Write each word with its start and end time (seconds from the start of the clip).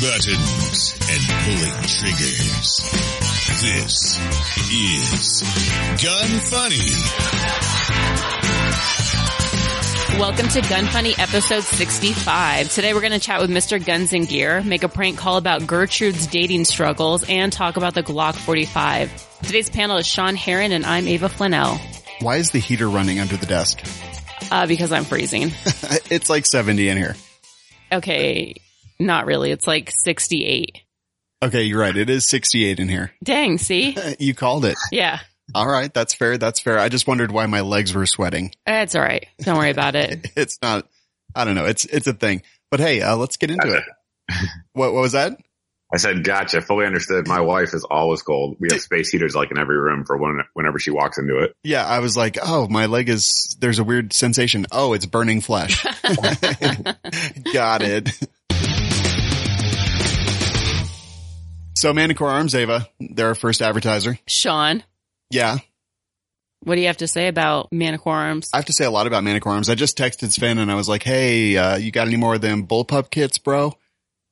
buttons 0.00 0.94
and 1.10 1.22
pulling 1.42 1.82
triggers. 1.82 2.80
This 3.60 4.16
is 4.72 5.42
Gun 6.00 6.28
Funny. 6.46 6.76
Welcome 10.20 10.48
to 10.50 10.60
Gun 10.68 10.86
Funny 10.86 11.14
episode 11.18 11.64
65. 11.64 12.72
Today 12.72 12.94
we're 12.94 13.00
going 13.00 13.12
to 13.12 13.18
chat 13.18 13.40
with 13.40 13.50
Mr. 13.50 13.84
Guns 13.84 14.12
and 14.12 14.28
Gear, 14.28 14.62
make 14.62 14.84
a 14.84 14.88
prank 14.88 15.18
call 15.18 15.36
about 15.36 15.66
Gertrude's 15.66 16.28
dating 16.28 16.64
struggles, 16.64 17.28
and 17.28 17.52
talk 17.52 17.76
about 17.76 17.94
the 17.94 18.04
Glock 18.04 18.36
45. 18.36 19.40
Today's 19.42 19.68
panel 19.68 19.96
is 19.96 20.06
Sean 20.06 20.36
Heron 20.36 20.70
and 20.70 20.86
I'm 20.86 21.08
Ava 21.08 21.28
Flanell. 21.28 21.76
Why 22.20 22.36
is 22.36 22.52
the 22.52 22.60
heater 22.60 22.88
running 22.88 23.18
under 23.18 23.36
the 23.36 23.46
desk? 23.46 23.80
Uh, 24.52 24.68
because 24.68 24.92
I'm 24.92 25.04
freezing. 25.04 25.50
it's 26.08 26.30
like 26.30 26.46
70 26.46 26.88
in 26.88 26.96
here. 26.96 27.16
Okay. 27.90 28.54
Not 29.00 29.26
really. 29.26 29.50
It's 29.50 29.66
like 29.66 29.90
68. 30.04 30.78
Okay, 31.42 31.62
you're 31.62 31.80
right. 31.80 31.96
It 31.96 32.10
is 32.10 32.28
68 32.28 32.80
in 32.80 32.88
here. 32.88 33.12
Dang, 33.22 33.58
see? 33.58 33.96
You 34.18 34.34
called 34.34 34.64
it. 34.64 34.76
Yeah. 34.90 35.20
All 35.54 35.68
right, 35.68 35.92
that's 35.92 36.14
fair. 36.14 36.36
That's 36.36 36.60
fair. 36.60 36.78
I 36.78 36.88
just 36.88 37.06
wondered 37.06 37.30
why 37.32 37.46
my 37.46 37.60
legs 37.62 37.94
were 37.94 38.06
sweating. 38.06 38.52
It's 38.66 38.94
all 38.94 39.00
right. 39.00 39.26
Don't 39.40 39.56
worry 39.56 39.70
about 39.70 39.94
it. 39.94 40.26
It's 40.36 40.58
not. 40.60 40.86
I 41.34 41.44
don't 41.44 41.54
know. 41.54 41.64
It's 41.64 41.84
it's 41.86 42.06
a 42.06 42.12
thing. 42.12 42.42
But 42.70 42.80
hey, 42.80 43.00
uh, 43.00 43.16
let's 43.16 43.36
get 43.36 43.50
into 43.50 43.76
it. 43.76 43.84
What 44.74 44.92
what 44.92 45.00
was 45.00 45.12
that? 45.12 45.38
I 45.92 45.96
said, 45.96 46.22
gotcha. 46.22 46.60
Fully 46.60 46.84
understood. 46.84 47.26
My 47.26 47.40
wife 47.40 47.72
is 47.72 47.82
always 47.88 48.20
cold. 48.20 48.56
We 48.60 48.68
have 48.70 48.80
space 48.82 49.08
heaters 49.08 49.34
like 49.34 49.50
in 49.50 49.58
every 49.58 49.78
room 49.78 50.04
for 50.04 50.18
when, 50.18 50.40
whenever 50.52 50.78
she 50.78 50.90
walks 50.90 51.16
into 51.16 51.38
it. 51.38 51.54
Yeah, 51.64 51.82
I 51.86 52.00
was 52.00 52.14
like, 52.14 52.36
oh, 52.42 52.68
my 52.68 52.84
leg 52.84 53.08
is. 53.08 53.56
There's 53.58 53.78
a 53.78 53.84
weird 53.84 54.12
sensation. 54.12 54.66
Oh, 54.70 54.92
it's 54.92 55.06
burning 55.06 55.40
flesh. 55.40 55.82
Got 57.54 57.82
it. 57.82 58.10
So 61.78 61.94
Manticore 61.94 62.28
Arms, 62.28 62.56
Ava, 62.56 62.88
they're 62.98 63.28
our 63.28 63.34
first 63.36 63.62
advertiser. 63.62 64.18
Sean, 64.26 64.82
Yeah, 65.30 65.58
what 66.64 66.74
do 66.74 66.80
you 66.80 66.88
have 66.88 66.96
to 66.96 67.06
say 67.06 67.28
about 67.28 67.72
Manticore 67.72 68.16
Arms? 68.16 68.50
I 68.52 68.56
have 68.56 68.66
to 68.66 68.72
say 68.72 68.84
a 68.84 68.90
lot 68.90 69.06
about 69.06 69.22
Manic 69.22 69.46
Arms. 69.46 69.70
I 69.70 69.76
just 69.76 69.96
texted 69.96 70.32
Sven 70.32 70.58
and 70.58 70.72
I 70.72 70.74
was 70.74 70.88
like, 70.88 71.04
Hey, 71.04 71.56
uh, 71.56 71.76
you 71.76 71.92
got 71.92 72.08
any 72.08 72.16
more 72.16 72.34
of 72.34 72.40
them 72.40 72.66
bullpup 72.66 73.10
kits, 73.10 73.38
bro? 73.38 73.78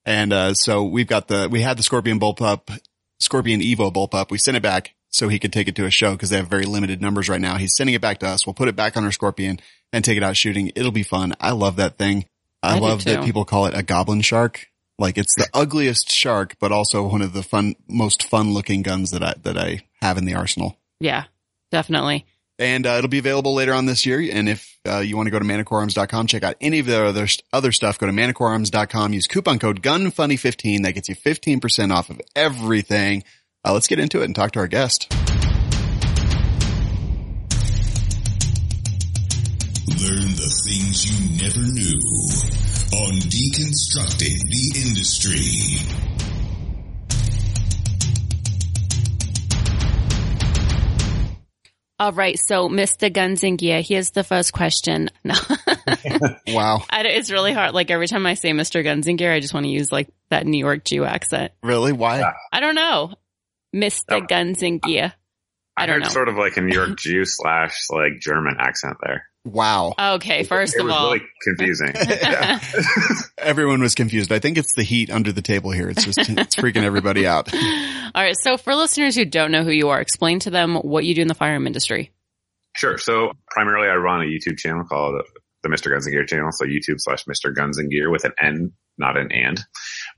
And, 0.05 0.33
uh, 0.33 0.55
so 0.55 0.83
we've 0.83 1.07
got 1.07 1.29
the, 1.29 1.49
we 1.49 1.61
had 1.61 1.77
the 1.77 1.85
Scorpion 1.85 2.19
bullpup, 2.19 2.81
Scorpion 3.21 3.61
Evo 3.61 3.93
bullpup. 3.93 4.33
We 4.33 4.39
sent 4.39 4.57
it 4.57 4.63
back 4.65 4.97
so 5.11 5.29
he 5.29 5.39
could 5.39 5.53
take 5.53 5.69
it 5.69 5.77
to 5.77 5.85
a 5.85 5.91
show 5.91 6.13
because 6.13 6.31
they 6.31 6.39
have 6.39 6.49
very 6.49 6.65
limited 6.65 7.01
numbers 7.01 7.29
right 7.29 7.41
now. 7.41 7.59
He's 7.59 7.77
sending 7.77 7.95
it 7.95 8.01
back 8.01 8.19
to 8.19 8.27
us. 8.27 8.45
We'll 8.45 8.55
put 8.55 8.67
it 8.67 8.75
back 8.75 8.97
on 8.97 9.05
our 9.05 9.13
Scorpion 9.13 9.61
and 9.93 10.05
take 10.05 10.17
it 10.17 10.25
out 10.25 10.37
shooting. 10.37 10.73
It'll 10.75 10.91
be 10.91 11.05
fun. 11.05 11.35
I 11.41 11.53
love 11.53 11.77
that 11.77 11.97
thing. 11.97 12.27
I, 12.61 12.77
I 12.77 12.79
love 12.81 13.05
that 13.05 13.25
people 13.25 13.45
call 13.45 13.67
it 13.67 13.77
a 13.77 13.85
goblin 13.85 14.21
shark. 14.23 14.67
Like 14.99 15.19
it's 15.19 15.35
the 15.37 15.49
ugliest 15.53 16.11
shark, 16.11 16.57
but 16.59 16.73
also 16.73 17.07
one 17.07 17.23
of 17.23 17.33
the 17.33 17.43
fun, 17.43 17.75
most 17.87 18.23
fun 18.23 18.55
looking 18.55 18.83
guns 18.83 19.11
that 19.11 19.23
I, 19.23 19.35
that 19.43 19.59
I 19.59 19.81
have 20.01 20.17
in 20.17 20.25
the 20.25 20.35
arsenal. 20.35 20.79
Yeah, 21.01 21.25
definitely. 21.71 22.25
And 22.59 22.87
uh, 22.87 22.93
it'll 22.93 23.09
be 23.09 23.19
available 23.19 23.55
later 23.55 23.75
on 23.75 23.85
this 23.85 24.07
year. 24.07 24.19
And 24.33 24.49
if 24.49 24.79
uh, 24.89 25.01
you 25.01 25.17
want 25.17 25.27
to 25.27 25.31
go 25.31 25.39
to 25.39 25.45
manticorearms.com, 25.45 26.27
check 26.27 26.43
out 26.43 26.57
any 26.61 26.79
of 26.79 26.87
the 26.87 27.05
other, 27.05 27.27
other 27.53 27.73
stuff, 27.73 27.99
go 27.99 28.07
to 28.07 28.13
manticorearms.com, 28.13 29.13
use 29.13 29.27
coupon 29.27 29.59
code 29.59 29.83
GUNFUNNY15. 29.83 30.85
That 30.85 30.93
gets 30.93 31.11
you 31.11 31.17
15% 31.17 31.95
off 31.95 32.09
of 32.09 32.21
everything. 32.35 33.25
Uh, 33.63 33.75
let's 33.75 33.89
get 33.89 33.99
into 33.99 34.23
it 34.23 34.25
and 34.25 34.35
talk 34.35 34.53
to 34.53 34.61
our 34.61 34.69
guest. 34.69 35.13
Learn 39.89 40.29
the 40.37 40.63
things 40.65 41.05
you 41.05 41.45
never 41.45 41.61
knew 41.61 42.76
on 42.93 43.13
Deconstructing 43.29 44.39
the 44.49 44.83
Industry. 44.87 45.79
All 51.99 52.13
right. 52.13 52.39
So 52.39 52.69
Mr. 52.69 53.11
Guns 53.13 53.43
and 53.43 53.57
Gear, 53.57 53.81
here's 53.83 54.11
the 54.11 54.25
first 54.25 54.53
question. 54.53 55.11
No, 55.25 55.35
Wow. 56.49 56.85
I 56.89 57.03
it's 57.03 57.31
really 57.31 57.53
hard. 57.53 57.75
Like 57.75 57.91
every 57.91 58.07
time 58.07 58.27
I 58.27 58.35
say 58.35 58.51
Mr. 58.53 58.83
Guns 58.85 59.07
and 59.07 59.19
Gear, 59.19 59.33
I 59.33 59.41
just 59.41 59.53
want 59.55 59.65
to 59.65 59.71
use 59.71 59.91
like 59.91 60.09
that 60.31 60.47
New 60.47 60.59
York 60.59 60.85
Jew 60.85 61.05
accent. 61.05 61.53
Really? 61.63 61.93
Why? 61.93 62.23
I 62.53 62.61
don't 62.61 62.75
know. 62.77 63.15
Mr. 63.75 64.03
Oh. 64.11 64.21
Guns 64.21 64.63
and 64.63 64.81
Gear. 64.81 65.13
I 65.77 65.87
don't 65.87 65.97
heard 65.97 66.03
know. 66.05 66.09
sort 66.09 66.29
of 66.29 66.37
like 66.37 66.57
a 66.57 66.61
New 66.61 66.75
York 66.75 66.97
Jew 66.99 67.25
slash 67.25 67.75
like 67.91 68.21
German 68.21 68.57
accent 68.59 68.97
there. 69.05 69.29
Wow. 69.47 69.95
Okay, 69.97 70.43
first 70.43 70.75
it 70.75 70.81
of 70.81 70.87
was 70.87 70.95
all, 70.95 71.13
really 71.13 71.25
confusing. 71.41 71.93
Everyone 73.39 73.81
was 73.81 73.95
confused. 73.95 74.33
I 74.33 74.41
think 74.41 74.59
it's 74.59 74.75
the 74.75 74.83
heat 74.83 75.09
under 75.09 75.31
the 75.31 75.41
table 75.41 75.71
here. 75.71 75.89
It's 75.89 76.05
just, 76.05 76.19
it's 76.19 76.57
freaking 76.57 76.83
everybody 76.83 77.29
out. 77.29 77.55
all 77.55 78.23
right. 78.23 78.35
So 78.43 78.57
for 78.57 78.75
listeners 78.75 79.15
who 79.15 79.25
don't 79.25 79.53
know 79.53 79.63
who 79.63 79.71
you 79.71 79.91
are, 79.91 80.01
explain 80.01 80.41
to 80.41 80.51
them 80.51 80.75
what 80.75 81.05
you 81.05 81.15
do 81.15 81.23
in 81.23 81.29
the 81.29 81.35
firearm 81.35 81.69
industry. 81.69 82.11
Sure. 82.75 82.99
So 82.99 83.35
primarily 83.49 83.89
I 83.89 83.95
run 83.95 84.23
a 84.23 84.25
YouTube 84.25 84.59
channel 84.59 84.85
called 84.85 85.23
the 85.63 85.69
Mr. 85.69 85.93
Guns 85.93 86.07
and 86.07 86.13
Gear 86.13 86.27
channel. 86.27 86.51
So 86.51 86.65
YouTube 86.65 86.99
slash 86.99 87.25
Mr. 87.27 87.55
Guns 87.55 87.79
and 87.79 87.89
Gear 87.89 88.11
with 88.11 88.25
an 88.25 88.33
N, 88.43 88.73
not 88.99 89.17
an 89.17 89.31
and. 89.31 89.61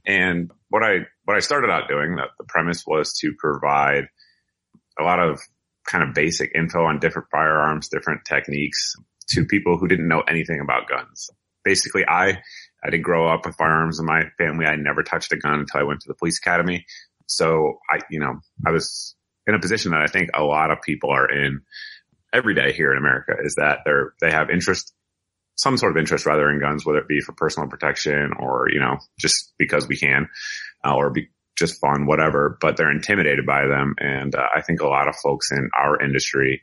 And 0.06 0.50
what 0.70 0.82
I, 0.82 1.00
what 1.24 1.36
I 1.36 1.40
started 1.40 1.68
out 1.68 1.86
doing, 1.86 2.16
that 2.16 2.28
the 2.38 2.46
premise 2.48 2.84
was 2.86 3.12
to 3.20 3.34
provide 3.38 4.04
a 4.98 5.04
lot 5.04 5.20
of 5.20 5.38
kind 5.86 6.02
of 6.06 6.14
basic 6.14 6.52
info 6.54 6.84
on 6.84 6.98
different 6.98 7.28
firearms, 7.30 7.88
different 7.88 8.22
techniques 8.26 8.94
to 9.30 9.44
people 9.44 9.78
who 9.78 9.88
didn't 9.88 10.08
know 10.08 10.22
anything 10.22 10.60
about 10.60 10.88
guns. 10.88 11.30
Basically, 11.64 12.04
I, 12.06 12.38
I 12.82 12.90
didn't 12.90 13.02
grow 13.02 13.28
up 13.28 13.44
with 13.44 13.56
firearms 13.56 13.98
in 13.98 14.06
my 14.06 14.24
family. 14.38 14.66
I 14.66 14.76
never 14.76 15.02
touched 15.02 15.32
a 15.32 15.36
gun 15.36 15.60
until 15.60 15.80
I 15.80 15.84
went 15.84 16.00
to 16.00 16.08
the 16.08 16.14
police 16.14 16.38
academy. 16.38 16.86
So 17.26 17.78
I, 17.90 17.98
you 18.10 18.20
know, 18.20 18.40
I 18.66 18.70
was 18.70 19.14
in 19.46 19.54
a 19.54 19.58
position 19.58 19.92
that 19.92 20.02
I 20.02 20.06
think 20.06 20.30
a 20.34 20.44
lot 20.44 20.70
of 20.70 20.82
people 20.82 21.10
are 21.10 21.30
in 21.30 21.62
every 22.32 22.54
day 22.54 22.72
here 22.72 22.92
in 22.92 22.98
America 22.98 23.32
is 23.42 23.56
that 23.56 23.80
they're, 23.84 24.12
they 24.20 24.30
have 24.30 24.50
interest, 24.50 24.92
some 25.56 25.76
sort 25.76 25.92
of 25.92 25.98
interest 25.98 26.26
rather 26.26 26.48
in 26.50 26.60
guns, 26.60 26.86
whether 26.86 26.98
it 26.98 27.08
be 27.08 27.20
for 27.20 27.32
personal 27.32 27.68
protection 27.68 28.32
or, 28.38 28.68
you 28.70 28.80
know, 28.80 28.98
just 29.18 29.52
because 29.58 29.88
we 29.88 29.96
can, 29.96 30.28
uh, 30.84 30.94
or 30.94 31.10
be 31.10 31.28
just 31.58 31.80
fun, 31.80 32.06
whatever, 32.06 32.56
but 32.60 32.76
they're 32.76 32.90
intimidated 32.90 33.44
by 33.44 33.66
them. 33.66 33.94
And 33.98 34.34
uh, 34.34 34.46
I 34.54 34.62
think 34.62 34.80
a 34.80 34.86
lot 34.86 35.08
of 35.08 35.16
folks 35.16 35.50
in 35.50 35.70
our 35.76 36.00
industry 36.00 36.62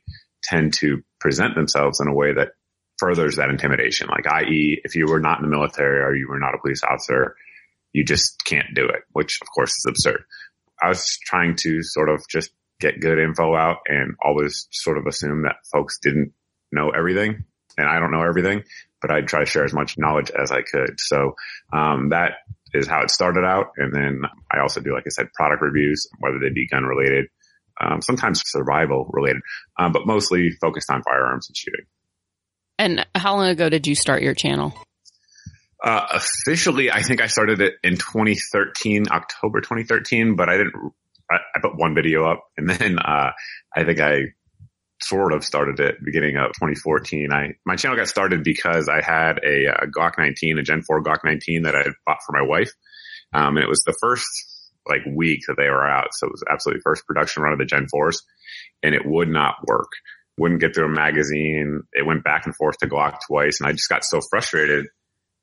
tend 0.49 0.73
to 0.79 1.03
present 1.19 1.55
themselves 1.55 1.99
in 1.99 2.07
a 2.07 2.13
way 2.13 2.33
that 2.33 2.49
furthers 2.97 3.35
that 3.35 3.49
intimidation. 3.49 4.07
Like, 4.07 4.27
i.e., 4.27 4.81
if 4.83 4.95
you 4.95 5.07
were 5.07 5.19
not 5.19 5.39
in 5.39 5.49
the 5.49 5.55
military 5.55 5.99
or 5.99 6.15
you 6.15 6.27
were 6.29 6.39
not 6.39 6.55
a 6.55 6.59
police 6.59 6.81
officer, 6.83 7.35
you 7.93 8.03
just 8.03 8.43
can't 8.45 8.73
do 8.73 8.85
it, 8.85 9.03
which 9.11 9.39
of 9.41 9.47
course 9.53 9.71
is 9.71 9.85
absurd. 9.87 10.23
I 10.81 10.89
was 10.89 11.17
trying 11.25 11.55
to 11.57 11.81
sort 11.81 12.09
of 12.09 12.23
just 12.29 12.51
get 12.79 12.99
good 12.99 13.19
info 13.19 13.55
out 13.55 13.77
and 13.87 14.15
always 14.23 14.67
sort 14.71 14.97
of 14.97 15.07
assume 15.07 15.43
that 15.43 15.55
folks 15.71 15.99
didn't 16.01 16.33
know 16.71 16.89
everything 16.89 17.45
and 17.77 17.87
I 17.87 17.99
don't 17.99 18.11
know 18.11 18.23
everything, 18.23 18.63
but 19.01 19.11
I'd 19.11 19.27
try 19.27 19.41
to 19.41 19.45
share 19.45 19.63
as 19.63 19.73
much 19.73 19.97
knowledge 19.97 20.31
as 20.31 20.51
I 20.51 20.61
could. 20.61 20.99
So, 20.99 21.35
um, 21.73 22.09
that 22.09 22.33
is 22.73 22.87
how 22.87 23.01
it 23.01 23.11
started 23.11 23.45
out. 23.45 23.67
And 23.77 23.93
then 23.93 24.21
I 24.51 24.59
also 24.59 24.81
do, 24.81 24.93
like 24.93 25.03
I 25.05 25.09
said, 25.09 25.33
product 25.33 25.61
reviews, 25.61 26.07
whether 26.19 26.39
they 26.39 26.49
be 26.49 26.67
gun 26.67 26.83
related, 26.83 27.27
um, 27.79 28.01
sometimes 28.01 28.41
survival 28.45 29.09
related, 29.11 29.41
um, 29.77 29.91
but 29.91 30.05
mostly 30.05 30.51
focused 30.61 30.89
on 30.91 31.01
firearms 31.03 31.49
and 31.49 31.57
shooting. 31.57 31.85
And 32.77 33.05
how 33.15 33.35
long 33.35 33.47
ago 33.47 33.69
did 33.69 33.87
you 33.87 33.95
start 33.95 34.21
your 34.21 34.33
channel? 34.33 34.73
Uh, 35.83 36.05
officially, 36.13 36.91
I 36.91 37.01
think 37.01 37.21
I 37.21 37.27
started 37.27 37.61
it 37.61 37.75
in 37.83 37.95
2013, 37.95 39.05
October 39.11 39.61
2013, 39.61 40.35
but 40.35 40.49
I 40.49 40.57
didn't, 40.57 40.73
I, 41.29 41.35
I 41.35 41.59
put 41.61 41.77
one 41.77 41.95
video 41.95 42.25
up 42.25 42.43
and 42.57 42.69
then, 42.69 42.99
uh, 42.99 43.31
I 43.75 43.83
think 43.83 43.99
I 43.99 44.33
sort 45.01 45.33
of 45.33 45.43
started 45.43 45.79
it 45.79 45.97
beginning 46.03 46.37
of 46.37 46.47
2014. 46.53 47.31
I, 47.31 47.55
my 47.65 47.75
channel 47.75 47.97
got 47.97 48.07
started 48.07 48.43
because 48.43 48.87
I 48.87 49.01
had 49.03 49.39
a, 49.43 49.83
a 49.83 49.87
Glock 49.87 50.13
19, 50.17 50.57
a 50.57 50.63
Gen 50.63 50.81
4 50.81 51.03
Glock 51.03 51.19
19 51.23 51.63
that 51.63 51.75
I 51.75 51.79
had 51.79 51.93
bought 52.05 52.19
for 52.25 52.31
my 52.31 52.41
wife. 52.41 52.71
Um, 53.33 53.57
and 53.57 53.63
it 53.63 53.69
was 53.69 53.83
the 53.85 53.95
first 53.99 54.25
like 54.87 55.01
week 55.05 55.41
that 55.47 55.55
they 55.57 55.69
were 55.69 55.87
out. 55.87 56.09
So 56.13 56.27
it 56.27 56.31
was 56.31 56.43
absolutely 56.49 56.81
first 56.81 57.05
production 57.05 57.43
run 57.43 57.53
of 57.53 57.59
the 57.59 57.65
Gen 57.65 57.87
4s 57.93 58.17
and 58.83 58.95
it 58.95 59.05
would 59.05 59.29
not 59.29 59.55
work. 59.67 59.89
Wouldn't 60.37 60.61
get 60.61 60.75
through 60.75 60.85
a 60.85 60.89
magazine. 60.89 61.83
It 61.93 62.05
went 62.05 62.23
back 62.23 62.45
and 62.45 62.55
forth 62.55 62.77
to 62.79 62.87
Glock 62.87 63.19
twice. 63.27 63.59
And 63.59 63.67
I 63.67 63.71
just 63.71 63.89
got 63.89 64.03
so 64.03 64.19
frustrated 64.29 64.87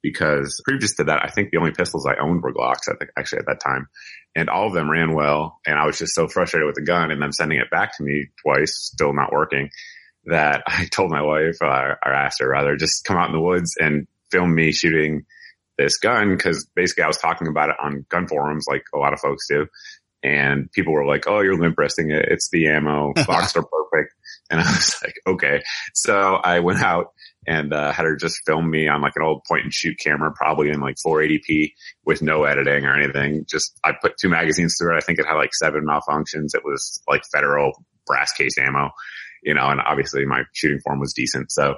because 0.03 0.61
previous 0.65 0.95
to 0.97 1.05
that, 1.05 1.25
I 1.25 1.29
think 1.29 1.51
the 1.51 1.59
only 1.59 1.73
pistols 1.73 2.07
I 2.07 2.21
owned 2.21 2.43
were 2.43 2.53
Glocks 2.53 2.91
at 2.91 2.99
the, 2.99 3.07
actually 3.17 3.41
at 3.41 3.47
that 3.47 3.61
time. 3.61 3.87
And 4.35 4.51
all 4.51 4.67
of 4.67 4.75
them 4.75 4.91
ran 4.91 5.15
well. 5.15 5.61
And 5.67 5.79
I 5.79 5.87
was 5.87 5.99
just 5.99 6.15
so 6.15 6.29
frustrated 6.29 6.67
with 6.67 6.75
the 6.75 6.83
gun 6.83 7.11
and 7.11 7.23
them 7.23 7.33
sending 7.33 7.59
it 7.59 7.71
back 7.71 7.97
to 7.97 8.03
me 8.03 8.27
twice, 8.43 8.91
still 8.93 9.15
not 9.15 9.33
working 9.33 9.71
that 10.27 10.63
I 10.67 10.87
told 10.87 11.11
my 11.11 11.23
wife, 11.23 11.59
uh, 11.63 11.95
or 12.05 12.13
asked 12.13 12.41
her 12.41 12.49
rather, 12.49 12.77
just 12.77 13.05
come 13.05 13.17
out 13.17 13.29
in 13.29 13.35
the 13.35 13.41
woods 13.41 13.75
and 13.79 14.07
film 14.31 14.55
me 14.55 14.73
shooting 14.73 15.25
this 15.79 15.99
gun. 15.99 16.37
Cause 16.39 16.67
basically 16.75 17.05
I 17.05 17.09
was 17.09 17.19
talking 17.19 17.49
about 17.49 17.71
it 17.71 17.77
on 17.83 18.07
gun 18.09 18.29
forums 18.29 18.67
like 18.69 18.85
a 18.95 18.99
lot 18.99 19.13
of 19.13 19.21
folks 19.21 19.47
do. 19.49 19.67
And 20.23 20.71
people 20.73 20.93
were 20.93 21.07
like, 21.07 21.27
Oh, 21.27 21.41
you're 21.41 21.59
limp 21.59 21.77
wristing 21.79 22.11
it. 22.11 22.27
It's 22.29 22.49
the 22.51 22.69
ammo. 22.69 23.13
Glocks 23.17 23.57
are 23.57 23.65
perfect. 23.65 24.15
And 24.51 24.61
I 24.61 24.65
was 24.65 24.97
like, 25.03 25.15
okay. 25.27 25.63
So 25.95 26.35
I 26.35 26.61
went 26.61 26.81
out 26.83 27.13
and 27.47 27.73
uh, 27.73 27.91
had 27.91 28.05
her 28.05 28.17
just 28.17 28.43
film 28.47 28.71
me 28.71 28.87
on 28.87 29.01
like 29.01 29.15
an 29.17 29.23
old 29.23 29.43
point 29.49 29.65
and 29.65 29.73
shoot 29.73 29.99
camera, 29.99 30.33
probably 30.33 30.71
in 30.71 30.81
like 30.81 30.97
480p 31.05 31.73
with 32.05 32.23
no 32.23 32.45
editing 32.45 32.85
or 32.85 32.95
anything. 32.95 33.45
Just 33.49 33.79
I 33.83 33.93
put 34.01 34.17
two 34.21 34.29
magazines 34.29 34.77
through 34.79 34.95
it. 34.95 34.99
I 34.99 35.01
think 35.01 35.19
it 35.19 35.27
had 35.27 35.35
like 35.35 35.55
seven 35.55 35.85
malfunctions. 35.85 36.55
It 36.55 36.65
was 36.65 37.03
like 37.09 37.23
federal 37.33 37.73
brass 38.07 38.33
case 38.33 38.59
ammo, 38.59 38.91
you 39.43 39.55
know, 39.55 39.67
and 39.69 39.81
obviously 39.81 40.25
my 40.25 40.43
shooting 40.53 40.81
form 40.81 41.01
was 41.01 41.13
decent. 41.13 41.51
So 41.51 41.77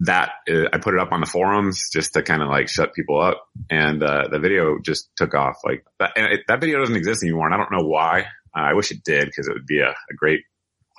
that 0.00 0.30
uh, 0.48 0.68
I 0.72 0.78
put 0.78 0.94
it 0.94 1.00
up 1.00 1.12
on 1.12 1.20
the 1.20 1.26
forums 1.26 1.90
just 1.92 2.14
to 2.14 2.22
kind 2.22 2.42
of 2.42 2.48
like 2.48 2.68
shut 2.68 2.94
people 2.94 3.20
up, 3.20 3.46
and 3.68 4.02
uh, 4.02 4.28
the 4.30 4.38
video 4.38 4.78
just 4.84 5.10
took 5.16 5.34
off. 5.34 5.56
Like 5.64 5.84
that, 5.98 6.12
and 6.16 6.26
it, 6.26 6.40
that 6.48 6.60
video 6.60 6.78
doesn't 6.78 6.96
exist 6.96 7.22
anymore, 7.22 7.46
and 7.46 7.54
I 7.54 7.58
don't 7.58 7.72
know 7.72 7.86
why. 7.86 8.20
Uh, 8.56 8.60
I 8.60 8.74
wish 8.74 8.90
it 8.90 9.02
did 9.04 9.26
because 9.26 9.48
it 9.48 9.54
would 9.54 9.66
be 9.66 9.80
a, 9.80 9.90
a, 9.90 10.14
great 10.16 10.40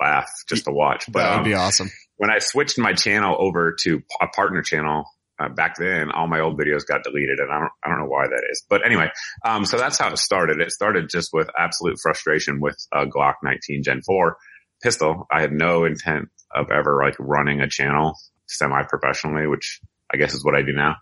laugh 0.00 0.28
just 0.48 0.66
to 0.66 0.70
watch. 0.70 1.10
But 1.10 1.20
that 1.20 1.30
would 1.30 1.38
um, 1.38 1.44
be 1.44 1.54
awesome. 1.54 1.90
When 2.16 2.30
I 2.30 2.38
switched 2.38 2.78
my 2.78 2.92
channel 2.92 3.36
over 3.38 3.74
to 3.80 4.02
a 4.20 4.28
partner 4.28 4.62
channel 4.62 5.04
uh, 5.38 5.48
back 5.48 5.76
then, 5.78 6.10
all 6.10 6.28
my 6.28 6.40
old 6.40 6.58
videos 6.58 6.86
got 6.86 7.02
deleted, 7.02 7.38
and 7.38 7.50
I 7.50 7.58
don't 7.58 7.72
I 7.82 7.88
don't 7.88 8.00
know 8.00 8.08
why 8.08 8.26
that 8.26 8.46
is. 8.50 8.62
But 8.68 8.84
anyway, 8.84 9.10
um, 9.44 9.64
so 9.64 9.78
that's 9.78 9.98
how 9.98 10.10
it 10.10 10.18
started. 10.18 10.60
It 10.60 10.72
started 10.72 11.08
just 11.08 11.30
with 11.32 11.48
absolute 11.58 11.98
frustration 12.02 12.60
with 12.60 12.76
a 12.92 13.06
Glock 13.06 13.36
19 13.42 13.82
Gen 13.82 14.02
4 14.02 14.36
pistol. 14.82 15.26
I 15.32 15.40
had 15.40 15.52
no 15.52 15.84
intent 15.84 16.28
of 16.54 16.70
ever 16.70 17.00
like 17.02 17.16
running 17.18 17.60
a 17.60 17.68
channel 17.68 18.16
semi-professionally, 18.50 19.46
which 19.46 19.80
I 20.12 20.16
guess 20.16 20.34
is 20.34 20.44
what 20.44 20.54
I 20.54 20.62
do 20.62 20.72
now. 20.72 20.96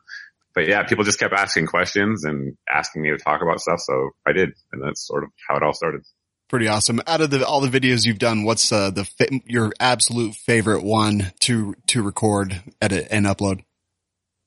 But 0.54 0.66
yeah, 0.66 0.82
people 0.82 1.04
just 1.04 1.18
kept 1.18 1.34
asking 1.34 1.66
questions 1.66 2.24
and 2.24 2.56
asking 2.68 3.02
me 3.02 3.10
to 3.10 3.18
talk 3.18 3.42
about 3.42 3.60
stuff. 3.60 3.80
So 3.80 4.10
I 4.26 4.32
did. 4.32 4.50
And 4.72 4.82
that's 4.82 5.06
sort 5.06 5.24
of 5.24 5.30
how 5.48 5.56
it 5.56 5.62
all 5.62 5.74
started. 5.74 6.02
Pretty 6.48 6.66
awesome. 6.66 7.00
Out 7.06 7.20
of 7.20 7.30
the, 7.30 7.46
all 7.46 7.60
the 7.60 7.68
videos 7.68 8.06
you've 8.06 8.18
done, 8.18 8.44
what's 8.44 8.72
uh, 8.72 8.90
the, 8.90 9.40
your 9.46 9.72
absolute 9.78 10.34
favorite 10.34 10.82
one 10.82 11.32
to, 11.40 11.74
to 11.88 12.02
record, 12.02 12.62
edit 12.80 13.08
and 13.10 13.26
upload? 13.26 13.60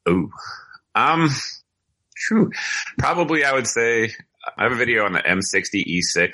Ooh, 0.09 0.31
um, 0.95 1.29
true. 2.17 2.51
Probably 2.97 3.43
I 3.43 3.53
would 3.53 3.67
say 3.67 4.11
I 4.57 4.63
have 4.63 4.71
a 4.71 4.75
video 4.75 5.05
on 5.05 5.13
the 5.13 5.19
M60 5.19 5.85
E6 5.85 6.31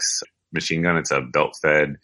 machine 0.53 0.83
gun. 0.83 0.97
It's 0.97 1.11
a 1.11 1.21
belt 1.21 1.57
fed 1.61 1.97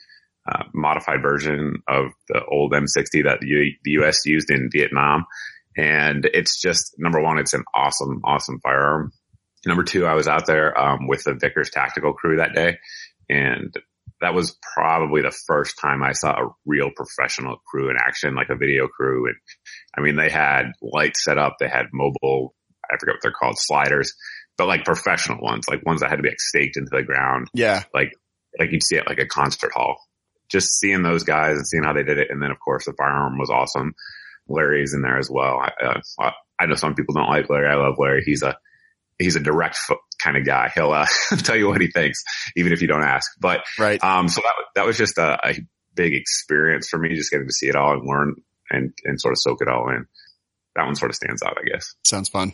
uh, 0.50 0.64
modified 0.74 1.22
version 1.22 1.82
of 1.88 2.08
the 2.28 2.44
old 2.44 2.74
M60 2.74 3.24
that 3.26 3.40
the, 3.42 3.48
U- 3.48 3.76
the 3.84 3.92
U.S. 3.92 4.26
used 4.26 4.52
in 4.52 4.70
Vietnam. 4.72 5.26
And 5.78 6.30
it's 6.34 6.62
just 6.62 6.96
number 6.98 7.22
one, 7.22 7.40
it's 7.40 7.54
an 7.54 7.64
awesome, 7.74 8.22
awesome 8.24 8.60
firearm. 8.62 9.12
Number 9.66 9.84
two, 9.84 10.06
I 10.06 10.14
was 10.14 10.28
out 10.28 10.46
there 10.46 10.78
um, 10.78 11.08
with 11.08 11.24
the 11.24 11.34
Vickers 11.34 11.70
tactical 11.70 12.14
crew 12.14 12.38
that 12.38 12.54
day, 12.54 12.78
and 13.30 13.74
that 14.20 14.34
was 14.34 14.58
probably 14.76 15.22
the 15.22 15.36
first 15.48 15.80
time 15.80 16.04
I 16.04 16.12
saw 16.12 16.32
a 16.32 16.56
real 16.66 16.92
professional 16.94 17.62
crew 17.66 17.90
in 17.90 17.96
action, 17.98 18.36
like 18.36 18.50
a 18.50 18.58
video 18.58 18.88
crew. 18.88 19.28
And 19.28 19.36
I 19.98 20.02
mean, 20.02 20.18
they 20.18 20.30
had 20.30 20.74
lights 20.82 21.24
set 21.24 21.38
up, 21.38 21.56
they 21.60 21.70
had 21.70 21.88
mobile, 21.94 22.54
I 22.92 22.98
forget 23.00 23.16
what 23.16 23.22
they're 23.24 23.32
called, 23.32 23.56
sliders, 23.58 24.14
but 24.58 24.68
like 24.68 24.84
professional 24.84 25.42
ones, 25.42 25.66
like 25.70 25.86
ones 25.86 26.02
that 26.02 26.10
had 26.10 26.18
to 26.18 26.24
be 26.24 26.30
like 26.30 26.42
staked 26.42 26.78
into 26.78 26.92
the 26.92 27.04
ground. 27.04 27.48
Yeah. 27.54 27.84
Like, 27.94 28.12
like 28.60 28.72
you'd 28.72 28.84
see 28.84 28.98
it 28.98 29.08
like 29.08 29.20
a 29.20 29.26
concert 29.26 29.72
hall 29.74 29.98
just 30.54 30.80
seeing 30.80 31.02
those 31.02 31.24
guys 31.24 31.58
and 31.58 31.68
seeing 31.68 31.84
how 31.84 31.92
they 31.92 32.04
did 32.04 32.20
it. 32.20 32.30
And 32.30 32.42
then 32.42 32.52
of 32.52 32.60
course 32.60 32.86
the 32.86 32.94
firearm 32.94 33.38
was 33.38 33.50
awesome. 33.50 33.94
Larry's 34.48 34.94
in 34.94 35.02
there 35.02 35.18
as 35.18 35.30
well. 35.30 35.60
I, 35.60 35.72
uh, 35.84 36.32
I 36.60 36.66
know 36.68 36.76
some 36.76 36.96
people 36.96 37.16
don't 37.16 37.30
like 37.30 37.50
Larry. 37.50 37.68
I 37.68 37.76
love 37.76 37.96
Larry. 37.98 38.24
He's 38.26 38.44
a, 38.44 38.56
he's 39.18 39.36
a 39.36 39.40
direct 39.40 39.78
kind 40.24 40.38
of 40.38 40.46
guy. 40.46 40.72
He'll 40.74 40.92
uh, 40.92 41.08
tell 41.40 41.58
you 41.58 41.68
what 41.68 41.82
he 41.82 41.88
thinks, 41.88 42.24
even 42.56 42.72
if 42.72 42.82
you 42.82 42.88
don't 42.88 43.04
ask. 43.04 43.32
But 43.40 43.62
right. 43.80 44.04
Um, 44.04 44.28
so 44.30 44.42
that 44.42 44.54
that 44.76 44.86
was 44.86 44.98
just 44.98 45.18
a, 45.18 45.40
a, 45.44 45.56
big 45.96 46.16
experience 46.16 46.90
for 46.90 46.98
me, 46.98 47.16
just 47.16 47.30
getting 47.30 47.46
to 47.46 47.54
see 47.54 47.68
it 47.68 47.76
all 47.76 47.94
and 47.94 48.02
learn 48.04 48.34
and 48.72 48.94
and 49.04 49.22
sort 49.22 49.32
of 49.32 49.38
soak 49.40 49.62
it 49.62 49.68
all 49.68 49.90
in. 49.90 50.08
That 50.76 50.86
one 50.86 50.96
sort 50.96 51.12
of 51.12 51.16
stands 51.16 51.44
out, 51.44 51.56
I 51.60 51.70
guess. 51.70 51.94
Sounds 52.04 52.30
fun. 52.30 52.54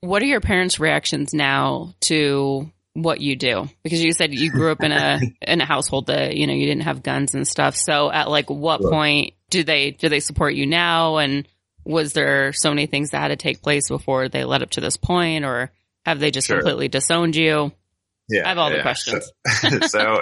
What 0.00 0.22
are 0.22 0.26
your 0.26 0.40
parents' 0.40 0.80
reactions 0.80 1.34
now 1.34 1.94
to 2.02 2.70
what 3.02 3.20
you 3.20 3.36
do. 3.36 3.68
Because 3.82 4.02
you 4.02 4.12
said 4.12 4.34
you 4.34 4.50
grew 4.50 4.72
up 4.72 4.82
in 4.82 4.92
a 4.92 5.20
in 5.42 5.60
a 5.60 5.64
household 5.64 6.06
that 6.06 6.36
you 6.36 6.46
know 6.46 6.52
you 6.52 6.66
didn't 6.66 6.82
have 6.82 7.02
guns 7.02 7.34
and 7.34 7.46
stuff. 7.46 7.76
So 7.76 8.10
at 8.10 8.28
like 8.28 8.50
what 8.50 8.82
right. 8.82 8.92
point 8.92 9.34
do 9.50 9.64
they 9.64 9.92
do 9.92 10.08
they 10.08 10.20
support 10.20 10.54
you 10.54 10.66
now? 10.66 11.18
And 11.18 11.46
was 11.84 12.12
there 12.12 12.52
so 12.52 12.70
many 12.70 12.86
things 12.86 13.10
that 13.10 13.20
had 13.20 13.28
to 13.28 13.36
take 13.36 13.62
place 13.62 13.88
before 13.88 14.28
they 14.28 14.44
led 14.44 14.62
up 14.62 14.70
to 14.70 14.80
this 14.80 14.96
point? 14.96 15.44
Or 15.44 15.70
have 16.04 16.20
they 16.20 16.30
just 16.30 16.46
sure. 16.48 16.58
completely 16.58 16.88
disowned 16.88 17.36
you? 17.36 17.72
Yeah 18.28 18.44
i 18.44 18.48
have 18.48 18.58
all 18.58 18.70
yeah. 18.70 18.76
the 18.76 18.82
questions. 18.82 19.32
So, 19.46 19.80
so 19.86 20.20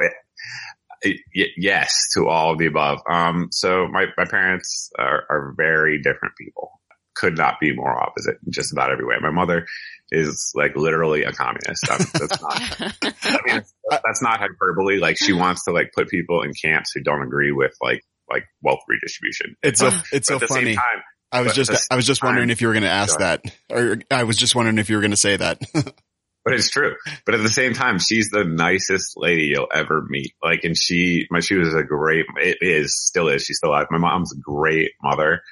yes 1.35 1.93
to 2.15 2.29
all 2.29 2.53
of 2.53 2.59
the 2.59 2.67
above. 2.67 3.01
Um 3.11 3.49
so 3.51 3.89
my 3.89 4.07
my 4.17 4.27
parents 4.27 4.91
are, 4.99 5.25
are 5.29 5.55
very 5.57 6.01
different 6.01 6.37
people 6.37 6.76
could 7.17 7.37
not 7.37 7.59
be 7.61 7.75
more 7.75 7.91
opposite 7.91 8.37
in 8.45 8.53
just 8.53 8.73
about 8.73 8.93
every 8.93 9.05
way 9.05 9.17
my 9.21 9.31
mother 9.31 9.67
is 10.13 10.53
like 10.55 10.77
literally 10.77 11.25
a 11.25 11.33
communist. 11.33 11.85
That's 11.89 12.41
not, 12.41 12.95
I 13.25 13.39
mean, 13.45 13.63
that's 13.91 14.23
not 14.23 14.39
hyperbole. 14.39 14.99
Like 14.99 15.17
she 15.19 15.33
wants 15.33 15.65
to 15.65 15.73
like 15.73 15.93
put 15.95 16.09
people 16.09 16.43
in 16.43 16.53
camps 16.53 16.93
who 16.95 17.03
don't 17.03 17.23
agree 17.23 17.53
with 17.53 17.73
like, 17.83 18.03
like 18.31 18.45
wealth 18.63 18.81
redistribution. 18.89 19.57
It's 19.63 19.81
so, 19.81 19.91
it's 20.13 20.29
so 20.29 20.39
funny. 20.39 20.75
Time, 20.75 21.03
I 21.33 21.43
was 21.43 21.55
just, 21.55 21.89
I 21.91 21.97
was 21.97 22.07
just 22.07 22.23
wondering 22.23 22.51
if 22.51 22.61
you 22.61 22.69
were 22.69 22.73
going 22.73 22.85
to 22.85 22.89
ask 22.89 23.19
that, 23.19 23.43
or 23.71 23.99
I 24.11 24.25
was 24.25 24.37
just 24.37 24.55
wondering 24.55 24.79
if 24.79 24.89
you 24.89 24.97
were 24.97 25.03
going 25.03 25.11
to 25.11 25.17
say 25.17 25.37
that. 25.37 25.61
but 25.75 26.55
it's 26.55 26.71
true. 26.71 26.95
But 27.25 27.35
at 27.35 27.43
the 27.43 27.49
same 27.49 27.73
time, 27.75 27.99
she's 27.99 28.31
the 28.31 28.45
nicest 28.45 29.15
lady 29.17 29.53
you'll 29.55 29.69
ever 29.75 30.05
meet. 30.09 30.35
Like, 30.43 30.61
and 30.63 30.77
she, 30.77 31.27
my, 31.31 31.41
she 31.41 31.57
was 31.57 31.75
a 31.75 31.83
great, 31.83 32.27
it 32.37 32.59
is, 32.61 32.97
still 32.97 33.29
is, 33.29 33.43
she's 33.43 33.59
still 33.59 33.71
alive. 33.71 33.89
My 33.91 33.99
mom's 33.99 34.33
a 34.33 34.41
great 34.41 34.93
mother, 35.03 35.43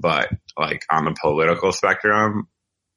but 0.00 0.28
like 0.58 0.84
on 0.90 1.04
the 1.04 1.16
political 1.20 1.72
spectrum, 1.72 2.48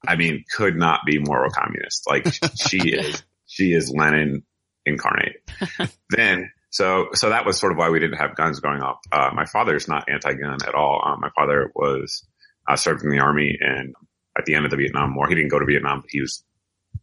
I 0.05 0.15
mean, 0.15 0.43
could 0.55 0.75
not 0.75 1.01
be 1.05 1.19
more 1.19 1.45
a 1.45 1.49
communist. 1.49 2.05
Like 2.07 2.27
she 2.67 2.79
is, 2.79 3.23
she 3.45 3.73
is 3.73 3.89
Lenin 3.89 4.43
incarnate. 4.85 5.37
then, 6.09 6.51
so, 6.69 7.09
so 7.13 7.29
that 7.29 7.45
was 7.45 7.59
sort 7.59 7.71
of 7.71 7.77
why 7.77 7.89
we 7.89 7.99
didn't 7.99 8.17
have 8.17 8.35
guns 8.35 8.59
growing 8.59 8.81
up. 8.81 8.99
Uh, 9.11 9.29
my 9.33 9.45
father's 9.45 9.87
not 9.87 10.09
anti-gun 10.09 10.57
at 10.67 10.73
all. 10.73 11.01
Um, 11.05 11.19
my 11.21 11.29
father 11.35 11.71
was, 11.75 12.25
uh, 12.67 12.75
served 12.75 13.03
in 13.03 13.09
the 13.09 13.19
army 13.19 13.57
and 13.59 13.93
at 14.37 14.45
the 14.45 14.55
end 14.55 14.65
of 14.65 14.71
the 14.71 14.77
Vietnam 14.77 15.15
War, 15.15 15.27
he 15.27 15.35
didn't 15.35 15.51
go 15.51 15.59
to 15.59 15.65
Vietnam, 15.65 16.01
but 16.01 16.09
he 16.09 16.21
was, 16.21 16.43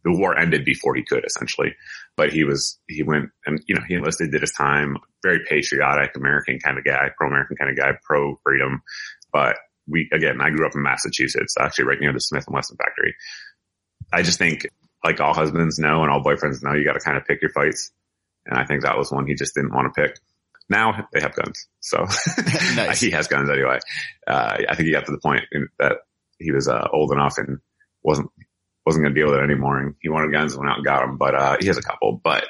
the 0.03 0.11
war 0.11 0.37
ended 0.37 0.65
before 0.65 0.95
he 0.95 1.03
could 1.03 1.23
essentially, 1.25 1.75
but 2.17 2.33
he 2.33 2.43
was, 2.43 2.79
he 2.87 3.03
went 3.03 3.29
and, 3.45 3.61
you 3.67 3.75
know, 3.75 3.81
he 3.87 3.93
enlisted, 3.93 4.31
did 4.31 4.41
his 4.41 4.51
time, 4.51 4.97
very 5.23 5.39
patriotic 5.47 6.15
American 6.15 6.59
kind 6.59 6.77
of 6.77 6.83
guy, 6.83 7.09
pro-American 7.17 7.55
kind 7.55 7.71
of 7.71 7.77
guy, 7.77 7.91
pro-freedom, 8.03 8.81
but 9.31 9.57
we, 9.87 10.09
again, 10.13 10.39
I 10.41 10.49
grew 10.49 10.65
up 10.65 10.75
in 10.75 10.83
Massachusetts, 10.83 11.55
actually 11.59 11.85
right 11.85 11.99
near 11.99 12.13
the 12.13 12.19
Smith 12.19 12.45
and 12.47 12.55
Wesson 12.55 12.77
factory. 12.77 13.15
I 14.13 14.21
just 14.23 14.37
think 14.39 14.67
like 15.03 15.19
all 15.19 15.33
husbands 15.33 15.79
know 15.79 16.03
and 16.03 16.11
all 16.11 16.23
boyfriends 16.23 16.63
know, 16.63 16.73
you 16.73 16.85
got 16.85 16.93
to 16.93 16.99
kind 16.99 17.17
of 17.17 17.25
pick 17.25 17.41
your 17.41 17.51
fights. 17.51 17.91
And 18.45 18.57
I 18.57 18.65
think 18.65 18.83
that 18.83 18.97
was 18.97 19.11
one 19.11 19.27
he 19.27 19.35
just 19.35 19.55
didn't 19.55 19.73
want 19.73 19.93
to 19.93 20.01
pick. 20.01 20.19
Now 20.69 21.07
they 21.13 21.21
have 21.21 21.35
guns. 21.35 21.67
So 21.79 22.05
he 22.95 23.11
has 23.11 23.27
guns 23.27 23.49
anyway. 23.49 23.79
Uh, 24.27 24.57
I 24.69 24.75
think 24.75 24.87
he 24.87 24.91
got 24.91 25.05
to 25.05 25.11
the 25.11 25.19
point 25.19 25.43
that 25.79 25.97
he 26.39 26.51
was, 26.51 26.67
uh, 26.67 26.87
old 26.93 27.11
enough 27.11 27.37
and 27.37 27.59
wasn't, 28.03 28.29
wasn't 28.85 29.03
going 29.03 29.13
to 29.13 29.19
deal 29.19 29.29
with 29.29 29.39
it 29.39 29.43
anymore. 29.43 29.79
And 29.79 29.95
he 30.01 30.09
wanted 30.09 30.31
guns 30.31 30.53
and 30.53 30.61
went 30.61 30.71
out 30.71 30.77
and 30.77 30.85
got 30.85 31.01
them, 31.01 31.17
but, 31.17 31.35
uh, 31.35 31.57
he 31.59 31.67
has 31.67 31.77
a 31.77 31.83
couple, 31.83 32.19
but 32.23 32.45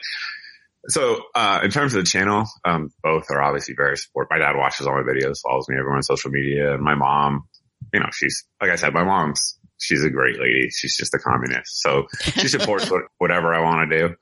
so, 0.87 1.23
uh, 1.35 1.59
in 1.63 1.69
terms 1.69 1.93
of 1.93 2.03
the 2.03 2.09
channel, 2.09 2.45
um, 2.65 2.89
both 3.03 3.25
are 3.29 3.41
obviously 3.41 3.75
very 3.75 3.97
support. 3.97 4.27
My 4.31 4.39
dad 4.39 4.55
watches 4.55 4.87
all 4.87 4.95
my 4.95 5.03
videos, 5.03 5.41
follows 5.41 5.67
me 5.69 5.75
everywhere 5.75 5.97
on 5.97 6.03
social 6.03 6.31
media. 6.31 6.73
And 6.73 6.83
my 6.83 6.95
mom, 6.95 7.47
you 7.93 7.99
know, 7.99 8.09
she's, 8.11 8.45
like 8.59 8.71
I 8.71 8.75
said, 8.75 8.93
my 8.93 9.03
mom's, 9.03 9.59
she's 9.79 10.03
a 10.03 10.09
great 10.09 10.39
lady. 10.39 10.69
She's 10.71 10.97
just 10.97 11.13
a 11.13 11.19
communist. 11.19 11.81
So 11.81 12.07
she 12.21 12.47
supports 12.47 12.89
what, 12.89 13.03
whatever 13.19 13.53
I 13.53 13.61
want 13.61 13.91
to 13.91 13.97
do. 13.97 14.15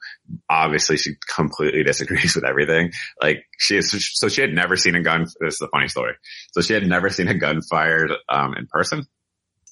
Obviously 0.50 0.98
she 0.98 1.14
completely 1.34 1.84
disagrees 1.84 2.36
with 2.36 2.46
everything. 2.46 2.92
Like 3.22 3.46
she 3.58 3.78
is, 3.78 3.92
so 4.16 4.28
she 4.28 4.42
had 4.42 4.54
never 4.54 4.76
seen 4.76 4.96
a 4.96 5.02
gun. 5.02 5.28
This 5.40 5.56
is 5.56 5.62
a 5.62 5.70
funny 5.70 5.88
story. 5.88 6.14
So 6.52 6.62
she 6.62 6.74
had 6.74 6.86
never 6.86 7.10
seen 7.10 7.30
a 7.30 7.38
gun 7.38 7.62
fired, 7.62 8.12
um, 8.28 8.54
in 8.56 8.68
person 8.68 9.06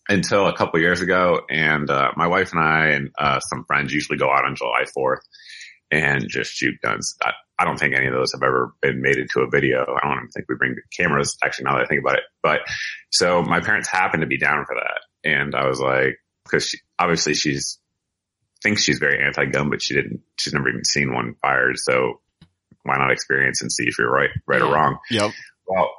until 0.07 0.47
a 0.47 0.55
couple 0.55 0.79
years 0.79 1.01
ago. 1.01 1.41
And, 1.49 1.89
uh, 1.89 2.11
my 2.15 2.27
wife 2.27 2.53
and 2.53 2.61
I 2.61 2.87
and, 2.91 3.09
uh, 3.17 3.39
some 3.41 3.65
friends 3.65 3.93
usually 3.93 4.17
go 4.17 4.29
out 4.29 4.45
on 4.45 4.55
July 4.55 4.85
4th 4.97 5.19
and 5.91 6.27
just 6.27 6.51
shoot 6.51 6.75
guns. 6.81 7.15
I, 7.23 7.31
I, 7.59 7.65
don't 7.65 7.79
think 7.79 7.95
any 7.95 8.07
of 8.07 8.13
those 8.13 8.33
have 8.33 8.43
ever 8.43 8.73
been 8.81 9.01
made 9.01 9.17
into 9.17 9.41
a 9.41 9.49
video. 9.49 9.81
I 9.81 10.07
don't 10.07 10.17
even 10.17 10.29
think 10.29 10.47
we 10.49 10.55
bring 10.55 10.75
cameras 10.95 11.37
actually 11.43 11.65
now 11.65 11.75
that 11.75 11.83
I 11.83 11.87
think 11.87 12.01
about 12.01 12.17
it. 12.17 12.23
But 12.43 12.59
so 13.09 13.41
my 13.41 13.61
parents 13.61 13.89
happened 13.89 14.21
to 14.21 14.27
be 14.27 14.37
down 14.37 14.65
for 14.65 14.75
that. 14.75 15.29
And 15.29 15.55
I 15.55 15.67
was 15.67 15.79
like, 15.79 16.19
cause 16.49 16.67
she, 16.67 16.79
obviously 16.99 17.33
she's 17.33 17.79
thinks 18.61 18.83
she's 18.83 18.99
very 18.99 19.23
anti-gun, 19.23 19.69
but 19.69 19.81
she 19.81 19.93
didn't, 19.93 20.21
she's 20.37 20.53
never 20.53 20.69
even 20.69 20.83
seen 20.83 21.13
one 21.13 21.35
fired. 21.41 21.77
So 21.77 22.21
why 22.83 22.97
not 22.97 23.11
experience 23.11 23.61
and 23.61 23.71
see 23.71 23.83
if 23.83 23.97
you're 23.99 24.11
right, 24.11 24.29
right 24.47 24.61
or 24.61 24.73
wrong? 24.73 24.97
Yep. 25.11 25.31
Well, 25.67 25.91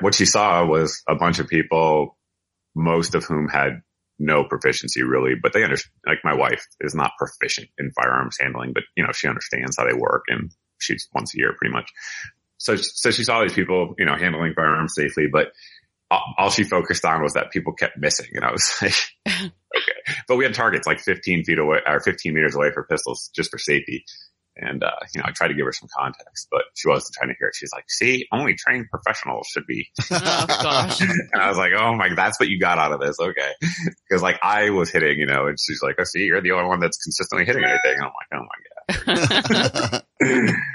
what 0.00 0.14
she 0.14 0.24
saw 0.24 0.64
was 0.64 1.02
a 1.08 1.14
bunch 1.14 1.40
of 1.40 1.48
people, 1.48 2.16
most 2.74 3.14
of 3.14 3.24
whom 3.24 3.48
had 3.48 3.82
no 4.18 4.44
proficiency 4.44 5.02
really, 5.02 5.34
but 5.40 5.52
they 5.52 5.64
understand, 5.64 5.92
like 6.06 6.18
my 6.24 6.34
wife 6.34 6.66
is 6.80 6.94
not 6.94 7.12
proficient 7.18 7.68
in 7.78 7.92
firearms 7.92 8.36
handling, 8.40 8.72
but 8.72 8.84
you 8.96 9.04
know, 9.04 9.12
she 9.12 9.28
understands 9.28 9.76
how 9.78 9.84
they 9.84 9.96
work 9.96 10.24
and 10.28 10.50
shoots 10.78 11.08
once 11.14 11.34
a 11.34 11.38
year 11.38 11.54
pretty 11.58 11.72
much. 11.72 11.90
so, 12.58 12.76
so 12.76 13.10
she 13.10 13.24
saw 13.24 13.42
these 13.42 13.54
people, 13.54 13.94
you 13.98 14.04
know, 14.04 14.16
handling 14.16 14.54
firearms 14.54 14.94
safely, 14.94 15.26
but 15.30 15.52
all, 16.10 16.34
all 16.38 16.50
she 16.50 16.64
focused 16.64 17.04
on 17.04 17.22
was 17.22 17.32
that 17.34 17.50
people 17.50 17.72
kept 17.72 17.98
missing. 17.98 18.28
And 18.34 18.44
I 18.44 18.52
was 18.52 18.72
like, 18.80 18.94
okay, 19.28 20.14
but 20.28 20.36
we 20.36 20.44
had 20.44 20.54
targets 20.54 20.86
like 20.86 21.00
15 21.00 21.44
feet 21.44 21.58
away 21.58 21.78
or 21.86 22.00
15 22.00 22.34
meters 22.34 22.54
away 22.54 22.70
for 22.72 22.84
pistols 22.84 23.30
just 23.34 23.50
for 23.50 23.58
safety. 23.58 24.04
And, 24.56 24.84
uh, 24.84 24.90
you 25.12 25.20
know, 25.20 25.26
I 25.26 25.32
tried 25.32 25.48
to 25.48 25.54
give 25.54 25.66
her 25.66 25.72
some 25.72 25.88
context, 25.96 26.48
but 26.50 26.62
she 26.74 26.88
wasn't 26.88 27.14
trying 27.14 27.30
to 27.30 27.34
hear 27.38 27.48
it. 27.48 27.54
She's 27.56 27.72
like, 27.72 27.84
see, 27.88 28.26
only 28.32 28.54
trained 28.54 28.86
professionals 28.90 29.48
should 29.52 29.66
be. 29.66 29.88
Oh 30.10 30.46
gosh. 30.46 31.00
and 31.00 31.30
I 31.34 31.48
was 31.48 31.58
like, 31.58 31.72
oh 31.76 31.94
my, 31.94 32.08
god, 32.08 32.18
that's 32.18 32.38
what 32.38 32.48
you 32.48 32.58
got 32.58 32.78
out 32.78 32.92
of 32.92 33.00
this. 33.00 33.18
Okay. 33.18 33.52
Cause 34.10 34.22
like 34.22 34.38
I 34.42 34.70
was 34.70 34.90
hitting, 34.90 35.18
you 35.18 35.26
know, 35.26 35.46
and 35.46 35.58
she's 35.60 35.82
like, 35.82 35.96
oh, 35.98 36.04
see, 36.04 36.20
you're 36.20 36.40
the 36.40 36.52
only 36.52 36.68
one 36.68 36.80
that's 36.80 36.98
consistently 37.02 37.44
hitting 37.44 37.64
anything. 37.64 37.96
And 37.96 38.04
I'm 38.04 38.12
like, 38.14 38.30
oh 38.32 39.12
my 39.16 40.02
God. 40.20 40.54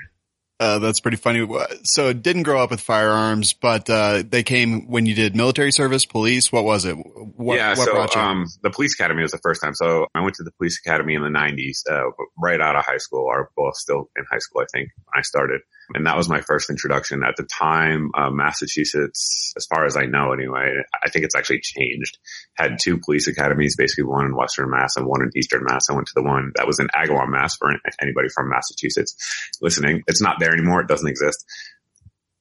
Uh, 0.60 0.78
that's 0.80 1.00
pretty 1.00 1.16
funny. 1.16 1.48
So 1.84 2.12
didn't 2.12 2.44
grow 2.44 2.62
up 2.62 2.72
with 2.72 2.82
firearms, 2.82 3.54
but 3.54 3.89
uh, 3.89 4.24
they 4.28 4.44
came 4.44 4.89
when 4.89 5.06
you 5.06 5.16
did 5.16 5.34
military 5.34 5.72
service, 5.72 6.06
police. 6.06 6.51
What 6.51 6.66
was 6.66 6.84
it? 6.84 6.96
What, 6.96 7.56
yeah, 7.56 7.78
what 7.78 7.89
brought 7.89 8.12
so 8.12 8.20
you? 8.20 8.25
um, 8.25 8.46
the 8.62 8.70
police 8.70 8.94
academy 8.94 9.22
was 9.22 9.32
the 9.32 9.38
first 9.38 9.62
time. 9.62 9.74
So 9.74 10.08
I 10.13 10.22
went 10.22 10.36
to 10.36 10.44
the 10.44 10.51
police 10.51 10.78
academy 10.86 11.16
in 11.16 11.22
the 11.22 11.30
'90s, 11.30 11.89
uh, 11.89 12.12
right 12.38 12.60
out 12.60 12.75
of 12.75 12.84
high 12.84 12.98
school. 12.98 13.30
Our 13.30 13.50
both 13.56 13.75
still 13.78 14.10
in 14.18 14.25
high 14.30 14.39
school, 14.39 14.62
I 14.62 14.66
think, 14.74 14.89
when 15.06 15.20
I 15.20 15.22
started, 15.22 15.62
and 15.93 16.05
that 16.05 16.17
was 16.17 16.29
my 16.29 16.41
first 16.41 16.69
introduction. 16.69 17.24
At 17.24 17.36
the 17.36 17.43
time, 17.43 18.12
uh, 18.15 18.29
Massachusetts, 18.29 19.53
as 19.58 19.65
far 19.65 19.86
as 19.86 19.98
I 19.98 20.05
know, 20.05 20.31
anyway, 20.34 20.75
I 21.03 21.10
think 21.10 21.25
it's 21.25 21.36
actually 21.36 21.62
changed. 21.62 22.17
Had 22.55 22.77
two 22.81 23.00
police 23.00 23.27
academies, 23.27 23.75
basically 23.75 24.03
one 24.03 24.25
in 24.25 24.36
Western 24.36 24.69
Mass 24.69 24.96
and 24.96 25.08
one 25.08 25.22
in 25.22 25.31
Eastern 25.36 25.63
Mass. 25.63 25.89
I 25.89 25.93
went 25.93 26.08
to 26.08 26.13
the 26.15 26.24
one 26.24 26.51
that 26.55 26.67
was 26.67 26.79
in 26.79 26.88
Agawam, 26.96 27.29
Mass. 27.29 27.55
For 27.55 27.72
anybody 28.01 28.29
from 28.34 28.50
Massachusetts 28.50 29.15
listening, 29.62 30.03
it's 30.08 30.22
not 30.22 30.38
there 30.39 30.53
anymore. 30.53 30.81
It 30.81 30.88
doesn't 30.88 31.10
exist. 31.10 31.43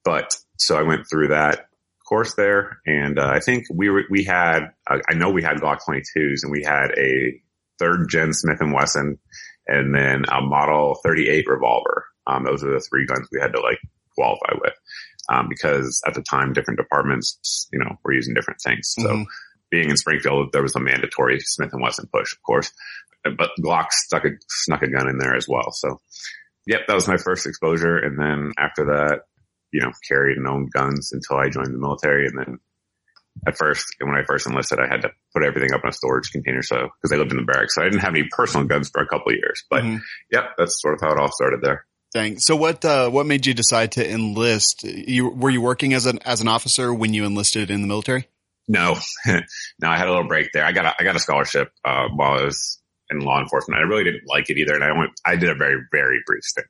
But 0.04 0.36
so 0.56 0.76
I 0.76 0.82
went 0.82 1.08
through 1.08 1.28
that 1.28 1.68
course 2.08 2.34
there, 2.34 2.80
and 2.86 3.18
uh, 3.18 3.30
I 3.32 3.40
think 3.40 3.64
we 3.72 3.90
were 3.90 4.04
we 4.10 4.24
had 4.24 4.70
uh, 4.90 4.98
I 5.10 5.14
know 5.14 5.30
we 5.30 5.42
had 5.42 5.58
Glock 5.58 5.78
22s, 5.88 6.42
and 6.42 6.52
we 6.52 6.62
had 6.64 6.92
a 6.96 7.40
third 7.78 8.08
gen 8.08 8.32
Smith 8.32 8.60
and 8.60 8.72
Wesson, 8.72 9.18
and 9.66 9.94
then 9.94 10.24
a 10.30 10.40
Model 10.40 10.96
38 11.02 11.46
revolver. 11.48 12.06
Um, 12.28 12.44
those 12.44 12.62
are 12.62 12.70
the 12.72 12.80
three 12.80 13.06
guns 13.06 13.26
we 13.32 13.40
had 13.40 13.52
to 13.54 13.60
like 13.60 13.78
qualify 14.14 14.52
with, 14.60 14.74
um, 15.28 15.48
because 15.48 16.00
at 16.06 16.14
the 16.14 16.22
time 16.22 16.52
different 16.52 16.78
departments, 16.78 17.68
you 17.72 17.78
know, 17.78 17.96
were 18.04 18.12
using 18.12 18.34
different 18.34 18.60
things. 18.60 18.92
So 18.98 19.08
Mhm. 19.08 19.24
being 19.70 19.90
in 19.90 19.96
Springfield, 19.96 20.50
there 20.52 20.62
was 20.62 20.74
a 20.76 20.80
mandatory 20.80 21.40
Smith 21.40 21.72
and 21.72 21.82
Wesson 21.82 22.08
push, 22.12 22.32
of 22.32 22.42
course, 22.42 22.72
but 23.24 23.50
Glock 23.60 23.90
stuck 23.90 24.24
a, 24.24 24.30
snuck 24.48 24.82
a 24.82 24.88
gun 24.90 25.08
in 25.08 25.18
there 25.18 25.34
as 25.34 25.46
well. 25.48 25.70
So, 25.72 26.00
yep, 26.66 26.80
that 26.86 26.94
was 26.94 27.08
my 27.08 27.16
first 27.16 27.46
exposure. 27.46 27.96
And 27.96 28.18
then 28.18 28.52
after 28.58 28.84
that, 28.86 29.22
you 29.72 29.80
know, 29.80 29.92
carried 30.08 30.38
and 30.38 30.46
owned 30.48 30.70
guns 30.72 31.12
until 31.12 31.36
I 31.36 31.48
joined 31.50 31.74
the 31.74 31.78
military. 31.78 32.26
And 32.26 32.38
then 32.38 32.58
at 33.46 33.56
first, 33.58 33.84
when 34.00 34.16
I 34.16 34.24
first 34.24 34.46
enlisted, 34.46 34.80
I 34.80 34.86
had 34.88 35.02
to 35.02 35.10
put 35.34 35.44
everything 35.44 35.72
up 35.74 35.82
in 35.84 35.90
a 35.90 35.92
storage 35.92 36.30
container. 36.32 36.62
So, 36.62 36.88
cause 37.02 37.12
I 37.12 37.16
lived 37.16 37.30
in 37.32 37.36
the 37.36 37.44
barracks, 37.44 37.74
so 37.74 37.82
I 37.82 37.84
didn't 37.84 38.00
have 38.00 38.14
any 38.14 38.26
personal 38.30 38.66
guns 38.66 38.88
for 38.90 39.00
a 39.02 39.06
couple 39.06 39.30
of 39.32 39.36
years, 39.36 39.62
but 39.70 39.84
Mhm. 39.84 40.00
yep, 40.32 40.54
that's 40.56 40.80
sort 40.80 40.94
of 40.94 41.00
how 41.02 41.12
it 41.12 41.18
all 41.20 41.30
started 41.30 41.60
there. 41.62 41.86
Dang. 42.14 42.38
So 42.38 42.56
what 42.56 42.84
uh, 42.84 43.10
what 43.10 43.26
made 43.26 43.46
you 43.46 43.52
decide 43.52 43.92
to 43.92 44.10
enlist? 44.10 44.84
You 44.84 45.28
were 45.28 45.50
you 45.50 45.60
working 45.60 45.92
as 45.92 46.06
an 46.06 46.18
as 46.24 46.40
an 46.40 46.48
officer 46.48 46.92
when 46.92 47.12
you 47.12 47.24
enlisted 47.24 47.70
in 47.70 47.82
the 47.82 47.86
military? 47.88 48.28
No, 48.68 48.96
no, 49.26 49.88
I 49.88 49.96
had 49.96 50.08
a 50.08 50.10
little 50.10 50.28
break 50.28 50.50
there. 50.52 50.64
I 50.64 50.72
got 50.72 50.84
a, 50.84 50.94
I 50.98 51.04
got 51.04 51.16
a 51.16 51.20
scholarship, 51.20 51.72
uh, 51.84 52.08
while 52.14 52.38
I 52.38 52.44
was 52.44 52.78
in 53.10 53.20
law 53.20 53.40
enforcement. 53.40 53.80
I 53.80 53.84
really 53.84 54.04
didn't 54.04 54.24
like 54.26 54.50
it 54.50 54.58
either. 54.58 54.74
And 54.74 54.84
I 54.84 54.96
went, 54.96 55.12
I 55.24 55.36
did 55.36 55.48
a 55.48 55.54
very, 55.54 55.80
very 55.90 56.20
brief 56.26 56.42
stint, 56.42 56.66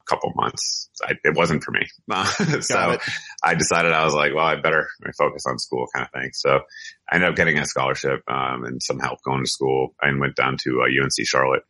a 0.00 0.04
couple 0.10 0.32
months. 0.34 0.90
I, 1.02 1.14
it 1.22 1.36
wasn't 1.36 1.62
for 1.62 1.70
me. 1.70 1.86
so 2.60 2.90
it. 2.90 3.00
I 3.44 3.54
decided 3.54 3.92
I 3.92 4.04
was 4.04 4.14
like, 4.14 4.34
well, 4.34 4.44
I 4.44 4.56
better 4.56 4.88
focus 5.16 5.44
on 5.46 5.58
school 5.58 5.86
kind 5.94 6.06
of 6.06 6.20
thing. 6.20 6.30
So 6.34 6.60
I 7.08 7.14
ended 7.14 7.30
up 7.30 7.36
getting 7.36 7.58
a 7.58 7.66
scholarship, 7.66 8.22
um, 8.28 8.64
and 8.64 8.82
some 8.82 8.98
help 8.98 9.20
going 9.24 9.44
to 9.44 9.50
school 9.50 9.94
and 10.02 10.20
went 10.20 10.34
down 10.34 10.56
to 10.64 10.80
uh, 10.82 11.02
UNC 11.02 11.24
Charlotte, 11.24 11.62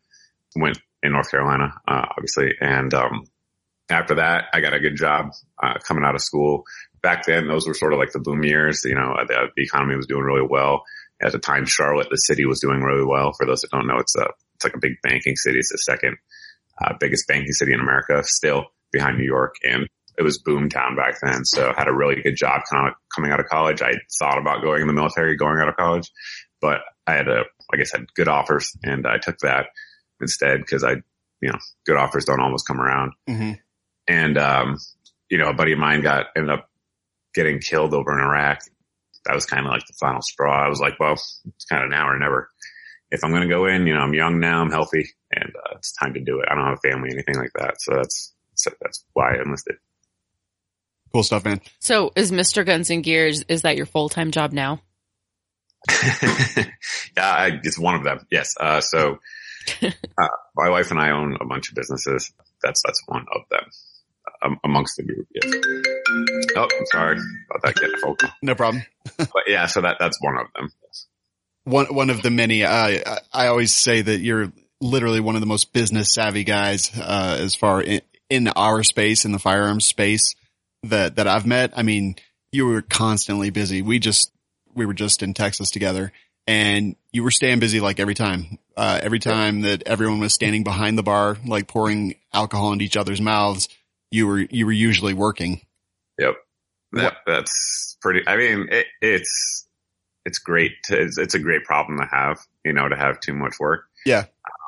went 0.56 0.78
in 1.02 1.12
North 1.12 1.30
Carolina, 1.30 1.74
uh, 1.86 2.06
obviously. 2.16 2.54
And, 2.60 2.92
um, 2.94 3.24
after 3.90 4.16
that, 4.16 4.44
I 4.52 4.60
got 4.60 4.74
a 4.74 4.80
good 4.80 4.96
job, 4.96 5.30
uh, 5.62 5.78
coming 5.86 6.04
out 6.04 6.14
of 6.14 6.20
school. 6.20 6.64
Back 7.02 7.24
then, 7.26 7.48
those 7.48 7.66
were 7.66 7.74
sort 7.74 7.92
of 7.92 7.98
like 7.98 8.12
the 8.12 8.18
boom 8.18 8.44
years. 8.44 8.82
You 8.84 8.94
know, 8.94 9.14
the, 9.26 9.48
the 9.56 9.62
economy 9.62 9.96
was 9.96 10.06
doing 10.06 10.24
really 10.24 10.46
well. 10.48 10.82
At 11.22 11.32
the 11.32 11.38
time, 11.38 11.64
Charlotte, 11.64 12.08
the 12.10 12.16
city 12.16 12.44
was 12.44 12.60
doing 12.60 12.80
really 12.80 13.04
well. 13.04 13.32
For 13.32 13.46
those 13.46 13.62
that 13.62 13.70
don't 13.70 13.86
know, 13.86 13.98
it's 13.98 14.14
a, 14.16 14.26
it's 14.56 14.64
like 14.64 14.74
a 14.74 14.80
big 14.80 15.00
banking 15.02 15.36
city. 15.36 15.58
It's 15.58 15.72
the 15.72 15.78
second, 15.78 16.16
uh, 16.80 16.94
biggest 17.00 17.26
banking 17.26 17.52
city 17.52 17.72
in 17.72 17.80
America, 17.80 18.22
still 18.24 18.66
behind 18.92 19.18
New 19.18 19.24
York. 19.24 19.54
And 19.64 19.88
it 20.18 20.22
was 20.22 20.38
boom 20.38 20.68
town 20.68 20.96
back 20.96 21.14
then. 21.22 21.44
So 21.44 21.70
I 21.70 21.74
had 21.78 21.88
a 21.88 21.94
really 21.94 22.20
good 22.20 22.36
job 22.36 22.62
coming 23.14 23.30
out 23.30 23.40
of 23.40 23.46
college. 23.46 23.80
I 23.82 23.94
thought 24.18 24.38
about 24.38 24.62
going 24.62 24.82
in 24.82 24.88
the 24.88 24.92
military, 24.92 25.36
going 25.36 25.60
out 25.60 25.68
of 25.68 25.76
college, 25.76 26.10
but 26.60 26.80
I 27.06 27.14
had 27.14 27.28
a, 27.28 27.44
like 27.70 27.80
I 27.80 27.84
said, 27.84 28.12
good 28.14 28.28
offers 28.28 28.76
and 28.82 29.06
I 29.06 29.18
took 29.18 29.38
that 29.38 29.66
instead 30.20 30.60
because 30.60 30.84
I, 30.84 30.96
you 31.40 31.50
know, 31.50 31.58
good 31.86 31.96
offers 31.96 32.24
don't 32.24 32.40
almost 32.40 32.66
come 32.66 32.80
around. 32.80 33.12
hmm 33.26 33.52
And, 34.06 34.38
um, 34.38 34.78
you 35.30 35.38
know, 35.38 35.48
a 35.48 35.54
buddy 35.54 35.72
of 35.72 35.78
mine 35.78 36.02
got, 36.02 36.26
ended 36.36 36.50
up 36.50 36.70
getting 37.34 37.60
killed 37.60 37.94
over 37.94 38.12
in 38.12 38.24
Iraq. 38.24 38.60
That 39.26 39.34
was 39.34 39.46
kind 39.46 39.66
of 39.66 39.70
like 39.72 39.86
the 39.86 39.94
final 40.00 40.22
straw. 40.22 40.64
I 40.64 40.68
was 40.68 40.80
like, 40.80 40.98
well, 40.98 41.12
it's 41.12 41.64
kind 41.70 41.84
of 41.84 41.90
now 41.90 42.08
or 42.08 42.18
never. 42.18 42.50
If 43.10 43.24
I'm 43.24 43.30
going 43.30 43.42
to 43.42 43.48
go 43.48 43.66
in, 43.66 43.86
you 43.86 43.94
know, 43.94 44.00
I'm 44.00 44.14
young 44.14 44.40
now, 44.40 44.60
I'm 44.60 44.70
healthy 44.70 45.08
and 45.32 45.44
uh, 45.44 45.76
it's 45.76 45.92
time 45.92 46.14
to 46.14 46.20
do 46.20 46.40
it. 46.40 46.48
I 46.50 46.54
don't 46.54 46.64
have 46.64 46.78
a 46.82 46.88
family, 46.88 47.10
or 47.10 47.14
anything 47.14 47.36
like 47.36 47.52
that. 47.56 47.80
So 47.80 47.94
that's, 47.94 48.34
so 48.54 48.70
that's 48.80 49.04
why 49.12 49.34
I 49.34 49.42
enlisted. 49.42 49.76
Cool 51.12 51.22
stuff, 51.22 51.44
man. 51.44 51.60
So 51.78 52.12
is 52.16 52.32
Mr. 52.32 52.66
Guns 52.66 52.90
and 52.90 53.02
Gears, 53.02 53.42
is 53.48 53.62
that 53.62 53.76
your 53.76 53.86
full-time 53.86 54.30
job 54.30 54.52
now? 54.52 54.82
yeah, 55.90 56.66
I, 57.16 57.60
it's 57.62 57.78
one 57.78 57.94
of 57.94 58.04
them. 58.04 58.26
Yes. 58.30 58.54
Uh, 58.58 58.80
so, 58.80 59.18
uh, 59.82 60.28
my 60.56 60.68
wife 60.70 60.90
and 60.90 61.00
I 61.00 61.10
own 61.10 61.36
a 61.40 61.44
bunch 61.46 61.68
of 61.70 61.74
businesses. 61.74 62.32
That's, 62.62 62.82
that's 62.84 63.02
one 63.06 63.24
of 63.34 63.42
them 63.50 63.70
um, 64.42 64.60
amongst 64.64 64.96
the 64.96 65.02
group. 65.04 65.26
Yes. 65.34 65.52
Oh, 66.56 66.62
I'm 66.78 66.86
sorry 66.86 67.16
about 67.50 67.62
that. 67.62 67.74
Getting 67.76 67.94
a 67.94 67.98
phone 67.98 68.16
call. 68.16 68.30
No 68.42 68.54
problem. 68.54 68.84
But 69.16 69.44
yeah, 69.46 69.66
so 69.66 69.80
that, 69.80 69.96
that's 69.98 70.18
one 70.22 70.36
of 70.36 70.46
them. 70.54 70.70
Yes. 70.84 71.06
One 71.64 71.86
one 71.94 72.10
of 72.10 72.20
the 72.22 72.30
many. 72.30 72.64
I 72.64 73.02
I- 73.06 73.18
I 73.32 73.46
always 73.48 73.72
say 73.74 74.02
that 74.02 74.18
you're 74.20 74.52
literally 74.80 75.20
one 75.20 75.34
of 75.34 75.40
the 75.40 75.46
most 75.46 75.72
business 75.72 76.12
savvy 76.12 76.44
guys 76.44 76.90
uh, 76.98 77.36
as 77.40 77.54
far 77.54 77.80
in, 77.82 78.00
in 78.30 78.48
our 78.48 78.82
space 78.84 79.24
in 79.24 79.32
the 79.32 79.38
firearms 79.38 79.86
space 79.86 80.34
that 80.84 81.16
that 81.16 81.26
I've 81.26 81.46
met. 81.46 81.72
I 81.76 81.82
mean, 81.82 82.16
you 82.52 82.66
were 82.66 82.82
constantly 82.82 83.50
busy. 83.50 83.80
We 83.82 83.98
just 83.98 84.30
we 84.74 84.84
were 84.86 84.94
just 84.94 85.22
in 85.22 85.32
Texas 85.34 85.70
together, 85.70 86.12
and 86.48 86.96
you 87.12 87.22
were 87.22 87.30
staying 87.30 87.60
busy 87.60 87.78
like 87.78 88.00
every 88.00 88.14
time. 88.14 88.58
Uh, 88.76 88.98
every 89.02 89.20
time 89.20 89.60
that 89.60 89.84
everyone 89.86 90.18
was 90.18 90.34
standing 90.34 90.64
behind 90.64 90.98
the 90.98 91.04
bar, 91.04 91.36
like 91.46 91.68
pouring 91.68 92.16
alcohol 92.32 92.72
into 92.72 92.84
each 92.84 92.96
other's 92.96 93.20
mouths, 93.20 93.68
you 94.10 94.26
were 94.26 94.38
you 94.38 94.66
were 94.66 94.72
usually 94.72 95.14
working. 95.14 95.60
Yep. 96.18 96.34
That, 96.92 97.16
that's 97.26 97.98
pretty, 98.00 98.22
I 98.26 98.38
mean, 98.38 98.68
it, 98.70 98.86
it's, 99.02 99.68
it's 100.24 100.38
great. 100.38 100.72
To, 100.84 100.98
it's, 100.98 101.18
it's 101.18 101.34
a 101.34 101.38
great 101.38 101.64
problem 101.64 101.98
to 101.98 102.06
have, 102.06 102.38
you 102.64 102.72
know, 102.72 102.88
to 102.88 102.96
have 102.96 103.20
too 103.20 103.34
much 103.34 103.60
work. 103.60 103.82
Yeah. 104.06 104.24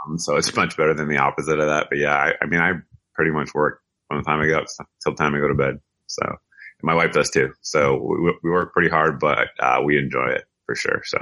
Um, 0.06 0.18
so 0.18 0.36
it's 0.36 0.54
much 0.54 0.76
better 0.76 0.92
than 0.92 1.08
the 1.08 1.16
opposite 1.16 1.58
of 1.58 1.66
that. 1.66 1.86
But 1.88 1.96
yeah, 1.96 2.14
I, 2.14 2.34
I 2.42 2.46
mean, 2.46 2.60
I 2.60 2.74
pretty 3.14 3.30
much 3.30 3.54
work 3.54 3.80
from 4.06 4.18
the 4.18 4.24
time 4.24 4.40
I 4.42 4.46
get 4.46 4.60
up 4.60 4.66
till 5.02 5.14
the 5.14 5.16
time 5.16 5.34
I 5.34 5.38
go 5.38 5.48
to 5.48 5.54
bed. 5.54 5.80
So 6.08 6.36
my 6.82 6.94
wife 6.94 7.12
does 7.12 7.30
too. 7.30 7.54
So 7.62 7.96
we, 7.96 8.34
we 8.42 8.50
work 8.50 8.74
pretty 8.74 8.90
hard, 8.90 9.18
but, 9.18 9.48
uh, 9.58 9.80
we 9.82 9.96
enjoy 9.98 10.26
it 10.26 10.44
for 10.70 10.76
sure. 10.76 11.02
So 11.04 11.18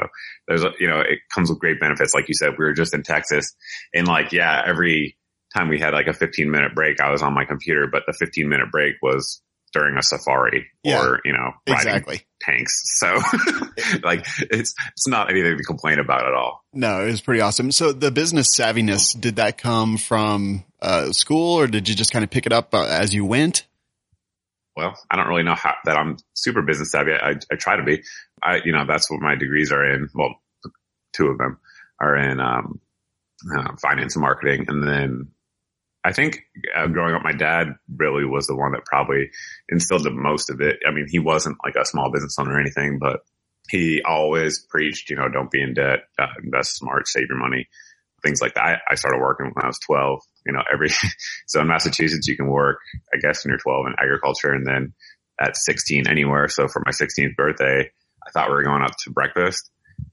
there's, 0.47 0.63
a, 0.63 0.73
you 0.79 0.87
know, 0.87 1.01
it 1.01 1.21
comes 1.35 1.49
with 1.49 1.59
great 1.59 1.81
benefits. 1.81 2.13
Like 2.15 2.29
you 2.29 2.35
said, 2.35 2.51
we 2.59 2.67
were 2.67 2.75
just 2.75 2.93
in 2.93 3.03
Texas 3.03 3.55
and 3.95 4.07
like, 4.07 4.33
yeah, 4.33 4.63
every 4.67 5.17
time 5.57 5.69
we 5.69 5.79
had 5.81 5.95
like 5.95 6.07
a 6.07 6.13
15 6.13 6.51
minute 6.51 6.75
break, 6.75 7.01
I 7.01 7.11
was 7.11 7.23
on 7.23 7.33
my 7.33 7.47
computer, 7.47 7.87
but 7.91 8.03
the 8.07 8.13
15 8.13 8.47
minute 8.47 8.71
break 8.71 8.97
was 9.01 9.41
during 9.73 9.97
a 9.97 10.03
safari 10.03 10.67
Yeah, 10.83 11.01
or, 11.01 11.21
you 11.25 11.33
know, 11.33 11.53
riding 11.67 11.89
Exactly. 11.89 12.21
tanks. 12.43 12.79
So 12.99 13.07
like 14.03 14.27
it's, 14.51 14.75
it's 14.93 15.09
not 15.09 15.31
anything 15.31 15.57
to 15.57 15.65
complain 15.65 15.99
about 15.99 16.27
at 16.27 16.35
all. 16.35 16.63
No, 16.75 17.03
it 17.03 17.11
was 17.11 17.23
pretty 17.23 17.41
awesome. 17.41 17.73
So 17.73 17.93
the 17.93 18.11
business 18.11 18.49
savviness, 18.55 19.19
did 19.19 19.37
that 19.37 19.57
come 19.57 19.97
from 19.97 20.65
uh, 20.83 21.13
school 21.13 21.59
or 21.59 21.67
did 21.67 21.89
you 21.89 21.95
just 21.95 22.13
kind 22.13 22.23
of 22.23 22.31
pick 22.31 22.45
it 22.45 22.53
up 22.53 22.75
uh, 22.75 22.85
as 22.85 23.15
you 23.15 23.25
went? 23.25 23.65
Well, 24.77 24.97
I 25.11 25.17
don't 25.17 25.27
really 25.27 25.43
know 25.43 25.57
how 25.57 25.75
that 25.87 25.97
I'm 25.97 26.19
super 26.35 26.63
business 26.63 26.93
savvy. 26.93 27.11
I, 27.13 27.31
I 27.51 27.57
try 27.57 27.75
to 27.75 27.83
be. 27.83 28.01
I, 28.43 28.61
you 28.65 28.73
know, 28.73 28.85
that's 28.87 29.11
what 29.11 29.21
my 29.21 29.35
degrees 29.35 29.73
are 29.73 29.85
in. 29.95 30.09
Well, 30.15 30.41
two 31.13 31.27
of 31.29 31.39
them 31.39 31.59
are 32.01 32.17
in, 32.17 32.41
um, 32.41 32.81
uh, 33.57 33.77
finance 33.81 34.17
and 34.17 34.23
marketing. 34.23 34.67
And 34.69 34.83
then 34.83 35.29
I 36.05 36.13
think 36.13 36.41
uh, 36.77 36.87
growing 36.87 37.15
up, 37.15 37.23
my 37.23 37.33
dad 37.33 37.75
really 37.95 38.25
was 38.25 38.47
the 38.47 38.57
one 38.57 38.73
that 38.73 38.85
probably 38.85 39.31
instilled 39.69 40.05
the 40.05 40.11
most 40.11 40.51
of 40.51 40.61
it. 40.61 40.79
I 40.87 40.93
mean, 40.93 41.07
he 41.09 41.19
wasn't 41.19 41.59
like 41.65 41.77
a 41.77 41.85
small 41.85 42.11
business 42.11 42.37
owner 42.39 42.55
or 42.55 42.61
anything, 42.61 42.99
but 42.99 43.21
he 43.69 44.03
always 44.07 44.59
preached, 44.59 45.11
you 45.11 45.17
know, 45.17 45.29
don't 45.29 45.51
be 45.51 45.63
in 45.63 45.75
debt, 45.75 46.01
uh, 46.19 46.27
invest 46.43 46.77
smart, 46.77 47.07
save 47.07 47.29
your 47.29 47.39
money, 47.39 47.69
things 48.23 48.41
like 48.41 48.55
that. 48.55 48.65
I, 48.65 48.77
I 48.91 48.95
started 48.95 49.21
working 49.21 49.51
when 49.53 49.65
I 49.65 49.69
was 49.69 49.79
12, 49.81 50.21
you 50.47 50.53
know, 50.53 50.63
every, 50.73 50.89
so 51.47 51.61
in 51.61 51.69
Massachusetts, 51.69 52.27
you 52.27 52.37
can 52.37 52.49
work, 52.49 52.79
I 53.13 53.19
guess, 53.19 53.45
when 53.45 53.51
you're 53.51 53.59
12 53.59 53.87
in 53.89 53.95
agriculture 53.99 54.53
and 54.53 54.67
then 54.67 54.95
at 55.41 55.57
16 55.57 56.09
anywhere. 56.09 56.49
So 56.49 56.67
for 56.69 56.83
my 56.85 56.93
16th 56.93 57.37
birthday, 57.37 57.91
I 58.29 58.31
thought 58.31 58.49
we 58.49 58.55
were 58.55 58.63
going 58.63 58.83
up 58.83 58.93
to 59.05 59.11
breakfast 59.11 59.71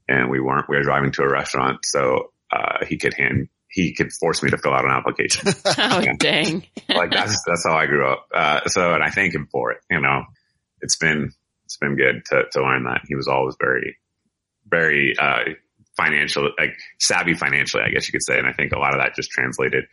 and 0.08 0.30
we 0.30 0.40
weren't, 0.40 0.68
we 0.68 0.76
were 0.76 0.82
driving 0.82 1.12
to 1.12 1.22
a 1.22 1.28
restaurant. 1.30 1.80
So, 1.84 2.32
uh, 2.52 2.84
he 2.86 2.96
could 2.96 3.14
hand, 3.14 3.48
he 3.68 3.94
could 3.94 4.12
force 4.12 4.42
me 4.42 4.50
to 4.50 4.58
fill 4.58 4.72
out 4.72 4.84
an 4.84 4.90
application. 4.90 5.48
Oh, 5.78 6.00
Yeah. 6.00 6.12
dang. 6.18 6.64
like 6.88 7.10
that's, 7.12 7.42
that's 7.46 7.64
how 7.66 7.76
I 7.76 7.86
grew 7.86 8.06
up. 8.10 8.26
Uh, 8.34 8.66
so, 8.68 8.94
and 8.94 9.02
I 9.02 9.10
thank 9.10 9.34
him 9.34 9.48
for 9.52 9.72
it. 9.72 9.78
You 9.90 10.00
know, 10.00 10.22
it's 10.80 10.96
been, 10.96 11.30
it's 11.64 11.76
been 11.76 11.96
good 11.96 12.24
to, 12.30 12.44
to 12.52 12.62
learn 12.62 12.84
that 12.84 13.02
he 13.08 13.14
was 13.16 13.28
always 13.28 13.56
very, 13.60 13.96
very, 14.68 15.16
uh, 15.18 15.40
financial, 15.96 16.50
like 16.58 16.74
savvy 17.00 17.34
financially, 17.34 17.82
I 17.84 17.90
guess 17.90 18.06
you 18.06 18.12
could 18.12 18.22
say. 18.24 18.38
And 18.38 18.46
I 18.46 18.52
think 18.52 18.72
a 18.72 18.78
lot 18.78 18.94
of 18.94 19.00
that 19.00 19.14
just 19.14 19.30
translated, 19.30 19.84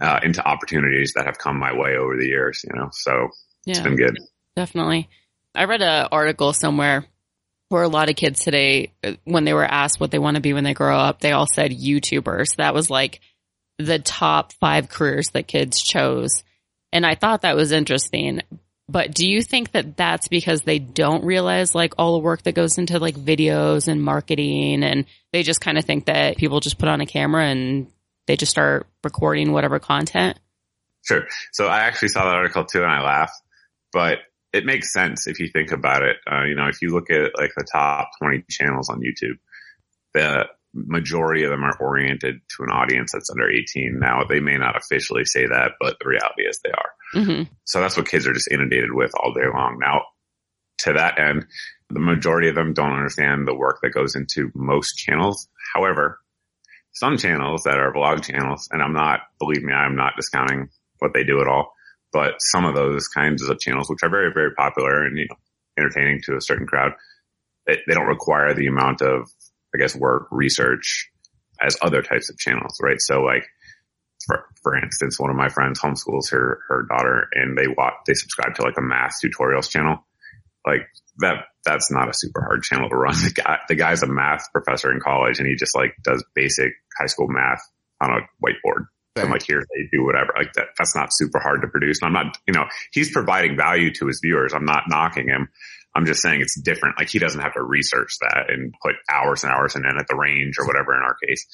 uh, 0.00 0.20
into 0.22 0.44
opportunities 0.46 1.12
that 1.16 1.26
have 1.26 1.38
come 1.38 1.58
my 1.58 1.72
way 1.72 1.96
over 1.96 2.16
the 2.16 2.26
years, 2.26 2.64
you 2.64 2.76
know, 2.78 2.88
so 2.92 3.28
it's 3.66 3.78
Yeah. 3.78 3.84
been 3.84 3.96
good. 3.96 4.16
Definitely. 4.56 5.08
I 5.54 5.64
read 5.64 5.82
an 5.82 6.08
article 6.10 6.52
somewhere 6.52 7.04
where 7.72 7.82
a 7.82 7.88
lot 7.88 8.10
of 8.10 8.16
kids 8.16 8.40
today, 8.40 8.92
uh, 9.02 9.12
when 9.24 9.44
they 9.44 9.54
were 9.54 9.64
asked 9.64 9.98
what 9.98 10.10
they 10.10 10.18
want 10.18 10.36
to 10.36 10.42
be 10.42 10.52
when 10.52 10.64
they 10.64 10.74
grow 10.74 10.96
up, 10.96 11.20
they 11.20 11.32
all 11.32 11.46
said 11.46 11.72
YouTubers. 11.72 12.56
That 12.56 12.74
was 12.74 12.90
like 12.90 13.20
the 13.78 13.98
top 13.98 14.52
five 14.52 14.88
careers 14.88 15.30
that 15.30 15.48
kids 15.48 15.82
chose. 15.82 16.44
And 16.92 17.06
I 17.06 17.14
thought 17.14 17.42
that 17.42 17.56
was 17.56 17.72
interesting. 17.72 18.42
But 18.88 19.14
do 19.14 19.26
you 19.26 19.42
think 19.42 19.72
that 19.72 19.96
that's 19.96 20.28
because 20.28 20.62
they 20.62 20.78
don't 20.78 21.24
realize 21.24 21.74
like 21.74 21.94
all 21.98 22.12
the 22.12 22.18
work 22.24 22.42
that 22.42 22.54
goes 22.54 22.78
into 22.78 22.98
like 22.98 23.16
videos 23.16 23.88
and 23.88 24.02
marketing 24.02 24.84
and 24.84 25.06
they 25.32 25.42
just 25.42 25.60
kind 25.60 25.78
of 25.78 25.84
think 25.84 26.06
that 26.06 26.36
people 26.36 26.60
just 26.60 26.78
put 26.78 26.88
on 26.88 27.00
a 27.00 27.06
camera 27.06 27.46
and 27.46 27.86
they 28.26 28.36
just 28.36 28.50
start 28.50 28.86
recording 29.02 29.52
whatever 29.52 29.78
content? 29.78 30.38
Sure. 31.04 31.26
So 31.52 31.66
I 31.66 31.80
actually 31.80 32.08
saw 32.08 32.24
that 32.24 32.36
article 32.36 32.64
too 32.64 32.82
and 32.82 32.92
I 32.92 33.02
laughed, 33.02 33.40
but 33.92 34.18
it 34.52 34.66
makes 34.66 34.92
sense 34.92 35.26
if 35.26 35.40
you 35.40 35.48
think 35.48 35.72
about 35.72 36.02
it. 36.02 36.16
Uh, 36.30 36.44
you 36.44 36.54
know, 36.54 36.68
if 36.68 36.82
you 36.82 36.90
look 36.90 37.10
at 37.10 37.32
like 37.38 37.52
the 37.56 37.66
top 37.70 38.10
20 38.20 38.44
channels 38.50 38.88
on 38.90 39.00
YouTube, 39.00 39.38
the 40.14 40.46
majority 40.74 41.44
of 41.44 41.50
them 41.50 41.64
are 41.64 41.76
oriented 41.80 42.40
to 42.48 42.62
an 42.62 42.70
audience 42.70 43.12
that's 43.12 43.30
under 43.30 43.50
18. 43.50 43.98
Now 43.98 44.24
they 44.28 44.40
may 44.40 44.56
not 44.56 44.76
officially 44.76 45.24
say 45.24 45.46
that, 45.46 45.72
but 45.80 45.96
the 46.00 46.08
reality 46.08 46.42
is 46.42 46.60
they 46.62 46.70
are. 46.70 47.24
hmm 47.24 47.42
So 47.64 47.80
that's 47.80 47.96
what 47.96 48.08
kids 48.08 48.26
are 48.26 48.32
just 48.32 48.50
inundated 48.50 48.92
with 48.92 49.12
all 49.18 49.32
day 49.32 49.46
long. 49.52 49.78
Now, 49.80 50.02
to 50.78 50.94
that 50.94 51.18
end, 51.18 51.46
the 51.90 52.00
majority 52.00 52.48
of 52.48 52.54
them 52.54 52.72
don't 52.72 52.92
understand 52.92 53.46
the 53.46 53.54
work 53.54 53.80
that 53.82 53.90
goes 53.90 54.14
into 54.16 54.50
most 54.54 54.94
channels. 54.96 55.48
However, 55.74 56.18
some 56.92 57.16
channels 57.16 57.62
that 57.64 57.78
are 57.78 57.92
vlog 57.92 58.22
channels, 58.22 58.68
and 58.70 58.82
I'm 58.82 58.92
not, 58.92 59.20
believe 59.38 59.62
me, 59.62 59.72
I'm 59.72 59.96
not 59.96 60.16
discounting 60.16 60.68
what 60.98 61.12
they 61.14 61.24
do 61.24 61.40
at 61.40 61.46
all, 61.46 61.74
but 62.12 62.34
some 62.38 62.64
of 62.64 62.74
those 62.74 63.08
kinds 63.08 63.42
of 63.42 63.58
channels, 63.58 63.88
which 63.88 64.02
are 64.02 64.10
very, 64.10 64.32
very 64.32 64.52
popular 64.54 65.04
and, 65.04 65.16
you 65.16 65.26
know, 65.28 65.36
entertaining 65.78 66.20
to 66.24 66.36
a 66.36 66.40
certain 66.40 66.66
crowd, 66.66 66.92
they, 67.66 67.78
they 67.86 67.94
don't 67.94 68.06
require 68.06 68.54
the 68.54 68.66
amount 68.66 69.00
of, 69.00 69.28
I 69.74 69.78
guess, 69.78 69.96
work, 69.96 70.28
research 70.30 71.10
as 71.60 71.76
other 71.80 72.02
types 72.02 72.30
of 72.30 72.38
channels, 72.38 72.76
right? 72.82 73.00
So 73.00 73.22
like, 73.22 73.46
for, 74.26 74.44
for 74.62 74.76
instance, 74.76 75.18
one 75.18 75.30
of 75.30 75.36
my 75.36 75.48
friends 75.48 75.80
homeschools 75.80 76.30
her, 76.30 76.60
her 76.68 76.86
daughter 76.88 77.28
and 77.32 77.56
they 77.56 77.66
watch, 77.66 77.94
they 78.06 78.14
subscribe 78.14 78.54
to 78.56 78.62
like 78.62 78.78
a 78.78 78.82
math 78.82 79.14
tutorials 79.24 79.68
channel. 79.68 80.04
Like 80.66 80.86
that, 81.18 81.46
that's 81.64 81.90
not 81.90 82.08
a 82.08 82.14
super 82.14 82.40
hard 82.42 82.62
channel 82.62 82.88
to 82.88 82.96
run. 82.96 83.14
The 83.24 83.32
guy, 83.32 83.58
the 83.68 83.74
guy's 83.74 84.02
a 84.02 84.06
math 84.06 84.52
professor 84.52 84.92
in 84.92 85.00
college 85.00 85.38
and 85.38 85.48
he 85.48 85.56
just 85.56 85.74
like 85.74 85.94
does 86.04 86.24
basic 86.34 86.72
high 86.98 87.06
school 87.06 87.28
math 87.28 87.60
on 88.00 88.10
a 88.10 88.20
whiteboard. 88.44 88.86
And 89.16 89.30
like 89.30 89.42
here 89.42 89.60
they 89.60 89.88
do 89.92 90.04
whatever. 90.04 90.32
Like 90.36 90.54
that, 90.54 90.68
that's 90.78 90.96
not 90.96 91.08
super 91.12 91.38
hard 91.38 91.62
to 91.62 91.68
produce. 91.68 92.00
And 92.00 92.06
I'm 92.06 92.24
not, 92.24 92.38
you 92.46 92.54
know, 92.54 92.64
he's 92.92 93.12
providing 93.12 93.56
value 93.56 93.92
to 93.94 94.06
his 94.06 94.20
viewers. 94.22 94.54
I'm 94.54 94.64
not 94.64 94.84
knocking 94.88 95.28
him. 95.28 95.48
I'm 95.94 96.06
just 96.06 96.22
saying 96.22 96.40
it's 96.40 96.58
different. 96.58 96.98
Like 96.98 97.10
he 97.10 97.18
doesn't 97.18 97.40
have 97.40 97.52
to 97.54 97.62
research 97.62 98.16
that 98.20 98.46
and 98.48 98.74
put 98.82 98.94
hours 99.10 99.44
and 99.44 99.52
hours 99.52 99.74
then 99.74 99.84
at 99.84 100.06
the 100.08 100.16
range 100.16 100.56
or 100.58 100.66
whatever 100.66 100.94
in 100.94 101.02
our 101.02 101.16
case. 101.26 101.46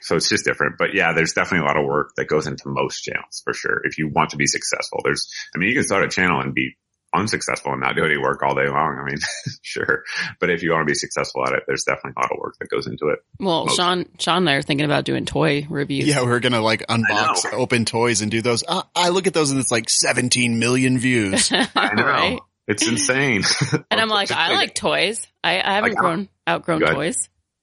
So 0.00 0.16
it's 0.16 0.28
just 0.28 0.44
different. 0.44 0.76
But 0.78 0.94
yeah, 0.94 1.12
there's 1.12 1.32
definitely 1.32 1.64
a 1.64 1.68
lot 1.68 1.78
of 1.78 1.86
work 1.86 2.12
that 2.16 2.26
goes 2.26 2.46
into 2.46 2.64
most 2.66 3.02
channels 3.02 3.42
for 3.44 3.54
sure. 3.54 3.80
If 3.84 3.98
you 3.98 4.08
want 4.08 4.30
to 4.30 4.36
be 4.36 4.46
successful, 4.46 5.00
there's, 5.04 5.28
I 5.54 5.58
mean, 5.58 5.68
you 5.68 5.74
can 5.74 5.84
start 5.84 6.04
a 6.04 6.08
channel 6.08 6.40
and 6.40 6.52
be 6.52 6.76
unsuccessful 7.16 7.72
and 7.72 7.80
not 7.80 7.96
do 7.96 8.04
any 8.04 8.16
work 8.18 8.42
all 8.42 8.54
day 8.54 8.68
long. 8.68 8.98
I 9.00 9.04
mean, 9.04 9.18
sure. 9.62 10.04
But 10.40 10.50
if 10.50 10.62
you 10.62 10.70
want 10.72 10.82
to 10.86 10.90
be 10.90 10.94
successful 10.94 11.44
at 11.46 11.52
it, 11.52 11.64
there's 11.66 11.84
definitely 11.84 12.12
a 12.16 12.20
lot 12.20 12.30
of 12.32 12.38
work 12.38 12.54
that 12.60 12.68
goes 12.68 12.86
into 12.86 13.08
it. 13.08 13.18
Well, 13.40 13.66
Most. 13.66 13.76
Sean, 13.76 14.06
Sean 14.18 14.36
and 14.38 14.50
I 14.50 14.54
are 14.54 14.62
thinking 14.62 14.84
about 14.86 15.04
doing 15.04 15.24
toy 15.24 15.66
reviews. 15.68 16.06
Yeah, 16.06 16.22
we're 16.22 16.40
gonna 16.40 16.60
like 16.60 16.86
unbox 16.86 17.52
open 17.52 17.84
toys 17.84 18.22
and 18.22 18.30
do 18.30 18.42
those. 18.42 18.62
Uh, 18.66 18.82
I 18.94 19.08
look 19.08 19.26
at 19.26 19.34
those 19.34 19.50
and 19.50 19.58
it's 19.60 19.70
like 19.72 19.88
17 19.88 20.58
million 20.58 20.98
views. 20.98 21.50
I 21.74 21.94
know. 21.94 22.04
right? 22.04 22.40
It's 22.68 22.86
insane. 22.86 23.42
And 23.90 24.00
I'm 24.00 24.08
like, 24.08 24.30
I 24.32 24.54
like 24.54 24.74
toys. 24.74 25.26
I, 25.42 25.60
I 25.60 25.74
haven't 25.74 25.90
Like, 25.92 25.98
grown 25.98 26.28
outgrown 26.48 26.80
toys. 26.80 27.16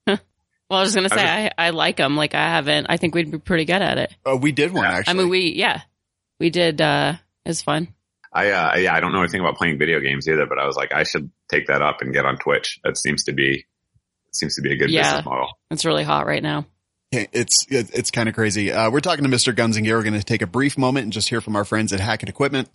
well, 0.07 0.17
I 0.69 0.81
was 0.81 0.95
gonna 0.95 1.09
I 1.11 1.15
say 1.15 1.51
I, 1.57 1.67
I 1.67 1.69
like 1.71 1.97
them. 1.97 2.15
Like 2.15 2.33
I 2.35 2.41
haven't. 2.49 2.87
I 2.89 2.97
think 2.97 3.13
we'd 3.13 3.29
be 3.31 3.37
pretty 3.37 3.65
good 3.65 3.81
at 3.81 3.97
it. 3.97 4.15
Oh, 4.25 4.37
we 4.37 4.51
did 4.51 4.73
one 4.73 4.85
actually. 4.85 5.11
I 5.11 5.13
mean, 5.15 5.29
we 5.29 5.53
yeah, 5.53 5.81
we 6.39 6.49
did. 6.49 6.79
uh 6.81 7.15
it 7.45 7.49
was 7.49 7.61
fun. 7.61 7.89
I, 8.33 8.49
uh, 8.51 8.75
yeah, 8.77 8.93
I 8.95 8.99
don't 8.99 9.11
know 9.13 9.19
anything 9.19 9.41
about 9.41 9.57
playing 9.57 9.77
video 9.77 9.99
games 9.99 10.27
either, 10.27 10.45
but 10.47 10.57
I 10.59 10.65
was 10.65 10.75
like, 10.75 10.91
I 10.93 11.03
should 11.03 11.29
take 11.49 11.67
that 11.67 11.81
up 11.81 12.01
and 12.01 12.13
get 12.13 12.25
on 12.25 12.37
Twitch. 12.37 12.79
That 12.83 12.97
seems 12.97 13.25
to 13.25 13.33
be, 13.33 13.65
seems 14.31 14.55
to 14.55 14.61
be 14.61 14.73
a 14.73 14.75
good 14.77 14.89
Yeah. 14.89 15.03
business 15.03 15.25
model. 15.25 15.49
It's 15.69 15.85
really 15.85 16.03
hot 16.03 16.25
right 16.25 16.41
now. 16.41 16.65
It's 17.11 17.67
it's 17.69 18.09
kind 18.09 18.27
of 18.27 18.33
crazy. 18.33 18.71
Uh, 18.71 18.89
we're 18.89 18.99
talking 18.99 19.23
to 19.23 19.29
Mr. 19.29 19.55
Guns 19.55 19.77
and 19.77 19.85
Gear. 19.85 19.97
We're 19.97 20.03
going 20.03 20.15
to 20.19 20.23
take 20.23 20.41
a 20.41 20.47
brief 20.47 20.79
moment 20.79 21.03
and 21.03 21.13
just 21.13 21.29
hear 21.29 21.41
from 21.41 21.55
our 21.55 21.63
friends 21.63 21.93
at 21.93 21.99
Hackett 21.99 22.27
Equipment. 22.27 22.69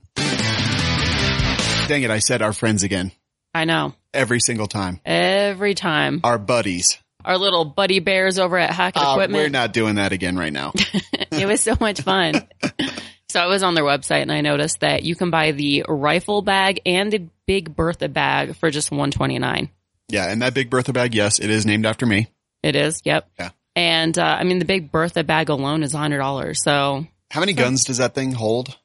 Dang 1.89 2.03
it! 2.03 2.11
I 2.13 2.19
said 2.21 2.41
our 2.43 2.53
friends 2.53 2.83
again 2.85 3.11
I 3.55 3.65
know. 3.65 3.95
every 4.15 4.39
single 4.41 4.67
time. 4.69 5.01
Every 5.05 5.75
time 5.75 6.21
Our 6.23 6.39
buddies. 6.39 6.99
our 7.25 7.37
little 7.39 7.65
buddy 7.65 7.99
bears 7.99 8.39
over 8.39 8.57
at 8.59 8.71
Hackett 8.71 9.03
Uh, 9.03 9.13
Equipment. 9.15 9.43
we're 9.43 9.49
not 9.49 9.73
doing 9.73 9.97
that 9.97 10.13
again 10.13 10.37
right 10.37 10.53
now. 10.53 10.73
it 11.33 11.49
was 11.49 11.61
so 11.63 11.75
much 11.81 12.01
fun. 12.03 12.47
so 13.29 13.41
I 13.41 13.47
was 13.47 13.63
on 13.63 13.75
their 13.75 13.85
website 13.85 14.23
and 14.23 14.33
I 14.33 14.41
noticed 14.41 14.81
that 14.81 15.03
you 15.03 15.15
can 15.15 15.31
buy 15.31 15.53
the 15.53 15.85
rifle 15.89 16.43
bag 16.43 16.81
and 16.87 17.13
the 17.13 17.29
big 17.47 17.75
Bertha 17.77 18.09
bag 18.09 18.57
for 18.57 18.71
just 18.71 18.91
129. 18.91 19.71
yeah, 20.09 20.31
and 20.31 20.43
that 20.43 20.55
big 20.55 20.71
Bertha 20.71 20.93
bag, 20.93 21.15
yes, 21.15 21.39
it 21.39 21.51
is 21.51 21.67
named 21.67 21.87
after 21.87 22.07
me. 22.07 22.29
It 22.63 22.75
is. 22.77 23.01
Yep. 23.05 23.29
Yeah. 23.39 23.51
And, 23.77 24.19
uh, 24.19 24.23
I 24.41 24.45
mean, 24.45 24.59
the 24.59 24.65
big 24.65 24.91
Bertha 24.91 25.23
bag 25.25 25.49
alone 25.51 25.83
is 25.83 25.93
$100. 25.95 26.57
So 26.57 27.07
How 27.31 27.41
many 27.41 27.53
guns 27.53 27.85
does 27.85 27.99
that 27.99 28.15
thing 28.15 28.33
hold? 28.33 28.77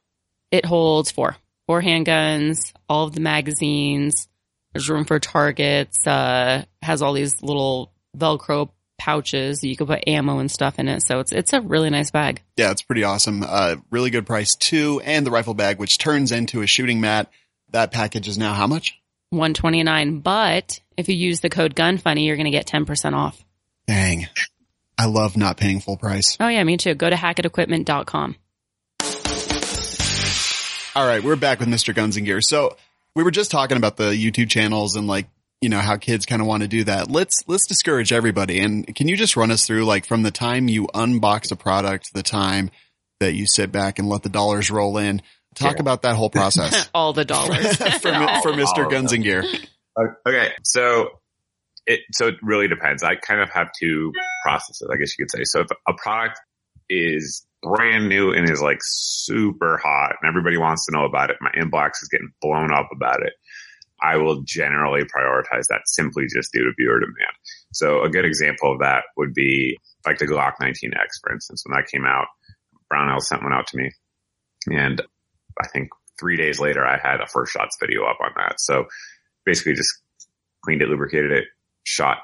it 0.51 0.65
holds 0.65 1.09
four, 1.09 1.35
four 1.65 1.81
handguns, 1.81 2.73
all 2.87 3.07
of 3.07 3.13
the 3.15 3.19
magazines. 3.21 4.27
There's 4.71 4.87
room 4.89 5.03
for 5.05 5.19
targets, 5.19 6.05
uh, 6.05 6.63
has 6.83 7.01
all 7.01 7.13
these 7.13 7.41
little 7.41 7.91
Velcro 8.15 8.69
pouches. 9.03 9.63
You 9.63 9.75
can 9.75 9.85
put 9.85 10.07
ammo 10.07 10.39
and 10.39 10.49
stuff 10.49 10.79
in 10.79 10.87
it. 10.87 11.03
So 11.05 11.19
it's, 11.19 11.33
it's 11.33 11.51
a 11.51 11.59
really 11.59 11.89
nice 11.89 12.09
bag. 12.09 12.41
Yeah, 12.55 12.71
it's 12.71 12.81
pretty 12.81 13.03
awesome. 13.03 13.43
Uh, 13.45 13.75
really 13.91 14.09
good 14.11 14.25
price 14.25 14.55
too. 14.55 15.01
And 15.03 15.25
the 15.25 15.31
rifle 15.31 15.53
bag, 15.53 15.77
which 15.77 15.97
turns 15.97 16.31
into 16.31 16.61
a 16.61 16.67
shooting 16.67 17.01
mat. 17.01 17.29
That 17.71 17.91
package 17.91 18.29
is 18.29 18.37
now 18.37 18.53
how 18.53 18.65
much? 18.67 18.97
129. 19.31 20.19
But 20.19 20.79
if 20.95 21.09
you 21.09 21.15
use 21.15 21.41
the 21.41 21.49
code 21.49 21.75
GUNFUNNY, 21.75 22.25
you're 22.25 22.37
going 22.37 22.45
to 22.45 22.51
get 22.51 22.65
10% 22.65 23.13
off. 23.13 23.43
Dang. 23.87 24.27
I 24.97 25.05
love 25.05 25.35
not 25.35 25.57
paying 25.57 25.81
full 25.81 25.97
price. 25.97 26.37
Oh 26.39 26.47
yeah, 26.47 26.63
me 26.63 26.77
too. 26.77 26.93
Go 26.95 27.09
to 27.09 27.15
hackettequipment.com. 27.15 28.35
All 30.95 31.07
right, 31.07 31.23
we're 31.23 31.35
back 31.35 31.59
with 31.59 31.67
Mr. 31.67 31.93
Guns 31.93 32.15
and 32.15 32.25
Gear. 32.25 32.39
So 32.39 32.77
we 33.15 33.23
were 33.23 33.31
just 33.31 33.51
talking 33.51 33.75
about 33.75 33.97
the 33.97 34.11
YouTube 34.11 34.49
channels 34.49 34.95
and 34.95 35.07
like, 35.07 35.27
you 35.63 35.69
know, 35.69 35.79
how 35.79 35.95
kids 35.97 36.25
kind 36.25 36.41
of 36.41 36.47
want 36.47 36.61
to 36.61 36.67
do 36.67 36.83
that. 36.83 37.09
Let's, 37.09 37.43
let's 37.47 37.65
discourage 37.65 38.11
everybody. 38.11 38.59
And 38.59 38.93
can 38.95 39.07
you 39.07 39.15
just 39.15 39.37
run 39.37 39.49
us 39.49 39.65
through 39.65 39.85
like 39.85 40.05
from 40.05 40.21
the 40.23 40.31
time 40.31 40.67
you 40.67 40.87
unbox 40.93 41.51
a 41.51 41.55
product 41.55 42.07
to 42.07 42.13
the 42.13 42.21
time 42.23 42.69
that 43.21 43.33
you 43.33 43.47
sit 43.47 43.71
back 43.71 43.97
and 43.97 44.09
let 44.09 44.23
the 44.23 44.29
dollars 44.29 44.69
roll 44.69 44.97
in? 44.97 45.21
Talk 45.55 45.71
Sure. 45.73 45.81
about 45.81 46.01
that 46.01 46.15
whole 46.15 46.29
process 46.29 46.89
All 46.93 47.13
the 47.13 47.25
dollars. 47.25 47.77
for, 47.77 48.11
for 48.41 48.51
Mr. 48.51 48.85
of 48.85 48.91
Guns 48.91 49.13
and 49.13 49.23
Gear. 49.23 49.43
Okay. 50.27 50.51
So 50.63 51.09
it, 51.85 52.01
so 52.11 52.27
it 52.27 52.35
really 52.41 52.67
depends. 52.67 53.03
I 53.03 53.15
kind 53.15 53.39
of 53.39 53.49
have 53.51 53.67
two 53.79 54.11
processes, 54.43 54.89
I 54.91 54.97
guess 54.97 55.17
you 55.17 55.25
could 55.25 55.31
say. 55.31 55.43
So 55.43 55.61
if 55.61 55.67
a 55.87 55.93
product 55.93 56.39
is 56.89 57.45
brand 57.61 58.09
new 58.09 58.31
and 58.33 58.49
is 58.49 58.61
like 58.61 58.79
super 58.81 59.79
hot 59.81 60.15
and 60.21 60.27
everybody 60.29 60.57
wants 60.57 60.85
to 60.87 60.91
know 60.91 61.05
about 61.05 61.29
it, 61.29 61.37
my 61.39 61.51
inbox 61.51 62.01
is 62.01 62.09
getting 62.11 62.31
blown 62.41 62.73
up 62.73 62.89
about 62.91 63.21
it. 63.23 63.33
I 64.03 64.17
will 64.17 64.41
generally 64.43 65.03
prioritize 65.03 65.65
that 65.69 65.81
simply 65.85 66.25
just 66.33 66.51
due 66.51 66.63
to 66.65 66.73
viewer 66.77 66.99
demand. 66.99 67.33
So 67.71 68.03
a 68.03 68.09
good 68.09 68.25
example 68.25 68.73
of 68.73 68.79
that 68.79 69.05
would 69.17 69.33
be 69.33 69.77
like 70.05 70.17
the 70.17 70.27
Glock 70.27 70.53
19X, 70.61 71.07
for 71.21 71.31
instance. 71.31 71.63
When 71.65 71.75
that 71.75 71.89
came 71.89 72.05
out, 72.05 72.27
Brownell 72.89 73.21
sent 73.21 73.43
one 73.43 73.53
out 73.53 73.67
to 73.67 73.77
me 73.77 73.91
and 74.71 75.01
I 75.61 75.67
think 75.67 75.89
three 76.19 76.37
days 76.37 76.59
later 76.59 76.85
I 76.85 76.97
had 76.97 77.21
a 77.21 77.27
first 77.27 77.53
shots 77.53 77.77
video 77.79 78.03
up 78.03 78.17
on 78.21 78.31
that. 78.37 78.59
So 78.59 78.85
basically 79.45 79.73
just 79.73 79.93
cleaned 80.63 80.81
it, 80.81 80.89
lubricated 80.89 81.31
it, 81.31 81.45
shot 81.83 82.17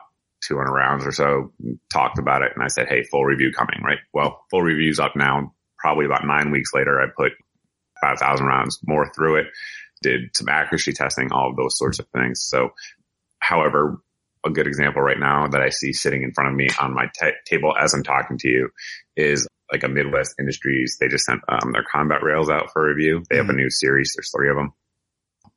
200 0.47 0.71
rounds 0.71 1.05
or 1.05 1.11
so, 1.11 1.51
talked 1.91 2.17
about 2.17 2.41
it. 2.41 2.51
And 2.55 2.63
I 2.63 2.67
said, 2.67 2.87
Hey, 2.87 3.03
full 3.03 3.25
review 3.25 3.51
coming, 3.51 3.81
right? 3.83 3.99
Well, 4.13 4.45
full 4.49 4.61
review's 4.61 4.99
up 4.99 5.15
now. 5.15 5.53
probably 5.77 6.05
about 6.05 6.25
nine 6.25 6.51
weeks 6.51 6.71
later, 6.73 7.01
I 7.01 7.07
put 7.15 7.33
5,000 8.01 8.45
rounds 8.45 8.79
more 8.85 9.11
through 9.13 9.37
it, 9.37 9.47
did 10.01 10.35
some 10.35 10.49
accuracy 10.49 10.93
testing, 10.93 11.31
all 11.31 11.49
of 11.49 11.55
those 11.55 11.77
sorts 11.77 11.99
of 11.99 12.07
things. 12.09 12.43
So, 12.43 12.69
however, 13.39 14.01
a 14.45 14.49
good 14.49 14.67
example 14.67 15.01
right 15.01 15.19
now 15.19 15.47
that 15.47 15.61
I 15.61 15.69
see 15.69 15.93
sitting 15.93 16.23
in 16.23 16.33
front 16.33 16.51
of 16.51 16.55
me 16.55 16.69
on 16.79 16.93
my 16.93 17.09
t- 17.19 17.31
table 17.45 17.73
as 17.77 17.93
I'm 17.93 18.03
talking 18.03 18.37
to 18.37 18.47
you 18.47 18.69
is 19.17 19.47
like 19.71 19.83
a 19.83 19.89
Midwest 19.89 20.35
Industries. 20.39 20.97
They 20.99 21.07
just 21.07 21.25
sent 21.25 21.41
um, 21.47 21.71
their 21.73 21.85
combat 21.91 22.23
rails 22.23 22.49
out 22.49 22.71
for 22.71 22.87
review. 22.87 23.23
They 23.29 23.35
mm-hmm. 23.35 23.37
have 23.37 23.49
a 23.49 23.53
mm-hmm. 23.53 23.63
new 23.63 23.69
series. 23.69 24.13
There's 24.15 24.31
three 24.35 24.49
of 24.49 24.55
them. 24.55 24.73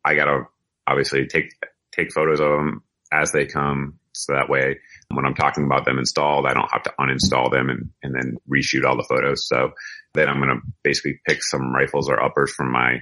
I 0.04 0.14
gotta 0.14 0.44
obviously 0.86 1.26
take 1.26 1.52
take 1.92 2.12
photos 2.12 2.40
of 2.40 2.48
them 2.48 2.82
as 3.12 3.30
they 3.30 3.46
come, 3.46 4.00
so 4.12 4.32
that 4.32 4.48
way 4.48 4.78
when 5.14 5.24
I'm 5.24 5.34
talking 5.34 5.64
about 5.64 5.84
them 5.84 5.98
installed, 5.98 6.46
I 6.46 6.54
don't 6.54 6.70
have 6.70 6.82
to 6.84 6.94
uninstall 6.98 7.50
them 7.50 7.68
and, 7.68 7.90
and 8.02 8.14
then 8.14 8.36
reshoot 8.50 8.84
all 8.84 8.96
the 8.96 9.06
photos. 9.08 9.46
So 9.46 9.72
then 10.14 10.28
I'm 10.28 10.38
going 10.38 10.48
to 10.48 10.60
basically 10.82 11.20
pick 11.26 11.42
some 11.42 11.74
rifles 11.74 12.08
or 12.08 12.22
uppers 12.22 12.52
from 12.52 12.72
my 12.72 13.00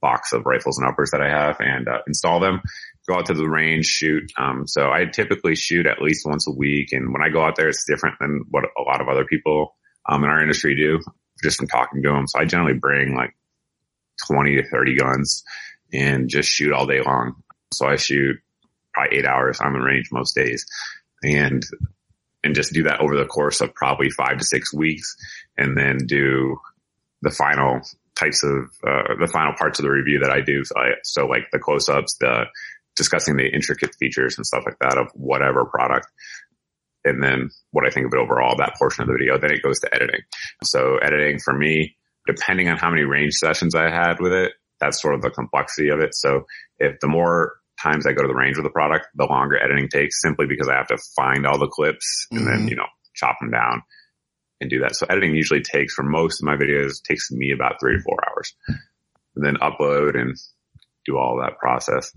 box 0.00 0.32
of 0.32 0.46
rifles 0.46 0.78
and 0.78 0.88
uppers 0.88 1.10
that 1.10 1.20
I 1.20 1.28
have 1.28 1.56
and 1.60 1.88
uh, 1.88 1.98
install 2.06 2.40
them, 2.40 2.60
go 3.08 3.16
out 3.16 3.26
to 3.26 3.34
the 3.34 3.48
range, 3.48 3.86
shoot. 3.86 4.30
Um, 4.38 4.66
so 4.66 4.90
I 4.90 5.04
typically 5.04 5.54
shoot 5.54 5.86
at 5.86 6.02
least 6.02 6.26
once 6.26 6.46
a 6.48 6.52
week. 6.52 6.92
And 6.92 7.12
when 7.12 7.22
I 7.22 7.28
go 7.28 7.42
out 7.42 7.56
there, 7.56 7.68
it's 7.68 7.84
different 7.86 8.16
than 8.20 8.44
what 8.50 8.64
a 8.64 8.82
lot 8.82 9.00
of 9.00 9.08
other 9.08 9.24
people 9.24 9.76
um, 10.08 10.24
in 10.24 10.30
our 10.30 10.40
industry 10.40 10.74
do 10.74 11.00
just 11.42 11.58
from 11.58 11.68
talking 11.68 12.02
to 12.02 12.08
them. 12.08 12.26
So 12.26 12.38
I 12.38 12.44
generally 12.44 12.78
bring 12.78 13.14
like 13.14 13.34
20 14.26 14.56
to 14.56 14.68
30 14.68 14.96
guns 14.96 15.42
and 15.92 16.28
just 16.28 16.48
shoot 16.48 16.72
all 16.72 16.86
day 16.86 17.02
long. 17.02 17.42
So 17.72 17.86
I 17.86 17.96
shoot 17.96 18.36
probably 18.92 19.18
eight 19.18 19.26
hours. 19.26 19.58
I'm 19.60 19.74
in 19.74 19.82
range 19.82 20.08
most 20.12 20.34
days 20.34 20.66
and, 21.22 21.64
and 22.42 22.54
just 22.54 22.72
do 22.72 22.84
that 22.84 23.00
over 23.00 23.16
the 23.16 23.26
course 23.26 23.60
of 23.60 23.74
probably 23.74 24.10
five 24.10 24.38
to 24.38 24.44
six 24.44 24.72
weeks 24.72 25.16
and 25.56 25.76
then 25.76 25.98
do 26.06 26.56
the 27.22 27.30
final 27.30 27.80
types 28.20 28.44
of, 28.44 28.64
uh, 28.86 29.14
the 29.18 29.30
final 29.32 29.54
parts 29.58 29.78
of 29.78 29.84
the 29.84 29.90
review 29.90 30.20
that 30.20 30.30
I 30.30 30.42
do. 30.42 30.64
So, 30.64 30.74
I, 30.76 30.88
so 31.02 31.26
like 31.26 31.50
the 31.50 31.58
close 31.58 31.88
ups, 31.88 32.16
the 32.20 32.44
discussing 32.96 33.36
the 33.36 33.48
intricate 33.48 33.94
features 33.98 34.36
and 34.36 34.46
stuff 34.46 34.64
like 34.66 34.78
that 34.80 34.98
of 34.98 35.08
whatever 35.14 35.64
product. 35.64 36.06
And 37.04 37.22
then 37.22 37.48
what 37.70 37.86
I 37.86 37.90
think 37.90 38.06
of 38.06 38.12
it 38.12 38.20
overall, 38.20 38.56
that 38.58 38.74
portion 38.78 39.02
of 39.02 39.08
the 39.08 39.14
video, 39.14 39.38
then 39.38 39.52
it 39.52 39.62
goes 39.62 39.80
to 39.80 39.94
editing. 39.94 40.20
So 40.64 40.98
editing 40.98 41.38
for 41.42 41.54
me, 41.54 41.96
depending 42.26 42.68
on 42.68 42.76
how 42.76 42.90
many 42.90 43.02
range 43.02 43.34
sessions 43.34 43.74
I 43.74 43.88
had 43.88 44.20
with 44.20 44.32
it, 44.32 44.52
that's 44.80 45.00
sort 45.00 45.14
of 45.14 45.22
the 45.22 45.30
complexity 45.30 45.88
of 45.88 46.00
it. 46.00 46.14
So 46.14 46.44
if 46.78 47.00
the 47.00 47.08
more 47.08 47.54
times 47.82 48.06
I 48.06 48.12
go 48.12 48.22
to 48.22 48.28
the 48.28 48.34
range 48.34 48.56
with 48.56 48.64
the 48.64 48.70
product, 48.70 49.06
the 49.14 49.24
longer 49.24 49.56
editing 49.62 49.88
takes 49.88 50.20
simply 50.20 50.46
because 50.46 50.68
I 50.68 50.76
have 50.76 50.88
to 50.88 50.98
find 51.16 51.46
all 51.46 51.58
the 51.58 51.68
clips 51.68 52.26
and 52.30 52.40
mm-hmm. 52.40 52.50
then, 52.50 52.68
you 52.68 52.76
know, 52.76 52.86
chop 53.14 53.36
them 53.40 53.50
down 53.50 53.82
and 54.60 54.70
do 54.70 54.80
that. 54.80 54.96
So 54.96 55.06
editing 55.08 55.34
usually 55.34 55.62
takes 55.62 55.94
for 55.94 56.02
most 56.02 56.40
of 56.40 56.46
my 56.46 56.56
videos 56.56 57.02
takes 57.02 57.30
me 57.30 57.52
about 57.52 57.80
three 57.80 57.96
to 57.96 58.02
four 58.02 58.18
hours 58.28 58.54
and 59.34 59.44
then 59.44 59.56
upload 59.56 60.20
and 60.20 60.36
do 61.06 61.16
all 61.16 61.40
that 61.42 61.58
process. 61.58 62.12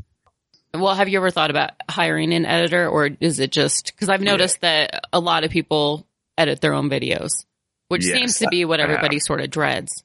Well, 0.74 0.96
have 0.96 1.08
you 1.08 1.20
ever 1.20 1.30
thought 1.30 1.52
about 1.52 1.72
hiring 1.90 2.34
an 2.34 2.46
editor 2.46 2.88
or 2.88 3.10
is 3.20 3.40
it 3.40 3.52
just 3.52 3.88
because 3.88 4.10
I've 4.10 4.22
noticed 4.22 4.60
yeah. 4.62 4.88
that 4.88 5.04
a 5.14 5.20
lot 5.20 5.44
of 5.44 5.52
people 5.52 6.08
edit 6.38 6.62
their 6.62 6.74
own 6.74 6.90
videos, 6.90 7.46
which 7.90 8.06
yes, 8.06 8.16
seems 8.16 8.40
to 8.40 8.48
be 8.48 8.66
what 8.66 8.80
everybody 8.80 9.20
sort 9.20 9.42
of 9.42 9.52
dreads. 9.52 10.04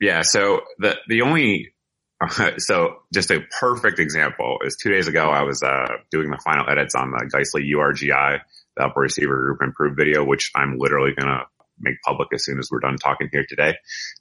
Yeah. 0.00 0.22
So 0.22 0.60
the, 0.78 0.96
the 1.08 1.22
only 1.22 1.72
so 2.58 2.96
just 3.12 3.30
a 3.30 3.40
perfect 3.60 3.98
example 3.98 4.58
is 4.64 4.76
two 4.76 4.90
days 4.90 5.08
ago 5.08 5.30
I 5.30 5.42
was 5.42 5.62
uh, 5.62 5.86
doing 6.10 6.30
the 6.30 6.40
final 6.44 6.68
edits 6.68 6.94
on 6.94 7.10
the 7.10 7.30
Geissele 7.32 7.68
URGI, 7.74 8.40
the 8.76 8.84
upper 8.84 9.00
receiver 9.00 9.40
group 9.40 9.62
improved 9.62 9.96
video, 9.96 10.24
which 10.24 10.50
I'm 10.54 10.78
literally 10.78 11.12
gonna 11.18 11.44
make 11.80 11.96
public 12.04 12.28
as 12.32 12.44
soon 12.44 12.58
as 12.58 12.68
we're 12.70 12.80
done 12.80 12.96
talking 12.96 13.28
here 13.32 13.44
today. 13.48 13.74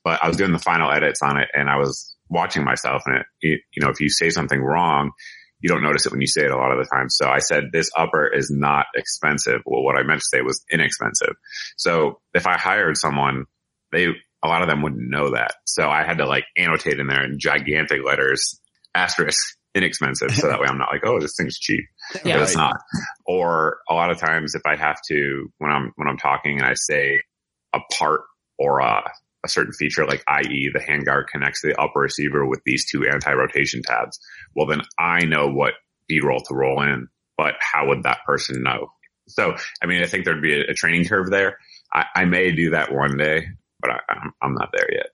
But 0.04 0.24
I 0.24 0.28
was 0.28 0.38
doing 0.38 0.52
the 0.52 0.60
final 0.60 0.92
edits 0.92 1.22
on 1.22 1.38
it 1.38 1.50
and 1.54 1.70
I 1.70 1.78
was 1.78 2.16
watching 2.30 2.64
myself 2.64 3.04
and 3.06 3.24
it, 3.42 3.62
you 3.74 3.82
know, 3.82 3.90
if 3.90 4.00
you 4.00 4.10
say 4.10 4.30
something 4.30 4.60
wrong, 4.60 5.12
you 5.60 5.70
don't 5.70 5.82
notice 5.82 6.06
it 6.06 6.12
when 6.12 6.22
you 6.22 6.28
say 6.28 6.44
it 6.44 6.52
a 6.52 6.58
lot 6.58 6.72
of 6.72 6.78
the 6.78 6.90
time. 6.94 7.10
So 7.10 7.28
I 7.28 7.40
said 7.40 7.66
this 7.72 7.90
upper 7.98 8.28
is 8.28 8.52
not 8.52 8.86
expensive. 8.96 9.62
Well, 9.66 9.84
what 9.84 9.98
I 9.98 10.04
meant 10.04 10.20
to 10.20 10.26
say 10.26 10.42
was 10.42 10.64
inexpensive. 10.72 11.34
So 11.78 12.20
if 12.34 12.46
I 12.46 12.58
hired 12.58 12.98
someone, 12.98 13.46
they 13.92 14.08
a 14.44 14.48
lot 14.48 14.62
of 14.62 14.68
them 14.68 14.84
wouldn't 14.84 15.10
know 15.10 15.32
that. 15.32 15.56
So 15.66 15.90
I 15.90 16.04
had 16.04 16.20
to 16.20 16.26
like 16.26 16.46
annotate 16.56 17.00
in 17.00 17.08
there 17.08 17.24
in 17.24 17.40
gigantic 17.40 18.06
letters, 18.06 18.60
asterisk, 18.94 19.58
inexpensive. 19.74 20.32
So 20.36 20.48
that 20.48 20.60
way 20.60 20.68
I'm 20.70 20.78
not 20.78 20.92
like, 20.92 21.02
oh, 21.06 21.20
this 21.20 21.36
thing's 21.38 21.58
cheap. 21.58 21.86
Yeah, 22.24 22.44
it's 22.44 22.56
not. 22.56 22.78
Or 23.26 23.78
a 23.90 23.94
lot 23.94 24.12
of 24.12 24.20
times 24.20 24.54
if 24.54 24.62
I 24.66 24.76
have 24.76 24.98
to, 25.10 25.52
when 25.58 25.72
I'm, 25.72 25.92
when 25.96 26.08
I'm 26.08 26.18
talking 26.18 26.60
and 26.60 26.68
I 26.68 26.74
say 26.76 27.22
a 27.78 27.94
part 27.94 28.22
or 28.60 28.80
a, 28.80 29.04
a 29.46 29.50
certain 29.50 29.74
feature, 29.74 30.06
like 30.06 30.24
i.e. 30.28 30.72
the 30.74 30.80
handguard 30.80 31.28
connects 31.32 31.62
to 31.62 31.68
the 31.68 31.82
upper 31.82 32.00
receiver 32.00 32.46
with 32.46 32.62
these 32.66 32.90
two 32.90 33.08
anti-rotation 33.08 33.82
tabs. 33.84 34.20
Well, 34.56 34.68
then 34.68 34.82
I 35.00 35.26
know 35.26 35.48
what 35.48 35.74
B-roll 36.08 36.42
to 36.42 36.56
roll 36.56 36.82
in, 36.82 37.08
but 37.38 37.56
how 37.60 37.88
would 37.88 38.04
that 38.04 38.20
person 38.26 38.64
know? 38.64 38.88
So, 39.28 39.56
I 39.84 39.86
mean, 39.86 40.02
I 40.02 40.08
think 40.08 40.26
there'd 40.26 40.42
be 40.42 40.60
a, 40.60 40.72
a 40.72 40.74
training 40.74 41.06
curve 41.06 41.30
there. 41.30 41.58
I, 41.94 42.06
I 42.16 42.26
may 42.26 42.52
do 42.52 42.72
that 42.72 42.94
one 42.94 43.18
day 43.18 43.48
but 43.80 43.92
I, 43.92 43.94
am 43.94 44.02
I'm, 44.10 44.34
I'm 44.42 44.54
not 44.56 44.70
there 44.74 44.88
yet. 44.92 45.08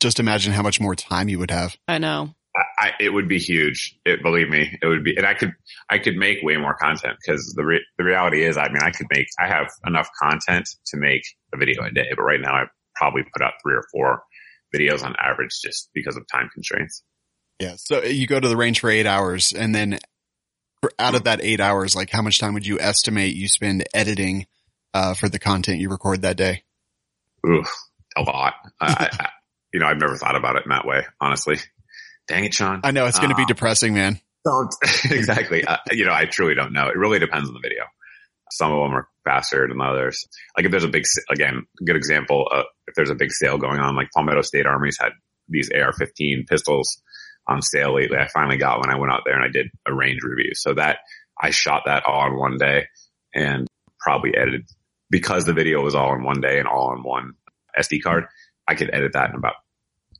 Just 0.00 0.20
imagine 0.20 0.52
how 0.52 0.62
much 0.62 0.80
more 0.80 0.94
time 0.94 1.28
you 1.28 1.38
would 1.38 1.50
have. 1.50 1.76
I 1.88 1.98
know. 1.98 2.34
I, 2.78 2.92
it 3.00 3.10
would 3.10 3.28
be 3.28 3.38
huge. 3.38 3.98
It, 4.04 4.22
believe 4.22 4.48
me, 4.48 4.78
it 4.82 4.86
would 4.86 5.02
be, 5.02 5.16
and 5.16 5.26
I 5.26 5.34
could, 5.34 5.52
I 5.88 5.98
could 5.98 6.16
make 6.16 6.38
way 6.42 6.56
more 6.56 6.74
content 6.74 7.16
because 7.20 7.54
the 7.56 7.64
re, 7.64 7.84
the 7.98 8.04
reality 8.04 8.44
is, 8.44 8.56
I 8.56 8.68
mean, 8.68 8.82
I 8.82 8.90
could 8.90 9.06
make, 9.10 9.26
I 9.40 9.48
have 9.48 9.68
enough 9.86 10.08
content 10.20 10.68
to 10.86 10.96
make 10.96 11.22
a 11.54 11.58
video 11.58 11.82
a 11.84 11.90
day, 11.90 12.08
but 12.14 12.22
right 12.22 12.40
now 12.40 12.52
I 12.52 12.64
probably 12.94 13.22
put 13.22 13.42
out 13.42 13.54
three 13.62 13.74
or 13.74 13.84
four 13.92 14.22
videos 14.74 15.02
on 15.02 15.14
average 15.18 15.58
just 15.62 15.90
because 15.94 16.16
of 16.16 16.24
time 16.30 16.48
constraints. 16.52 17.02
Yeah. 17.60 17.74
So 17.76 18.02
you 18.02 18.26
go 18.26 18.38
to 18.38 18.48
the 18.48 18.56
range 18.56 18.80
for 18.80 18.90
eight 18.90 19.06
hours 19.06 19.52
and 19.52 19.74
then 19.74 19.98
out 20.98 21.14
of 21.14 21.24
that 21.24 21.40
eight 21.42 21.60
hours, 21.60 21.96
like 21.96 22.10
how 22.10 22.20
much 22.20 22.38
time 22.38 22.52
would 22.54 22.66
you 22.66 22.78
estimate 22.78 23.34
you 23.34 23.48
spend 23.48 23.84
editing, 23.94 24.46
uh, 24.92 25.14
for 25.14 25.28
the 25.28 25.38
content 25.38 25.80
you 25.80 25.88
record 25.88 26.22
that 26.22 26.36
day? 26.36 26.62
Oof 27.48 27.68
a 28.16 28.22
lot. 28.22 28.54
I, 28.80 29.08
I, 29.18 29.28
you 29.72 29.80
know, 29.80 29.86
I've 29.86 29.98
never 29.98 30.16
thought 30.16 30.36
about 30.36 30.56
it 30.56 30.64
in 30.64 30.70
that 30.70 30.86
way, 30.86 31.04
honestly. 31.20 31.58
Dang 32.28 32.44
it, 32.44 32.54
Sean. 32.54 32.80
I 32.84 32.90
know 32.90 33.06
it's 33.06 33.18
going 33.18 33.30
to 33.30 33.36
uh, 33.36 33.38
be 33.38 33.44
depressing, 33.44 33.94
man. 33.94 34.20
Don't 34.44 34.74
exactly. 35.04 35.64
Uh, 35.64 35.76
you 35.90 36.04
know, 36.04 36.12
I 36.12 36.24
truly 36.24 36.54
don't 36.54 36.72
know. 36.72 36.88
It 36.88 36.96
really 36.96 37.18
depends 37.18 37.48
on 37.48 37.54
the 37.54 37.60
video. 37.60 37.84
Some 38.52 38.72
of 38.72 38.78
them 38.78 38.94
are 38.94 39.08
faster 39.24 39.66
than 39.66 39.80
others. 39.80 40.26
Like 40.56 40.66
if 40.66 40.70
there's 40.70 40.84
a 40.84 40.88
big, 40.88 41.04
again, 41.30 41.66
good 41.84 41.96
example. 41.96 42.48
Uh, 42.52 42.62
if 42.86 42.94
there's 42.94 43.10
a 43.10 43.14
big 43.14 43.32
sale 43.32 43.58
going 43.58 43.80
on, 43.80 43.96
like 43.96 44.08
Palmetto 44.14 44.42
State 44.42 44.66
Armory's 44.66 44.98
had 45.00 45.12
these 45.48 45.70
AR-15 45.70 46.46
pistols 46.48 47.00
on 47.48 47.62
sale 47.62 47.94
lately. 47.94 48.18
I 48.18 48.28
finally 48.28 48.56
got 48.56 48.80
when 48.80 48.90
I 48.90 48.98
went 48.98 49.12
out 49.12 49.22
there 49.24 49.34
and 49.34 49.44
I 49.44 49.48
did 49.48 49.68
a 49.86 49.94
range 49.94 50.22
review. 50.22 50.52
So 50.54 50.74
that 50.74 50.98
I 51.40 51.50
shot 51.50 51.82
that 51.86 52.04
all 52.06 52.26
in 52.26 52.38
one 52.38 52.56
day 52.56 52.86
and 53.34 53.66
probably 54.00 54.36
edited 54.36 54.62
because 55.10 55.44
the 55.44 55.52
video 55.52 55.82
was 55.82 55.94
all 55.94 56.14
in 56.14 56.22
one 56.22 56.40
day 56.40 56.58
and 56.58 56.68
all 56.68 56.92
in 56.94 57.02
one 57.02 57.32
SD 57.78 58.02
card, 58.02 58.26
I 58.66 58.74
could 58.74 58.90
edit 58.92 59.12
that 59.12 59.30
in 59.30 59.36
about 59.36 59.54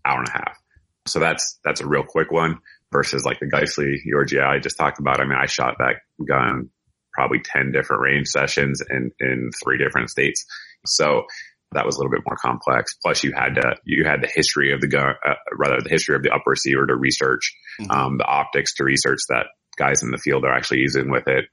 hour 0.04 0.18
and 0.18 0.28
a 0.28 0.32
half. 0.32 0.58
So 1.06 1.20
that's, 1.20 1.58
that's 1.64 1.80
a 1.80 1.86
real 1.86 2.04
quick 2.06 2.30
one 2.30 2.58
versus 2.92 3.24
like 3.24 3.40
the 3.40 3.46
Geissele 3.46 3.96
URGI 4.12 4.44
I 4.44 4.58
just 4.58 4.76
talked 4.76 4.98
about. 4.98 5.20
I 5.20 5.24
mean, 5.24 5.38
I 5.40 5.46
shot 5.46 5.76
that 5.78 5.96
gun 6.26 6.70
probably 7.12 7.40
10 7.42 7.72
different 7.72 8.02
range 8.02 8.28
sessions 8.28 8.82
in, 8.88 9.10
in 9.20 9.50
three 9.64 9.78
different 9.78 10.10
states. 10.10 10.44
So 10.84 11.24
that 11.72 11.86
was 11.86 11.96
a 11.96 11.98
little 11.98 12.12
bit 12.12 12.22
more 12.26 12.36
complex. 12.36 12.94
Plus 13.02 13.24
you 13.24 13.32
had 13.34 13.54
to, 13.56 13.76
you 13.84 14.04
had 14.04 14.22
the 14.22 14.30
history 14.32 14.72
of 14.72 14.80
the 14.80 14.88
gun, 14.88 15.14
uh, 15.26 15.34
rather 15.52 15.80
the 15.80 15.88
history 15.88 16.14
of 16.14 16.22
the 16.22 16.30
upper 16.30 16.50
receiver 16.50 16.86
to 16.86 16.94
research, 16.94 17.54
mm-hmm. 17.80 17.90
um, 17.90 18.18
the 18.18 18.24
optics 18.24 18.74
to 18.74 18.84
research 18.84 19.20
that 19.28 19.46
guys 19.78 20.02
in 20.02 20.10
the 20.10 20.18
field 20.18 20.44
are 20.44 20.54
actually 20.54 20.80
using 20.80 21.10
with 21.10 21.26
it 21.26 21.46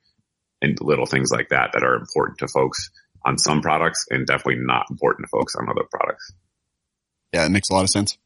and 0.62 0.78
little 0.82 1.06
things 1.06 1.32
like 1.32 1.50
that 1.50 1.72
that 1.74 1.84
are 1.84 1.96
important 1.96 2.40
to 2.40 2.48
folks 2.48 2.90
on 3.26 3.38
some 3.38 3.62
products 3.62 4.06
and 4.10 4.28
definitely 4.28 4.62
not 4.64 4.86
important 4.90 5.26
to 5.26 5.30
folks 5.30 5.56
on 5.56 5.70
other 5.70 5.88
products. 5.92 6.34
Yeah, 7.34 7.46
it 7.46 7.50
makes 7.50 7.70
a 7.70 7.74
lot 7.74 7.84
of 7.84 7.90
sense. 7.90 8.18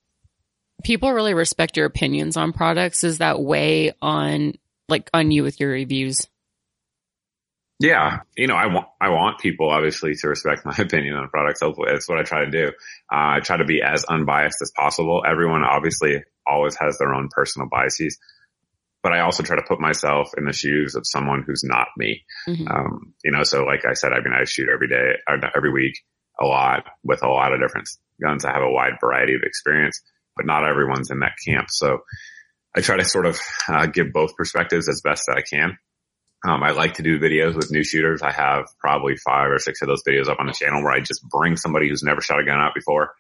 People 0.83 1.11
really 1.11 1.33
respect 1.33 1.77
your 1.77 1.85
opinions 1.85 2.37
on 2.37 2.53
products. 2.53 3.03
Is 3.03 3.17
that 3.17 3.39
way 3.39 3.93
on 4.01 4.53
like 4.89 5.09
on 5.13 5.31
you 5.31 5.43
with 5.43 5.59
your 5.59 5.71
reviews? 5.71 6.27
Yeah, 7.79 8.21
you 8.35 8.47
know, 8.47 8.55
I 8.55 8.67
want 8.67 8.87
I 8.99 9.09
want 9.09 9.39
people 9.39 9.69
obviously 9.69 10.15
to 10.15 10.27
respect 10.29 10.65
my 10.65 10.75
opinion 10.79 11.15
on 11.15 11.29
products. 11.29 11.61
Hopefully, 11.61 11.89
that's 11.91 12.07
what 12.07 12.19
I 12.19 12.23
try 12.23 12.45
to 12.45 12.51
do. 12.51 12.67
Uh, 13.11 13.37
I 13.37 13.39
try 13.41 13.57
to 13.57 13.65
be 13.65 13.81
as 13.81 14.03
unbiased 14.05 14.61
as 14.61 14.71
possible. 14.75 15.23
Everyone 15.27 15.63
obviously 15.63 16.23
always 16.45 16.75
has 16.79 16.97
their 16.97 17.13
own 17.13 17.29
personal 17.29 17.67
biases 17.69 18.17
but 19.07 19.13
I 19.13 19.21
also 19.21 19.41
try 19.41 19.55
to 19.55 19.65
put 19.65 19.79
myself 19.79 20.31
in 20.37 20.43
the 20.43 20.51
shoes 20.51 20.95
of 20.95 21.03
someone 21.05 21.43
who's 21.47 21.63
not 21.63 21.87
me. 21.97 22.25
Mm-hmm. 22.45 22.67
Um, 22.67 23.13
you 23.23 23.31
know, 23.31 23.43
so 23.43 23.63
like 23.63 23.85
I 23.85 23.93
said, 23.93 24.11
I 24.11 24.19
mean, 24.19 24.33
I 24.33 24.43
shoot 24.43 24.67
every 24.67 24.89
day, 24.89 25.13
uh, 25.31 25.47
every 25.55 25.71
week, 25.71 25.97
a 26.41 26.45
lot 26.45 26.83
with 27.05 27.23
a 27.23 27.29
lot 27.29 27.53
of 27.53 27.61
different 27.61 27.87
guns. 28.21 28.43
I 28.43 28.51
have 28.51 28.63
a 28.63 28.69
wide 28.69 28.99
variety 28.99 29.35
of 29.35 29.43
experience, 29.43 30.01
but 30.38 30.45
not 30.45 30.65
everyone's 30.65 31.12
in 31.12 31.19
that 31.19 31.36
camp. 31.45 31.67
So 31.69 32.00
I 32.76 32.82
try 32.82 32.97
to 32.97 33.06
sort 33.06 33.26
of 33.26 33.39
uh, 33.67 33.88
give 33.88 34.13
both 34.13 34.36
perspectives 34.36 34.88
as 34.88 35.02
best 35.02 35.23
that 35.28 35.38
I 35.38 35.41
can. 35.41 35.78
Um, 36.47 36.62
I 36.63 36.71
like 36.71 36.95
to 36.95 37.04
do 37.04 37.19
videos 37.19 37.56
with 37.56 37.71
new 37.71 37.84
shooters. 37.84 38.21
I 38.21 38.32
have 38.32 38.65
probably 38.80 39.15
five 39.15 39.50
or 39.50 39.60
six 39.60 39.82
of 39.82 39.88
those 39.88 40.04
videos 40.08 40.30
up 40.30 40.39
on 40.39 40.45
the 40.45 40.54
channel 40.54 40.84
where 40.84 40.93
I 40.93 41.00
just 41.00 41.28
bring 41.28 41.58
somebody 41.58 41.89
who's 41.89 42.04
never 42.04 42.21
shot 42.21 42.39
a 42.39 42.45
gun 42.45 42.60
out 42.60 42.76
before 42.76 43.13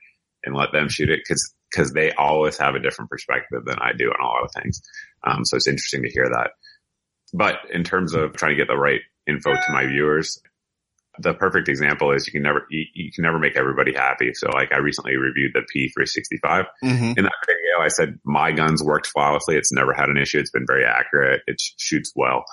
and 0.43 0.55
let 0.55 0.71
them 0.71 0.87
shoot 0.87 1.09
it 1.09 1.21
because 1.23 1.53
because 1.71 1.91
they 1.91 2.11
always 2.11 2.57
have 2.57 2.75
a 2.75 2.79
different 2.79 3.11
perspective 3.11 3.65
than 3.65 3.79
I 3.79 3.91
do 3.91 4.09
on 4.09 4.23
a 4.23 4.27
lot 4.27 4.45
of 4.45 4.51
things. 4.53 4.81
Um, 5.25 5.43
so 5.43 5.57
it's 5.57 5.67
interesting 5.67 6.03
to 6.03 6.09
hear 6.09 6.29
that. 6.29 6.51
But 7.33 7.57
in 7.73 7.83
terms 7.83 8.13
of 8.13 8.33
trying 8.33 8.51
to 8.51 8.55
get 8.55 8.67
the 8.67 8.77
right 8.77 9.01
info 9.27 9.51
to 9.51 9.73
my 9.73 9.85
viewers, 9.85 10.39
the 11.19 11.33
perfect 11.33 11.69
example 11.69 12.11
is 12.11 12.27
you 12.27 12.33
can 12.33 12.43
never 12.43 12.65
you, 12.69 12.85
you 12.93 13.11
can 13.11 13.23
never 13.23 13.39
make 13.39 13.55
everybody 13.57 13.93
happy. 13.93 14.33
So 14.33 14.49
like 14.49 14.71
I 14.71 14.77
recently 14.77 15.15
reviewed 15.17 15.53
the 15.53 15.61
P365. 15.61 16.65
Mhm. 16.83 17.17
In 17.17 17.23
that 17.23 17.33
video, 17.45 17.81
I 17.81 17.87
said 17.87 18.19
my 18.23 18.51
guns 18.51 18.83
worked 18.83 19.07
flawlessly. 19.07 19.55
It's 19.55 19.71
never 19.71 19.93
had 19.93 20.09
an 20.09 20.17
issue. 20.17 20.39
It's 20.39 20.51
been 20.51 20.67
very 20.67 20.85
accurate. 20.85 21.41
It 21.47 21.61
shoots 21.77 22.11
well. 22.15 22.45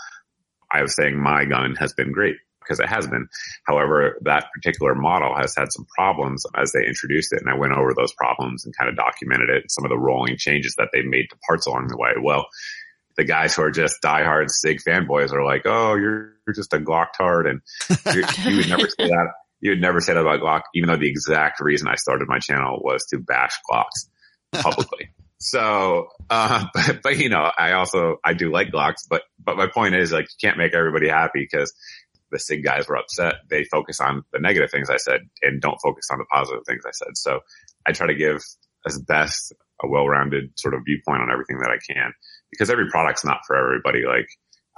I 0.71 0.83
was 0.83 0.95
saying 0.95 1.17
my 1.21 1.45
gun 1.45 1.77
has 1.77 1.93
been 1.93 2.13
great 2.13 2.37
because 2.61 2.81
it 2.81 2.89
has 2.89 3.07
been. 3.07 3.29
However, 3.67 4.19
that 4.23 4.47
particular 4.55 4.95
model 4.95 5.35
has 5.37 5.55
had 5.57 5.71
some 5.71 5.87
problems 5.97 6.45
as 6.57 6.73
they 6.73 6.87
introduced 6.87 7.33
it. 7.33 7.41
And 7.41 7.51
I 7.51 7.59
went 7.59 7.75
over 7.75 7.93
those 7.95 8.13
problems 8.15 8.65
and 8.65 8.75
kind 8.77 8.89
of 8.89 8.97
documented 8.97 9.51
it 9.51 9.63
and 9.63 9.71
some 9.71 9.85
of 9.85 9.91
the 9.91 9.99
rolling 9.99 10.37
changes 10.39 10.75
that 10.79 10.89
they 10.93 11.03
made 11.03 11.27
to 11.31 11.37
parts 11.47 11.67
along 11.67 11.89
the 11.89 11.97
way. 11.97 12.13
Well, 12.21 12.47
the 13.17 13.25
guys 13.25 13.55
who 13.55 13.63
are 13.63 13.71
just 13.71 13.97
diehard 14.03 14.51
SIG 14.51 14.81
fanboys 14.87 15.33
are 15.33 15.45
like, 15.45 15.63
Oh, 15.65 15.95
you're, 15.95 16.33
you're 16.47 16.55
just 16.55 16.73
a 16.73 16.79
Glock 16.79 17.09
tard. 17.17 17.47
And 17.47 17.61
you 18.15 18.57
would 18.57 18.69
never 18.69 18.89
say 18.89 19.09
that. 19.09 19.33
You 19.61 19.71
would 19.71 19.81
never 19.81 20.01
say 20.01 20.15
that 20.15 20.21
about 20.21 20.41
Glock, 20.41 20.63
even 20.75 20.89
though 20.89 20.97
the 20.97 21.09
exact 21.09 21.61
reason 21.61 21.89
I 21.89 21.95
started 21.95 22.29
my 22.29 22.39
channel 22.39 22.81
was 22.83 23.07
to 23.07 23.19
bash 23.19 23.55
Glocks 23.71 24.09
publicly. 24.53 25.11
So, 25.39 26.09
uh, 26.31 26.65
but, 26.73 27.01
but 27.03 27.19
you 27.19 27.29
know, 27.29 27.51
I 27.59 27.73
also, 27.73 28.17
I 28.25 28.33
do 28.33 28.51
like 28.51 28.69
Glocks, 28.69 29.03
but, 29.11 29.25
but 29.39 29.59
my 29.59 29.67
point 29.67 29.95
is 29.95 30.11
like, 30.11 30.25
you 30.25 30.49
can't 30.49 30.57
make 30.57 30.73
everybody 30.73 31.07
happy 31.07 31.47
because 31.51 31.75
the 32.31 32.39
SIG 32.39 32.65
guys 32.65 32.89
were 32.89 32.97
upset. 32.97 33.35
They 33.51 33.65
focus 33.65 34.01
on 34.01 34.23
the 34.33 34.39
negative 34.39 34.71
things 34.71 34.89
I 34.89 34.97
said 34.97 35.21
and 35.43 35.61
don't 35.61 35.77
focus 35.83 36.09
on 36.11 36.19
the 36.19 36.25
positive 36.33 36.63
things 36.67 36.85
I 36.87 36.93
said. 36.93 37.17
So 37.19 37.41
I 37.87 37.93
try 37.93 38.07
to 38.07 38.15
give 38.15 38.41
as 38.87 38.99
best 38.99 39.53
a 39.83 39.89
well-rounded 39.89 40.59
sort 40.59 40.73
of 40.73 40.81
viewpoint 40.87 41.21
on 41.21 41.31
everything 41.31 41.59
that 41.59 41.71
I 41.71 41.79
can 41.93 42.13
because 42.55 42.71
every 42.71 42.89
product's 42.91 43.25
not 43.25 43.41
for 43.47 43.57
everybody. 43.57 44.05
Like, 44.07 44.29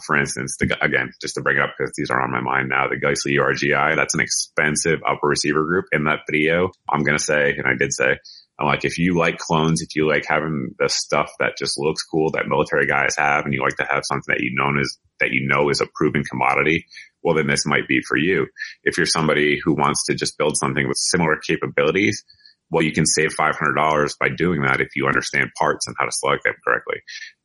for 0.05 0.17
instance, 0.17 0.57
the, 0.59 0.77
again, 0.83 1.13
just 1.21 1.35
to 1.35 1.41
bring 1.41 1.57
it 1.57 1.63
up 1.63 1.75
because 1.77 1.93
these 1.97 2.11
are 2.11 2.21
on 2.21 2.31
my 2.31 2.41
mind 2.41 2.69
now, 2.69 2.89
the 2.89 2.97
Geissele 2.97 3.39
URGI, 3.39 3.97
that's 3.97 4.15
an 4.15 4.21
expensive 4.21 5.01
upper 5.09 5.29
receiver 5.29 5.65
group 5.65 5.87
in 5.93 6.05
that 6.05 6.21
video. 6.31 6.71
I'm 6.89 7.03
going 7.03 7.17
to 7.17 7.23
say, 7.23 7.55
and 7.57 7.67
I 7.67 7.75
did 7.79 7.93
say, 7.93 8.19
I'm 8.59 8.67
like, 8.67 8.85
if 8.85 8.99
you 8.99 9.19
like 9.19 9.39
clones, 9.39 9.83
if 9.83 9.95
you 9.95 10.09
like 10.09 10.25
having 10.27 10.75
the 10.79 10.89
stuff 10.89 11.31
that 11.41 11.59
just 11.59 11.79
looks 11.79 12.03
cool 12.03 12.31
that 12.33 12.49
military 12.49 12.87
guys 12.87 13.15
have, 13.17 13.45
and 13.45 13.53
you 13.53 13.63
like 13.63 13.77
to 13.77 13.87
have 13.89 14.03
something 14.05 14.35
that 14.35 14.43
you 14.43 14.55
know 14.55 14.81
is, 14.81 14.99
that 15.21 15.31
you 15.31 15.47
know 15.47 15.69
is 15.69 15.81
a 15.81 15.89
proven 15.95 16.25
commodity, 16.25 16.87
well, 17.23 17.35
then 17.35 17.47
this 17.47 17.67
might 17.67 17.89
be 17.89 18.01
for 18.07 18.17
you. 18.17 18.47
If 18.83 18.97
you're 18.97 19.07
somebody 19.07 19.59
who 19.63 19.75
wants 19.75 20.07
to 20.07 20.15
just 20.15 20.39
build 20.39 20.57
something 20.57 20.87
with 20.87 20.97
similar 20.97 21.37
capabilities, 21.37 22.25
well, 22.71 22.83
you 22.83 22.93
can 22.93 23.07
save 23.07 23.31
$500 23.37 24.19
by 24.19 24.29
doing 24.29 24.63
that 24.63 24.81
if 24.81 24.89
you 24.97 25.07
understand 25.07 25.51
parts 25.59 25.87
and 25.87 25.97
how 25.99 26.05
to 26.05 26.13
select 26.13 26.45
them 26.45 26.55
correctly. 26.65 26.97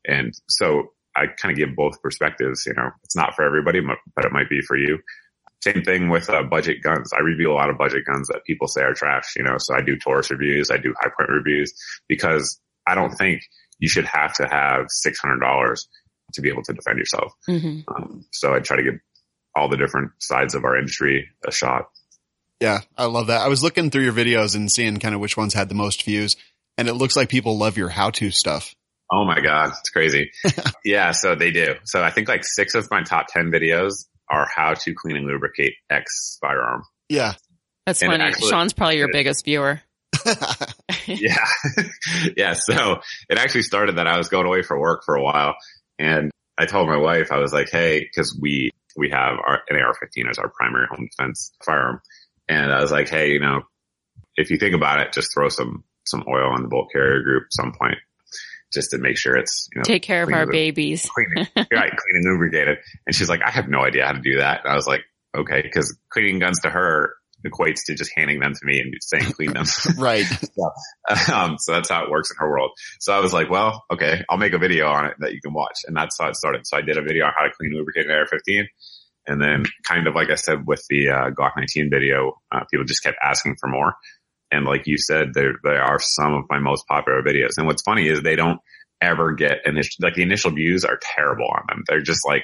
And 0.07 0.33
so 0.49 0.93
I 1.15 1.27
kind 1.27 1.51
of 1.51 1.57
give 1.57 1.75
both 1.75 2.01
perspectives. 2.01 2.65
You 2.65 2.73
know, 2.75 2.89
it's 3.03 3.15
not 3.15 3.35
for 3.35 3.45
everybody, 3.45 3.81
but 3.81 4.25
it 4.25 4.31
might 4.31 4.49
be 4.49 4.61
for 4.61 4.77
you. 4.77 4.99
Same 5.63 5.83
thing 5.83 6.09
with 6.09 6.29
uh, 6.29 6.41
budget 6.43 6.81
guns. 6.81 7.11
I 7.13 7.21
review 7.21 7.51
a 7.51 7.53
lot 7.53 7.69
of 7.69 7.77
budget 7.77 8.03
guns 8.05 8.27
that 8.29 8.43
people 8.47 8.67
say 8.67 8.81
are 8.81 8.95
trash, 8.95 9.35
you 9.35 9.43
know, 9.43 9.57
so 9.59 9.75
I 9.75 9.81
do 9.81 9.95
Taurus 9.95 10.31
reviews. 10.31 10.71
I 10.71 10.77
do 10.77 10.93
Hi-Point 10.99 11.29
reviews 11.29 11.71
because 12.07 12.59
I 12.87 12.95
don't 12.95 13.11
think 13.11 13.41
you 13.77 13.87
should 13.87 14.05
have 14.05 14.33
to 14.35 14.47
have 14.47 14.87
$600 15.05 15.79
to 16.33 16.41
be 16.41 16.49
able 16.49 16.63
to 16.63 16.73
defend 16.73 16.97
yourself. 16.97 17.33
hmm 17.45 17.79
Um, 17.87 18.25
so 18.31 18.55
I 18.55 18.59
try 18.59 18.77
to 18.77 18.83
give 18.83 18.95
all 19.55 19.69
the 19.69 19.77
different 19.77 20.11
sides 20.19 20.55
of 20.55 20.63
our 20.63 20.77
industry 20.77 21.27
a 21.45 21.51
shot. 21.51 21.85
Yeah, 22.61 22.81
I 22.97 23.05
love 23.05 23.27
that. 23.27 23.41
I 23.41 23.47
was 23.47 23.63
looking 23.63 23.89
through 23.89 24.03
your 24.03 24.13
videos 24.13 24.55
and 24.55 24.71
seeing 24.71 24.97
kind 24.97 25.15
of 25.15 25.19
which 25.21 25.35
ones 25.35 25.53
had 25.53 25.67
the 25.67 25.75
most 25.75 26.03
views, 26.03 26.35
and 26.77 26.87
it 26.87 26.93
looks 26.93 27.15
like 27.15 27.27
people 27.29 27.57
love 27.57 27.77
your 27.77 27.89
how-to 27.89 28.31
stuff. 28.31 28.73
Oh 29.11 29.25
my 29.25 29.41
God. 29.41 29.73
It's 29.79 29.89
crazy. 29.89 30.31
yeah. 30.85 31.11
So 31.11 31.35
they 31.35 31.51
do. 31.51 31.75
So 31.83 32.01
I 32.01 32.11
think 32.11 32.29
like 32.29 32.45
six 32.45 32.75
of 32.75 32.89
my 32.89 33.03
top 33.03 33.25
10 33.27 33.51
videos 33.51 34.05
are 34.29 34.47
how 34.55 34.73
to 34.73 34.93
clean 34.93 35.17
and 35.17 35.25
lubricate 35.25 35.73
X 35.89 36.37
firearm. 36.39 36.83
Yeah. 37.09 37.33
That's 37.85 38.01
And 38.01 38.09
funny. 38.11 38.23
actually- 38.23 38.49
Sean's 38.51 38.71
probably 38.71 38.99
your 38.99 39.09
biggest 39.11 39.43
viewer. 39.43 39.81
yeah. 41.07 41.45
yeah. 42.37 42.53
So 42.53 43.01
it 43.29 43.37
actually 43.37 43.63
started 43.63 43.97
that 43.97 44.07
I 44.07 44.17
was 44.17 44.29
going 44.29 44.45
away 44.45 44.61
for 44.61 44.79
work 44.79 45.01
for 45.05 45.15
a 45.15 45.21
while 45.23 45.55
and 45.99 46.31
I 46.57 46.65
told 46.65 46.87
my 46.87 46.97
wife, 46.97 47.33
I 47.33 47.39
was 47.39 47.51
like, 47.51 47.69
Hey, 47.69 48.07
cause 48.15 48.37
we, 48.41 48.69
we 48.95 49.09
have 49.09 49.33
our, 49.45 49.59
an 49.69 49.75
AR-15 49.75 50.29
as 50.29 50.37
our 50.37 50.49
primary 50.49 50.87
home 50.89 51.09
defense 51.11 51.51
firearm. 51.65 51.99
And 52.51 52.71
I 52.71 52.81
was 52.81 52.91
like, 52.91 53.09
Hey, 53.09 53.31
you 53.31 53.39
know, 53.39 53.61
if 54.35 54.49
you 54.49 54.57
think 54.57 54.75
about 54.75 54.99
it, 54.99 55.13
just 55.13 55.29
throw 55.33 55.49
some, 55.49 55.83
some 56.05 56.23
oil 56.27 56.51
on 56.53 56.63
the 56.63 56.67
bolt 56.67 56.89
carrier 56.91 57.21
group 57.23 57.43
at 57.43 57.53
some 57.53 57.73
point 57.79 57.97
just 58.73 58.91
to 58.91 58.97
make 58.97 59.17
sure 59.17 59.35
it's, 59.35 59.67
you 59.73 59.79
know, 59.79 59.83
Take 59.83 60.03
care 60.03 60.23
of 60.23 60.31
our 60.31 60.45
lube. 60.45 60.51
babies. 60.51 61.09
cleaning, 61.09 61.47
right, 61.55 61.91
cleaning 61.95 62.23
lubricated. 62.23 62.77
And 63.05 63.15
she's 63.15 63.29
like, 63.29 63.41
I 63.45 63.51
have 63.51 63.67
no 63.67 63.81
idea 63.81 64.05
how 64.05 64.13
to 64.13 64.21
do 64.21 64.37
that. 64.37 64.61
And 64.63 64.71
I 64.71 64.75
was 64.75 64.87
like, 64.87 65.01
okay, 65.37 65.61
because 65.61 65.97
cleaning 66.09 66.39
guns 66.39 66.61
to 66.61 66.69
her 66.69 67.15
equates 67.45 67.85
to 67.87 67.95
just 67.95 68.11
handing 68.15 68.39
them 68.39 68.53
to 68.53 68.59
me 68.63 68.79
and 68.79 68.93
saying 69.01 69.31
clean 69.33 69.53
them. 69.53 69.65
right. 69.97 70.25
um, 71.31 71.57
so 71.57 71.73
that's 71.73 71.89
how 71.89 72.03
it 72.03 72.11
works 72.11 72.31
in 72.31 72.37
her 72.37 72.49
world. 72.49 72.71
So 72.99 73.13
I 73.13 73.19
was 73.19 73.33
like, 73.33 73.49
well, 73.49 73.83
okay, 73.91 74.23
I'll 74.29 74.37
make 74.37 74.53
a 74.53 74.59
video 74.59 74.87
on 74.87 75.05
it 75.05 75.15
that 75.19 75.33
you 75.33 75.41
can 75.41 75.53
watch. 75.53 75.79
And 75.85 75.95
that's 75.95 76.17
how 76.19 76.29
it 76.29 76.35
started. 76.35 76.65
So 76.65 76.77
I 76.77 76.81
did 76.81 76.97
a 76.97 77.01
video 77.01 77.25
on 77.25 77.33
how 77.37 77.45
to 77.45 77.51
clean 77.51 77.73
lubricate 77.75 78.05
an 78.05 78.11
AR-15. 78.11 78.65
And 79.27 79.41
then 79.41 79.63
kind 79.87 80.07
of 80.07 80.15
like 80.15 80.29
I 80.29 80.35
said 80.35 80.65
with 80.65 80.83
the 80.89 81.09
uh, 81.09 81.29
Glock 81.31 81.51
19 81.57 81.89
video, 81.91 82.33
uh, 82.51 82.61
people 82.71 82.85
just 82.85 83.03
kept 83.03 83.17
asking 83.23 83.55
for 83.59 83.67
more. 83.69 83.93
And 84.51 84.65
like 84.65 84.87
you 84.87 84.97
said, 84.97 85.33
there, 85.33 85.53
they 85.63 85.77
are 85.77 85.99
some 85.99 86.33
of 86.33 86.43
my 86.49 86.59
most 86.59 86.85
popular 86.87 87.21
videos. 87.21 87.51
And 87.57 87.67
what's 87.67 87.83
funny 87.83 88.07
is 88.07 88.21
they 88.21 88.35
don't 88.35 88.59
ever 88.99 89.33
get 89.33 89.59
initial, 89.65 89.95
like 90.01 90.15
the 90.15 90.23
initial 90.23 90.51
views 90.51 90.83
are 90.83 90.99
terrible 91.15 91.47
on 91.47 91.63
them. 91.69 91.83
They're 91.87 92.01
just 92.01 92.25
like, 92.27 92.43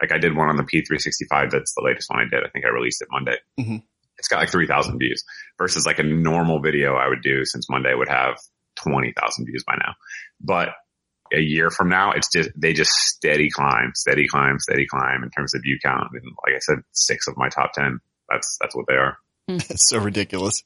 like 0.00 0.12
I 0.12 0.18
did 0.18 0.36
one 0.36 0.48
on 0.48 0.56
the 0.56 0.62
P365. 0.64 1.50
That's 1.50 1.74
the 1.74 1.82
latest 1.84 2.08
one 2.10 2.20
I 2.20 2.24
did. 2.24 2.44
I 2.44 2.48
think 2.50 2.64
I 2.64 2.70
released 2.70 3.02
it 3.02 3.08
Monday. 3.10 3.36
Mhm. 3.60 3.82
It's 4.18 4.28
got 4.28 4.38
like 4.38 4.50
3,000 4.50 4.98
views 4.98 5.24
versus 5.58 5.84
like 5.86 5.98
a 5.98 6.02
normal 6.04 6.60
video 6.60 6.94
I 6.94 7.08
would 7.08 7.22
do 7.22 7.44
since 7.44 7.68
Monday 7.68 7.92
would 7.94 8.08
have 8.08 8.36
20,000 8.76 9.46
views 9.46 9.64
by 9.66 9.74
now. 9.76 9.94
But 10.40 10.70
a 11.34 11.40
year 11.40 11.70
from 11.70 11.88
now, 11.88 12.12
it's 12.12 12.30
just, 12.30 12.50
they 12.56 12.72
just 12.72 12.90
steady 12.90 13.50
climb, 13.50 13.92
steady 13.94 14.26
climb, 14.28 14.58
steady 14.58 14.86
climb 14.86 15.22
in 15.22 15.30
terms 15.30 15.54
of 15.54 15.62
view 15.62 15.78
count. 15.82 16.08
And 16.12 16.22
like 16.46 16.56
I 16.56 16.60
said, 16.60 16.78
six 16.92 17.26
of 17.28 17.36
my 17.36 17.48
top 17.48 17.72
10, 17.72 18.00
that's, 18.28 18.58
that's 18.60 18.76
what 18.76 18.86
they 18.88 18.94
are. 18.94 19.16
It's 19.48 19.88
so 19.88 19.98
ridiculous. 19.98 20.62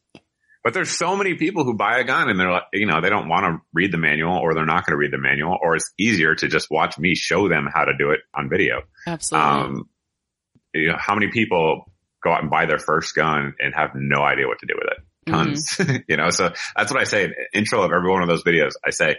But 0.66 0.74
there's 0.74 0.90
so 0.90 1.14
many 1.14 1.35
people 1.35 1.64
who 1.64 1.74
buy 1.74 1.98
a 1.98 2.05
gun 2.05 2.29
and 2.29 2.40
they're 2.40 2.50
like, 2.50 2.64
you 2.72 2.87
know, 2.87 3.00
they 3.00 3.09
don't 3.09 3.29
want 3.29 3.44
to 3.44 3.64
read 3.72 3.92
the 3.92 3.98
manual 3.98 4.37
or 4.37 4.52
they're 4.52 4.66
not 4.66 4.85
going 4.85 4.94
to 4.94 4.98
read 4.98 5.12
the 5.12 5.18
manual 5.18 5.57
or 5.62 5.76
it's 5.76 5.92
easier 5.96 6.35
to 6.35 6.48
just 6.48 6.72
watch 6.72 6.98
me 6.98 7.14
show 7.14 7.48
them 7.48 7.68
how 7.72 7.85
to 7.85 7.92
do 7.96 8.11
it 8.11 8.20
on 8.35 8.50
video. 8.50 8.83
Absolutely. 9.07 9.48
Um, 9.48 9.88
you 10.74 10.88
know, 10.88 10.96
how 10.98 11.14
many 11.14 11.29
people 11.31 11.85
go 12.20 12.33
out 12.33 12.42
and 12.42 12.50
buy 12.50 12.66
their 12.66 12.81
first 12.81 13.14
gun 13.14 13.55
and 13.61 13.74
have 13.76 13.90
no 13.94 14.22
idea 14.22 14.48
what 14.48 14.59
to 14.59 14.66
do 14.66 14.74
with 14.74 14.90
it? 14.90 15.31
Tons, 15.31 15.81
you 16.09 16.16
know, 16.16 16.31
so 16.31 16.52
that's 16.76 16.92
what 16.92 17.00
I 17.00 17.05
say 17.05 17.33
intro 17.55 17.83
of 17.83 17.92
every 17.92 18.11
one 18.11 18.22
of 18.22 18.29
those 18.29 18.42
videos. 18.42 18.72
I 18.85 18.90
say, 18.90 19.16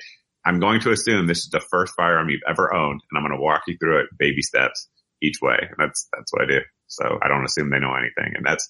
I'm 0.47 0.60
going 0.60 0.79
to 0.81 0.91
assume 0.91 1.27
this 1.27 1.39
is 1.39 1.49
the 1.51 1.62
first 1.71 1.93
firearm 1.95 2.29
you've 2.29 2.41
ever 2.49 2.73
owned 2.73 3.01
and 3.12 3.17
I'm 3.17 3.23
going 3.27 3.38
to 3.38 3.43
walk 3.43 3.62
you 3.67 3.75
through 3.79 3.99
it 4.01 4.07
baby 4.17 4.41
steps 4.41 4.88
each 5.21 5.38
way. 5.41 5.57
And 5.60 5.75
that's, 5.77 6.07
that's 6.15 6.31
what 6.33 6.43
I 6.43 6.45
do. 6.47 6.60
So 6.88 7.03
I 7.21 7.27
don't 7.27 7.43
assume 7.45 7.69
they 7.69 7.79
know 7.79 7.93
anything 7.95 8.33
and 8.36 8.45
that's, 8.45 8.65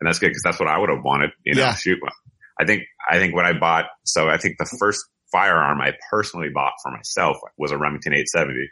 and 0.00 0.06
that's 0.08 0.18
good 0.18 0.28
because 0.30 0.42
that's 0.42 0.58
what 0.58 0.68
I 0.68 0.78
would 0.78 0.88
have 0.90 1.04
wanted, 1.04 1.30
you 1.44 1.54
know, 1.54 1.60
Yeah. 1.62 1.74
shoot. 1.74 1.98
I 2.60 2.64
think, 2.66 2.82
I 3.08 3.18
think 3.18 3.34
when 3.34 3.46
I 3.46 3.52
bought, 3.58 3.86
so 4.04 4.28
I 4.28 4.36
think 4.36 4.56
the 4.58 4.76
first 4.80 5.04
firearm 5.30 5.80
I 5.80 5.92
personally 6.10 6.48
bought 6.52 6.72
for 6.82 6.90
myself 6.92 7.36
was 7.56 7.70
a 7.72 7.78
Remington 7.78 8.12
870. 8.12 8.68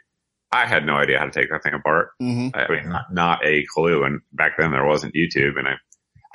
I 0.51 0.65
had 0.67 0.85
no 0.85 0.95
idea 0.95 1.17
how 1.19 1.25
to 1.25 1.31
take 1.31 1.49
that 1.49 1.63
thing 1.63 1.73
apart. 1.73 2.09
hmm 2.19 2.49
I 2.53 2.69
mean, 2.69 2.89
not, 2.89 3.05
not 3.13 3.45
a 3.45 3.63
clue. 3.73 4.03
And 4.03 4.19
back 4.33 4.53
then 4.59 4.71
there 4.71 4.85
wasn't 4.85 5.15
YouTube 5.15 5.57
and 5.57 5.67
I, 5.67 5.73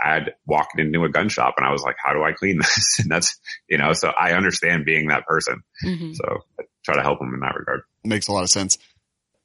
I 0.03 0.15
had 0.15 0.35
walked 0.47 0.79
into 0.79 1.05
a 1.05 1.09
gun 1.09 1.29
shop 1.29 1.55
and 1.57 1.67
I 1.67 1.73
was 1.73 1.83
like, 1.83 1.97
how 2.03 2.13
do 2.13 2.23
I 2.23 2.33
clean 2.33 2.59
this? 2.61 2.99
And 3.01 3.11
that's, 3.11 3.39
you 3.69 3.79
know, 3.79 3.93
so 3.93 4.09
I 4.09 4.33
understand 4.33 4.85
being 4.85 5.09
that 5.09 5.27
person. 5.27 5.63
Mhm. 5.85 6.15
So 6.15 6.39
I 6.61 6.65
try 6.85 6.97
to 6.97 7.03
help 7.03 7.19
them 7.19 7.33
in 7.35 7.41
that 7.41 7.55
regard. 7.57 7.81
Makes 8.05 8.29
a 8.29 8.33
lot 8.33 8.45
of 8.45 8.51
sense. 8.51 8.79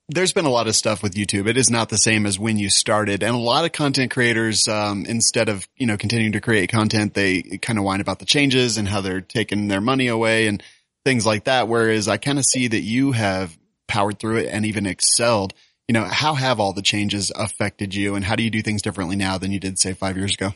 There's 0.10 0.34
been 0.34 0.46
a 0.46 0.50
lot 0.50 0.68
of 0.68 0.76
stuff 0.76 1.02
with 1.02 1.14
YouTube. 1.14 1.48
It 1.48 1.56
is 1.56 1.70
not 1.70 1.88
the 1.88 1.98
same 1.98 2.26
as 2.26 2.38
when 2.38 2.58
you 2.58 2.70
started. 2.70 3.24
And 3.24 3.34
a 3.34 3.40
lot 3.40 3.64
of 3.64 3.72
content 3.72 4.12
creators, 4.12 4.68
um, 4.68 5.06
instead 5.06 5.48
of, 5.48 5.66
you 5.78 5.88
know, 5.88 5.96
continuing 5.96 6.34
to 6.34 6.42
create 6.42 6.70
content, 6.70 7.14
they 7.14 7.42
kind 7.62 7.80
of 7.80 7.86
whine 7.86 8.02
about 8.02 8.20
the 8.20 8.26
changes 8.26 8.78
and 8.78 8.90
how 8.90 9.00
they're 9.00 9.22
taking 9.22 9.70
their 9.70 9.80
money 9.80 10.08
away 10.08 10.48
and 10.48 10.62
things 11.06 11.26
like 11.26 11.46
that. 11.46 11.70
Whereas 11.70 12.10
I 12.10 12.18
kind 12.18 12.40
of 12.40 12.46
see 12.46 12.68
that 12.68 12.82
you 12.82 13.14
have 13.14 13.58
powered 13.88 14.20
through 14.20 14.38
it 14.38 14.50
and 14.52 14.66
even 14.66 14.86
excelled. 14.86 15.54
You 15.88 15.94
know, 15.94 16.06
how 16.06 16.36
have 16.36 16.60
all 16.60 16.74
the 16.74 16.82
changes 16.82 17.32
affected 17.36 17.94
you 17.94 18.16
and 18.16 18.24
how 18.24 18.36
do 18.36 18.44
you 18.44 18.50
do 18.50 18.62
things 18.62 18.82
differently 18.82 19.16
now 19.16 19.38
than 19.38 19.52
you 19.52 19.60
did 19.60 19.78
say 19.78 19.94
five 19.94 20.18
years 20.18 20.34
ago? 20.36 20.54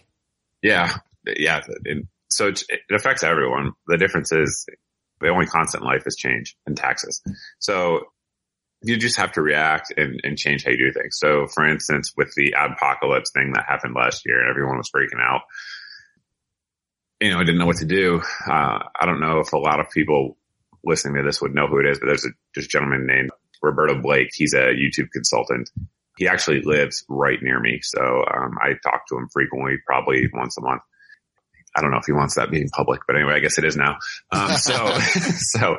Yeah. 0.61 0.95
Yeah. 1.25 1.61
And 1.85 2.07
so 2.29 2.47
it, 2.47 2.63
it 2.69 2.95
affects 2.95 3.23
everyone. 3.23 3.73
The 3.87 3.97
difference 3.97 4.31
is 4.31 4.65
the 5.19 5.29
only 5.29 5.45
constant 5.45 5.83
in 5.83 5.89
life 5.89 6.03
is 6.05 6.15
change 6.15 6.55
and 6.65 6.77
taxes. 6.77 7.21
So 7.59 8.01
you 8.81 8.97
just 8.97 9.17
have 9.17 9.31
to 9.33 9.41
react 9.41 9.93
and, 9.97 10.21
and 10.23 10.37
change 10.37 10.63
how 10.63 10.71
you 10.71 10.77
do 10.77 10.91
things. 10.91 11.17
So 11.19 11.47
for 11.47 11.67
instance, 11.67 12.13
with 12.15 12.33
the 12.35 12.53
adpocalypse 12.57 13.31
thing 13.33 13.53
that 13.53 13.65
happened 13.67 13.95
last 13.95 14.23
year 14.25 14.39
and 14.39 14.49
everyone 14.49 14.77
was 14.77 14.89
freaking 14.95 15.21
out, 15.21 15.41
you 17.19 17.31
know, 17.31 17.39
I 17.39 17.43
didn't 17.43 17.59
know 17.59 17.65
what 17.65 17.77
to 17.77 17.85
do. 17.85 18.21
Uh, 18.47 18.79
I 18.99 19.05
don't 19.05 19.21
know 19.21 19.39
if 19.39 19.53
a 19.53 19.57
lot 19.57 19.79
of 19.79 19.89
people 19.89 20.37
listening 20.83 21.15
to 21.15 21.23
this 21.23 21.41
would 21.41 21.55
know 21.55 21.67
who 21.67 21.79
it 21.79 21.87
is, 21.87 21.99
but 21.99 22.07
there's 22.07 22.25
a, 22.25 22.29
there's 22.53 22.67
a 22.67 22.69
gentleman 22.69 23.07
named 23.07 23.31
Roberto 23.65 24.01
Blake. 24.01 24.29
He's 24.33 24.53
a 24.53 24.73
YouTube 24.73 25.09
consultant. 25.11 25.69
He 26.17 26.27
actually 26.27 26.61
lives 26.61 27.03
right 27.09 27.39
near 27.41 27.59
me. 27.59 27.79
So, 27.81 28.01
um, 28.01 28.55
I 28.61 28.73
talk 28.83 29.07
to 29.09 29.17
him 29.17 29.27
frequently, 29.33 29.75
probably 29.85 30.29
once 30.33 30.57
a 30.57 30.61
month. 30.61 30.81
I 31.75 31.81
don't 31.81 31.91
know 31.91 31.97
if 31.97 32.05
he 32.05 32.13
wants 32.13 32.35
that 32.35 32.51
being 32.51 32.69
public, 32.69 33.01
but 33.05 33.17
anyway, 33.17 33.33
I 33.33 33.39
guess 33.39 33.57
it 33.57 33.65
is 33.65 33.75
now. 33.75 33.97
Um, 34.31 34.51
so, 34.51 34.97
so 35.37 35.77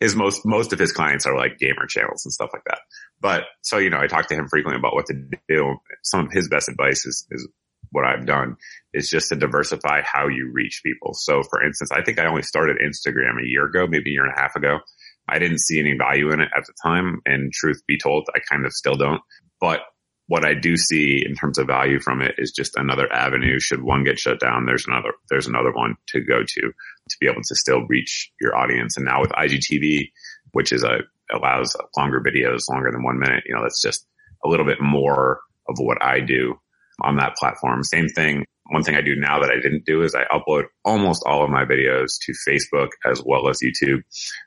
his 0.00 0.16
most, 0.16 0.44
most 0.44 0.72
of 0.72 0.78
his 0.78 0.90
clients 0.90 1.26
are 1.26 1.36
like 1.36 1.58
gamer 1.58 1.86
channels 1.86 2.24
and 2.24 2.32
stuff 2.32 2.50
like 2.52 2.64
that. 2.66 2.80
But 3.20 3.44
so, 3.62 3.78
you 3.78 3.90
know, 3.90 4.00
I 4.00 4.08
talk 4.08 4.26
to 4.28 4.34
him 4.34 4.48
frequently 4.48 4.78
about 4.78 4.94
what 4.94 5.06
to 5.06 5.14
do. 5.48 5.76
Some 6.02 6.26
of 6.26 6.32
his 6.32 6.48
best 6.48 6.68
advice 6.68 7.06
is, 7.06 7.26
is 7.30 7.48
what 7.90 8.04
I've 8.04 8.26
done 8.26 8.56
is 8.92 9.08
just 9.08 9.28
to 9.28 9.36
diversify 9.36 10.02
how 10.04 10.26
you 10.26 10.50
reach 10.52 10.82
people. 10.84 11.14
So 11.14 11.42
for 11.44 11.62
instance, 11.62 11.90
I 11.92 12.02
think 12.02 12.18
I 12.18 12.26
only 12.26 12.42
started 12.42 12.78
Instagram 12.78 13.40
a 13.40 13.46
year 13.46 13.66
ago, 13.66 13.86
maybe 13.86 14.10
a 14.10 14.14
year 14.14 14.24
and 14.24 14.34
a 14.36 14.40
half 14.40 14.56
ago. 14.56 14.80
I 15.28 15.38
didn't 15.38 15.60
see 15.60 15.80
any 15.80 15.96
value 15.96 16.32
in 16.32 16.40
it 16.40 16.50
at 16.56 16.66
the 16.66 16.74
time. 16.82 17.20
And 17.24 17.52
truth 17.52 17.82
be 17.86 17.98
told, 17.98 18.28
I 18.34 18.40
kind 18.50 18.66
of 18.66 18.72
still 18.72 18.96
don't. 18.96 19.22
But 19.60 19.80
what 20.26 20.44
I 20.44 20.54
do 20.54 20.76
see 20.76 21.22
in 21.24 21.34
terms 21.34 21.58
of 21.58 21.66
value 21.66 22.00
from 22.00 22.22
it 22.22 22.34
is 22.38 22.52
just 22.52 22.76
another 22.76 23.10
avenue. 23.12 23.60
Should 23.60 23.82
one 23.82 24.04
get 24.04 24.18
shut 24.18 24.40
down, 24.40 24.64
there's 24.66 24.86
another, 24.86 25.12
there's 25.28 25.46
another 25.46 25.72
one 25.72 25.96
to 26.08 26.20
go 26.20 26.42
to 26.42 26.60
to 26.60 27.16
be 27.20 27.26
able 27.26 27.42
to 27.42 27.54
still 27.54 27.86
reach 27.88 28.32
your 28.40 28.56
audience. 28.56 28.96
And 28.96 29.04
now 29.04 29.20
with 29.20 29.30
IGTV, 29.30 30.10
which 30.52 30.72
is 30.72 30.82
a, 30.82 31.00
allows 31.34 31.76
longer 31.96 32.20
videos, 32.20 32.70
longer 32.70 32.90
than 32.90 33.02
one 33.02 33.18
minute, 33.18 33.44
you 33.46 33.54
know, 33.54 33.62
that's 33.62 33.82
just 33.82 34.06
a 34.44 34.48
little 34.48 34.66
bit 34.66 34.80
more 34.80 35.40
of 35.68 35.76
what 35.78 36.02
I 36.02 36.20
do 36.20 36.54
on 37.02 37.16
that 37.16 37.36
platform. 37.36 37.82
Same 37.82 38.08
thing. 38.08 38.44
One 38.70 38.82
thing 38.82 38.96
I 38.96 39.02
do 39.02 39.14
now 39.16 39.40
that 39.40 39.50
I 39.50 39.60
didn't 39.60 39.84
do 39.84 40.02
is 40.02 40.14
I 40.14 40.24
upload 40.34 40.64
almost 40.84 41.22
all 41.26 41.44
of 41.44 41.50
my 41.50 41.64
videos 41.64 42.12
to 42.22 42.32
Facebook 42.48 42.88
as 43.04 43.22
well 43.24 43.48
as 43.48 43.58
YouTube 43.62 44.02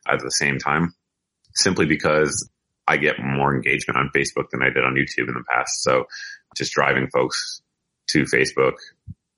at 0.07 0.19
the 0.19 0.29
same 0.29 0.57
time, 0.57 0.93
simply 1.53 1.85
because 1.85 2.49
I 2.87 2.97
get 2.97 3.15
more 3.19 3.53
engagement 3.53 3.97
on 3.97 4.09
Facebook 4.15 4.49
than 4.51 4.63
I 4.63 4.69
did 4.69 4.83
on 4.83 4.95
YouTube 4.95 5.27
in 5.27 5.35
the 5.35 5.43
past. 5.49 5.83
So 5.83 6.05
just 6.55 6.73
driving 6.73 7.09
folks 7.13 7.61
to 8.09 8.23
Facebook 8.23 8.73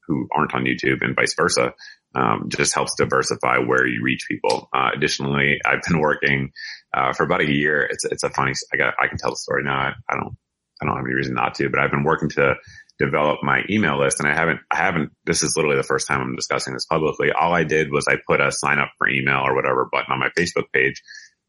who 0.07 0.27
aren't 0.35 0.55
on 0.55 0.63
YouTube 0.63 1.01
and 1.01 1.15
vice 1.15 1.33
versa. 1.35 1.73
Um, 2.15 2.49
just 2.49 2.73
helps 2.73 2.95
diversify 2.97 3.59
where 3.59 3.85
you 3.85 4.01
reach 4.01 4.25
people. 4.27 4.67
Uh, 4.73 4.89
additionally, 4.95 5.59
I've 5.63 5.83
been 5.87 5.99
working, 5.99 6.51
uh, 6.91 7.13
for 7.13 7.23
about 7.23 7.41
a 7.41 7.51
year. 7.51 7.83
It's, 7.83 8.03
it's 8.05 8.23
a 8.23 8.31
funny, 8.31 8.53
I 8.73 8.77
got, 8.77 8.95
I 8.99 9.07
can 9.07 9.19
tell 9.19 9.29
the 9.29 9.35
story 9.35 9.63
now. 9.63 9.77
I, 9.77 9.93
I 10.09 10.15
don't, 10.15 10.35
I 10.81 10.85
don't 10.85 10.95
have 10.95 11.05
any 11.05 11.13
reason 11.13 11.35
not 11.35 11.53
to, 11.55 11.69
but 11.69 11.79
I've 11.79 11.91
been 11.91 12.03
working 12.03 12.29
to 12.29 12.55
develop 12.99 13.39
my 13.41 13.61
email 13.69 13.97
list 13.97 14.19
and 14.19 14.27
I 14.27 14.35
haven't, 14.35 14.59
I 14.69 14.75
haven't, 14.75 15.11
this 15.25 15.41
is 15.41 15.55
literally 15.55 15.77
the 15.77 15.83
first 15.83 16.07
time 16.07 16.21
I'm 16.21 16.35
discussing 16.35 16.73
this 16.73 16.85
publicly. 16.85 17.31
All 17.31 17.53
I 17.53 17.63
did 17.63 17.91
was 17.91 18.07
I 18.07 18.17
put 18.27 18.41
a 18.41 18.51
sign 18.51 18.77
up 18.77 18.91
for 18.97 19.07
email 19.07 19.39
or 19.39 19.55
whatever 19.55 19.87
button 19.89 20.11
on 20.11 20.19
my 20.19 20.29
Facebook 20.37 20.65
page 20.73 21.01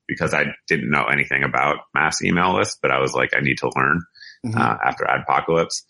because 0.06 0.32
I 0.32 0.46
didn't 0.68 0.90
know 0.90 1.04
anything 1.04 1.42
about 1.42 1.78
mass 1.94 2.22
email 2.22 2.56
lists, 2.56 2.78
but 2.80 2.92
I 2.92 3.00
was 3.00 3.14
like, 3.14 3.30
I 3.36 3.40
need 3.40 3.58
to 3.58 3.70
learn 3.74 4.00
mm-hmm. 4.46 4.58
uh, 4.58 4.76
after 4.84 5.04
Adpocalypse. 5.04 5.82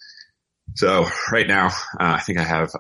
So 0.76 1.06
right 1.30 1.46
now, 1.46 1.66
uh, 1.66 2.16
I 2.16 2.20
think 2.20 2.38
I 2.38 2.44
have 2.44 2.70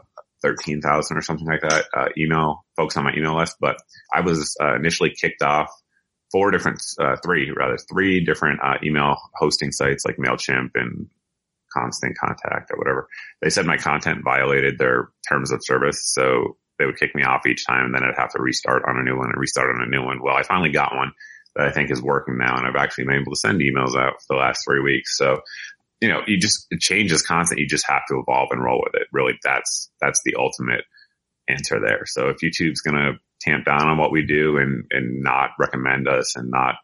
13,000 0.42 1.16
or 1.16 1.22
something 1.22 1.46
like 1.46 1.60
that, 1.60 1.86
uh, 1.94 2.08
email 2.16 2.64
folks 2.76 2.96
on 2.96 3.04
my 3.04 3.12
email 3.14 3.36
list, 3.36 3.56
but 3.60 3.76
I 4.12 4.22
was 4.22 4.56
uh, 4.60 4.74
initially 4.76 5.14
kicked 5.18 5.42
off 5.42 5.70
four 6.32 6.50
different, 6.50 6.80
uh, 6.98 7.16
three 7.22 7.50
rather, 7.54 7.76
three 7.76 8.24
different 8.24 8.60
uh, 8.62 8.78
email 8.82 9.16
hosting 9.34 9.72
sites 9.72 10.04
like 10.06 10.16
MailChimp 10.16 10.70
and 10.76 11.08
constant 11.72 12.16
contact 12.18 12.70
or 12.70 12.78
whatever. 12.78 13.08
They 13.42 13.50
said 13.50 13.66
my 13.66 13.76
content 13.76 14.24
violated 14.24 14.78
their 14.78 15.10
terms 15.28 15.52
of 15.52 15.60
service. 15.62 16.12
So 16.12 16.56
they 16.78 16.86
would 16.86 16.98
kick 16.98 17.14
me 17.14 17.22
off 17.22 17.46
each 17.46 17.66
time 17.66 17.86
and 17.86 17.94
then 17.94 18.02
I'd 18.02 18.18
have 18.18 18.32
to 18.32 18.42
restart 18.42 18.84
on 18.88 18.98
a 18.98 19.02
new 19.02 19.16
one 19.16 19.28
and 19.28 19.38
restart 19.38 19.74
on 19.74 19.82
a 19.82 19.90
new 19.90 20.02
one. 20.04 20.22
Well, 20.22 20.34
I 20.34 20.42
finally 20.42 20.70
got 20.70 20.96
one 20.96 21.12
that 21.56 21.66
I 21.66 21.72
think 21.72 21.90
is 21.90 22.02
working 22.02 22.38
now 22.38 22.56
and 22.56 22.66
I've 22.66 22.82
actually 22.82 23.04
been 23.04 23.20
able 23.20 23.32
to 23.32 23.38
send 23.38 23.60
emails 23.60 23.96
out 23.96 24.14
for 24.22 24.34
the 24.34 24.40
last 24.40 24.64
three 24.64 24.80
weeks. 24.80 25.16
So, 25.16 25.40
you 26.00 26.08
know, 26.08 26.22
you 26.26 26.38
just, 26.38 26.66
it 26.70 26.80
changes 26.80 27.22
constant. 27.22 27.60
You 27.60 27.66
just 27.66 27.86
have 27.86 28.02
to 28.08 28.18
evolve 28.18 28.48
and 28.52 28.64
roll 28.64 28.82
with 28.82 28.94
it. 29.00 29.08
Really, 29.12 29.34
that's, 29.44 29.90
that's 30.00 30.22
the 30.24 30.36
ultimate 30.38 30.84
answer 31.48 31.78
there. 31.80 32.04
So 32.06 32.30
if 32.30 32.38
YouTube's 32.38 32.80
going 32.80 32.96
to 32.96 33.12
tamp 33.42 33.66
down 33.66 33.86
on 33.86 33.98
what 33.98 34.12
we 34.12 34.24
do 34.24 34.56
and, 34.56 34.84
and 34.90 35.22
not 35.22 35.50
recommend 35.58 36.08
us 36.08 36.36
and 36.36 36.50
not, 36.50 36.76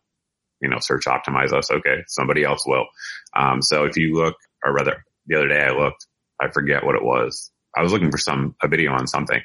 you 0.61 0.69
know, 0.69 0.79
search 0.81 1.05
optimize 1.05 1.53
us, 1.53 1.71
okay, 1.71 2.03
somebody 2.07 2.45
else 2.45 2.65
will. 2.67 2.87
Um, 3.35 3.63
so 3.63 3.85
if 3.85 3.97
you 3.97 4.15
look 4.15 4.37
or 4.67 4.75
rather 4.75 5.05
the 5.27 5.37
other 5.37 5.49
day 5.49 5.63
I 5.63 5.71
looked, 5.71 6.07
I 6.41 6.51
forget 6.51 6.85
what 6.85 6.97
it 6.97 7.05
was. 7.05 7.51
I 7.77 7.83
was 7.83 7.93
looking 7.93 8.11
for 8.11 8.19
some, 8.19 8.55
a 8.63 8.69
video 8.69 8.93
on 8.93 9.07
something 9.07 9.41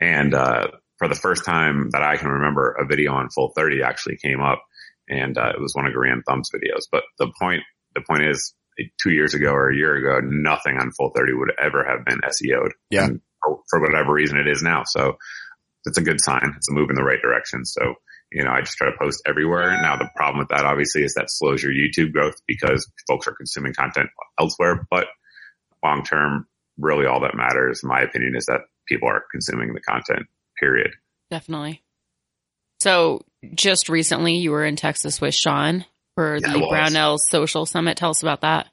and, 0.00 0.34
uh, 0.34 0.68
for 0.98 1.08
the 1.08 1.14
first 1.14 1.44
time 1.44 1.90
that 1.90 2.02
I 2.02 2.16
can 2.16 2.28
remember, 2.28 2.72
a 2.72 2.86
video 2.86 3.12
on 3.12 3.28
Full 3.30 3.52
30 3.56 3.82
actually 3.82 4.18
came 4.18 4.40
up 4.40 4.62
and, 5.08 5.36
uh, 5.36 5.52
it 5.54 5.60
was 5.60 5.74
one 5.74 5.86
of 5.86 5.92
Garand 5.92 6.22
Thumb's 6.26 6.50
videos. 6.54 6.84
But 6.90 7.04
the 7.18 7.32
point, 7.40 7.62
the 7.94 8.02
point 8.08 8.22
is 8.22 8.54
two 9.02 9.10
years 9.10 9.34
ago 9.34 9.52
or 9.52 9.70
a 9.70 9.76
year 9.76 9.96
ago, 9.96 10.26
nothing 10.26 10.78
on 10.78 10.92
Full 10.92 11.10
30 11.14 11.32
would 11.34 11.52
ever 11.60 11.84
have 11.84 12.04
been 12.04 12.20
SEO'd. 12.30 12.72
Yeah. 12.90 13.08
For, 13.44 13.58
for 13.68 13.80
whatever 13.80 14.12
reason 14.12 14.38
it 14.38 14.46
is 14.46 14.62
now. 14.62 14.84
So 14.86 15.16
it's 15.84 15.98
a 15.98 16.02
good 16.02 16.20
sign. 16.22 16.54
It's 16.56 16.70
a 16.70 16.72
move 16.72 16.90
in 16.90 16.96
the 16.96 17.02
right 17.02 17.20
direction. 17.20 17.64
So 17.64 17.94
you 18.32 18.44
know, 18.44 18.50
I 18.50 18.60
just 18.60 18.76
try 18.76 18.90
to 18.90 18.96
post 18.98 19.22
everywhere. 19.26 19.70
Now 19.82 19.96
the 19.96 20.08
problem 20.16 20.38
with 20.38 20.48
that 20.48 20.64
obviously 20.64 21.02
is 21.02 21.14
that 21.14 21.26
slows 21.28 21.62
your 21.62 21.72
YouTube 21.72 22.12
growth 22.12 22.34
because 22.46 22.90
folks 23.08 23.26
are 23.26 23.34
consuming 23.34 23.74
content 23.74 24.08
elsewhere. 24.40 24.86
But 24.90 25.06
long 25.84 26.04
term, 26.04 26.46
really 26.78 27.06
all 27.06 27.20
that 27.20 27.36
matters, 27.36 27.80
in 27.82 27.88
my 27.88 28.00
opinion, 28.00 28.34
is 28.36 28.46
that 28.46 28.60
people 28.88 29.08
are 29.08 29.24
consuming 29.30 29.74
the 29.74 29.80
content, 29.80 30.26
period. 30.58 30.92
Definitely. 31.30 31.82
So 32.80 33.24
just 33.54 33.88
recently 33.88 34.36
you 34.36 34.50
were 34.50 34.64
in 34.64 34.76
Texas 34.76 35.20
with 35.20 35.34
Sean 35.34 35.84
for 36.14 36.36
yeah, 36.36 36.52
the 36.52 36.66
Brownell 36.68 37.18
Social 37.18 37.66
Summit. 37.66 37.96
Tell 37.96 38.10
us 38.10 38.22
about 38.22 38.42
that. 38.42 38.68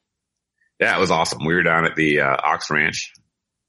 Yeah, 0.80 0.96
it 0.96 1.00
was 1.00 1.12
awesome. 1.12 1.46
We 1.46 1.54
were 1.54 1.64
down 1.64 1.86
at 1.86 1.96
the 1.96 2.22
uh, 2.22 2.38
Ox 2.42 2.72
Ranch 2.72 3.14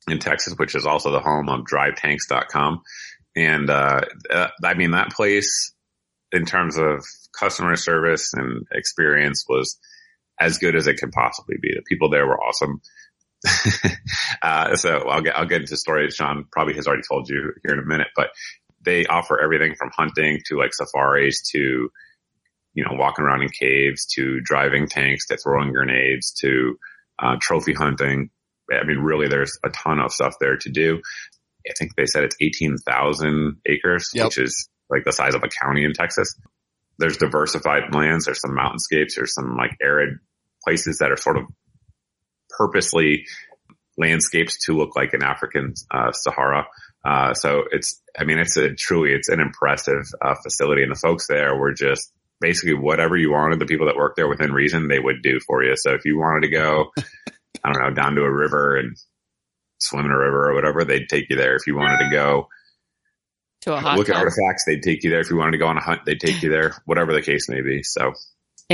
in 0.08 0.18
Texas, 0.18 0.54
which 0.56 0.74
is 0.74 0.86
also 0.86 1.10
the 1.10 1.20
home 1.20 1.48
of 1.48 1.64
drivetanks.com. 1.64 2.82
And, 3.36 3.70
uh, 3.70 4.00
uh, 4.30 4.48
I 4.64 4.74
mean, 4.74 4.92
that 4.92 5.10
place 5.10 5.72
in 6.32 6.44
terms 6.44 6.76
of 6.76 7.04
customer 7.38 7.76
service 7.76 8.32
and 8.34 8.66
experience 8.72 9.44
was 9.48 9.78
as 10.38 10.58
good 10.58 10.76
as 10.76 10.86
it 10.86 10.96
could 10.98 11.12
possibly 11.12 11.56
be. 11.60 11.74
The 11.74 11.82
people 11.82 12.08
there 12.08 12.26
were 12.26 12.40
awesome. 12.40 12.80
uh, 14.42 14.76
so 14.76 15.08
I'll 15.08 15.22
get, 15.22 15.36
I'll 15.36 15.46
get 15.46 15.62
into 15.62 15.76
stories. 15.76 16.14
Sean 16.14 16.46
probably 16.50 16.74
has 16.74 16.86
already 16.86 17.02
told 17.08 17.28
you 17.28 17.52
here 17.64 17.74
in 17.74 17.80
a 17.80 17.86
minute, 17.86 18.08
but 18.16 18.30
they 18.82 19.06
offer 19.06 19.40
everything 19.40 19.74
from 19.76 19.90
hunting 19.94 20.40
to 20.46 20.56
like 20.56 20.72
safaris 20.72 21.42
to, 21.52 21.90
you 22.74 22.84
know, 22.84 22.92
walking 22.92 23.24
around 23.24 23.42
in 23.42 23.48
caves 23.50 24.06
to 24.14 24.40
driving 24.40 24.88
tanks 24.88 25.26
to 25.26 25.36
throwing 25.36 25.72
grenades 25.72 26.32
to, 26.40 26.78
uh, 27.18 27.36
trophy 27.40 27.74
hunting. 27.74 28.30
I 28.72 28.84
mean, 28.84 28.98
really 28.98 29.28
there's 29.28 29.58
a 29.64 29.70
ton 29.70 30.00
of 30.00 30.12
stuff 30.12 30.34
there 30.40 30.56
to 30.56 30.70
do. 30.70 31.00
I 31.68 31.72
think 31.78 31.94
they 31.96 32.06
said 32.06 32.24
it's 32.24 32.36
18,000 32.40 33.56
acres, 33.66 34.10
yep. 34.14 34.26
which 34.26 34.38
is 34.38 34.68
like 34.90 35.04
the 35.04 35.12
size 35.12 35.34
of 35.34 35.42
a 35.42 35.48
county 35.48 35.84
in 35.84 35.92
Texas. 35.92 36.34
There's 36.98 37.16
diversified 37.16 37.94
lands. 37.94 38.26
There's 38.26 38.40
some 38.40 38.56
mountainscapes. 38.56 39.14
There's 39.16 39.34
some 39.34 39.56
like 39.56 39.76
arid 39.80 40.18
places 40.64 40.98
that 40.98 41.10
are 41.10 41.16
sort 41.16 41.38
of 41.38 41.44
purposely 42.50 43.26
landscapes 43.96 44.66
to 44.66 44.76
look 44.76 44.96
like 44.96 45.14
an 45.14 45.22
African 45.22 45.74
uh, 45.90 46.12
Sahara. 46.12 46.66
Uh, 47.04 47.32
so 47.34 47.64
it's, 47.70 48.00
I 48.18 48.24
mean, 48.24 48.38
it's 48.38 48.56
a 48.56 48.74
truly, 48.74 49.12
it's 49.12 49.28
an 49.28 49.40
impressive 49.40 50.04
uh, 50.20 50.34
facility, 50.42 50.82
and 50.82 50.90
the 50.90 51.00
folks 51.00 51.26
there 51.26 51.56
were 51.56 51.72
just 51.72 52.12
basically 52.40 52.74
whatever 52.74 53.16
you 53.16 53.30
wanted. 53.30 53.58
The 53.58 53.66
people 53.66 53.86
that 53.86 53.96
worked 53.96 54.16
there 54.16 54.28
within 54.28 54.52
reason, 54.52 54.88
they 54.88 54.98
would 54.98 55.22
do 55.22 55.40
for 55.40 55.62
you. 55.62 55.74
So 55.76 55.94
if 55.94 56.04
you 56.04 56.18
wanted 56.18 56.48
to 56.48 56.52
go, 56.52 56.92
I 57.64 57.72
don't 57.72 57.82
know, 57.82 57.94
down 57.94 58.14
to 58.16 58.22
a 58.22 58.32
river 58.32 58.76
and 58.76 58.96
swim 59.78 60.04
in 60.04 60.10
a 60.10 60.18
river 60.18 60.50
or 60.50 60.54
whatever, 60.54 60.84
they'd 60.84 61.08
take 61.08 61.30
you 61.30 61.36
there. 61.36 61.56
If 61.56 61.66
you 61.66 61.76
wanted 61.76 62.04
to 62.04 62.10
go 62.10 62.48
to 63.62 63.74
a 63.74 63.80
hot 63.80 63.98
look 63.98 64.06
tub. 64.06 64.16
at 64.16 64.20
artifacts. 64.20 64.64
They'd 64.66 64.82
take 64.82 65.02
you 65.04 65.10
there. 65.10 65.20
If 65.20 65.30
you 65.30 65.36
wanted 65.36 65.52
to 65.52 65.58
go 65.58 65.66
on 65.66 65.76
a 65.76 65.82
hunt, 65.82 66.02
they'd 66.06 66.20
take 66.20 66.42
you 66.42 66.50
there, 66.50 66.74
whatever 66.84 67.12
the 67.12 67.22
case 67.22 67.48
may 67.48 67.60
be. 67.60 67.82
So 67.82 68.12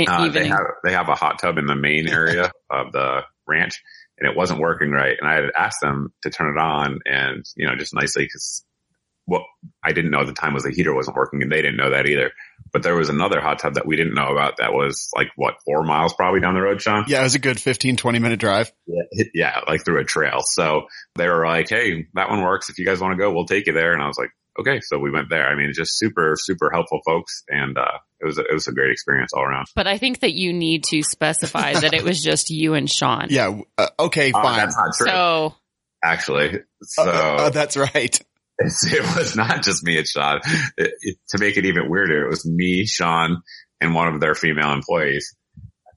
uh, 0.05 0.29
they 0.29 0.47
have 0.47 0.65
they 0.83 0.91
have 0.91 1.09
a 1.09 1.15
hot 1.15 1.39
tub 1.39 1.57
in 1.57 1.65
the 1.65 1.75
main 1.75 2.07
area 2.07 2.51
of 2.69 2.91
the 2.91 3.21
ranch, 3.47 3.81
and 4.19 4.29
it 4.29 4.35
wasn't 4.35 4.59
working 4.59 4.91
right. 4.91 5.17
And 5.19 5.29
I 5.29 5.35
had 5.35 5.51
asked 5.57 5.81
them 5.81 6.13
to 6.23 6.29
turn 6.29 6.55
it 6.55 6.59
on, 6.59 6.99
and 7.05 7.45
you 7.55 7.67
know, 7.67 7.75
just 7.75 7.93
nicely 7.93 8.25
because 8.25 8.63
what 9.25 9.41
I 9.83 9.91
didn't 9.91 10.11
know 10.11 10.21
at 10.21 10.27
the 10.27 10.33
time 10.33 10.53
was 10.53 10.63
the 10.63 10.71
heater 10.71 10.93
wasn't 10.93 11.17
working, 11.17 11.41
and 11.41 11.51
they 11.51 11.61
didn't 11.61 11.77
know 11.77 11.89
that 11.91 12.07
either. 12.07 12.31
But 12.71 12.83
there 12.83 12.95
was 12.95 13.09
another 13.09 13.41
hot 13.41 13.59
tub 13.59 13.73
that 13.73 13.85
we 13.85 13.95
didn't 13.95 14.13
know 14.13 14.31
about 14.31 14.57
that 14.57 14.71
was 14.71 15.09
like 15.15 15.27
what 15.35 15.55
four 15.65 15.83
miles 15.83 16.13
probably 16.13 16.39
down 16.39 16.53
the 16.53 16.61
road, 16.61 16.81
Sean. 16.81 17.05
Yeah, 17.07 17.21
it 17.21 17.23
was 17.23 17.35
a 17.35 17.39
good 17.39 17.59
15, 17.59 17.97
20 17.97 18.19
minute 18.19 18.39
drive. 18.39 18.71
Yeah, 18.85 19.23
yeah, 19.33 19.59
like 19.67 19.83
through 19.83 19.99
a 19.99 20.05
trail. 20.05 20.41
So 20.43 20.87
they 21.15 21.27
were 21.27 21.45
like, 21.45 21.69
"Hey, 21.69 22.07
that 22.13 22.29
one 22.29 22.41
works. 22.41 22.69
If 22.69 22.77
you 22.79 22.85
guys 22.85 23.01
want 23.01 23.13
to 23.13 23.17
go, 23.17 23.33
we'll 23.33 23.45
take 23.45 23.67
you 23.67 23.73
there." 23.73 23.93
And 23.93 24.01
I 24.01 24.07
was 24.07 24.17
like, 24.17 24.31
okay, 24.59 24.79
so 24.81 24.99
we 24.99 25.11
went 25.11 25.29
there. 25.29 25.47
I 25.47 25.55
mean, 25.55 25.71
just 25.73 25.97
super, 25.97 26.35
super 26.37 26.69
helpful 26.71 26.99
folks. 27.05 27.43
And, 27.47 27.77
uh, 27.77 27.99
it 28.19 28.25
was, 28.25 28.37
a, 28.37 28.41
it 28.41 28.53
was 28.53 28.67
a 28.67 28.71
great 28.71 28.91
experience 28.91 29.31
all 29.33 29.43
around. 29.43 29.67
But 29.75 29.87
I 29.87 29.97
think 29.97 30.21
that 30.21 30.33
you 30.33 30.53
need 30.53 30.83
to 30.85 31.03
specify 31.03 31.73
that 31.73 31.93
it 31.93 32.03
was 32.03 32.21
just 32.21 32.49
you 32.49 32.73
and 32.73 32.89
Sean. 32.89 33.27
Yeah. 33.29 33.59
Uh, 33.77 33.87
okay, 33.99 34.31
uh, 34.31 34.41
fine. 34.41 34.71
So 34.93 35.55
actually, 36.03 36.55
uh, 36.55 36.61
so 36.81 37.03
uh, 37.03 37.49
that's 37.49 37.77
right. 37.77 38.19
It's, 38.59 38.91
it 38.91 39.03
was 39.15 39.35
not 39.35 39.61
just 39.61 39.83
me 39.83 39.99
and 39.99 40.07
Sean. 40.07 40.39
It, 40.77 40.91
it, 41.01 41.17
to 41.29 41.37
make 41.37 41.57
it 41.57 41.67
even 41.67 41.91
weirder, 41.91 42.25
it 42.25 42.29
was 42.31 42.43
me, 42.43 42.87
Sean, 42.87 43.43
and 43.79 43.93
one 43.93 44.11
of 44.11 44.19
their 44.19 44.33
female 44.33 44.73
employees. 44.73 45.35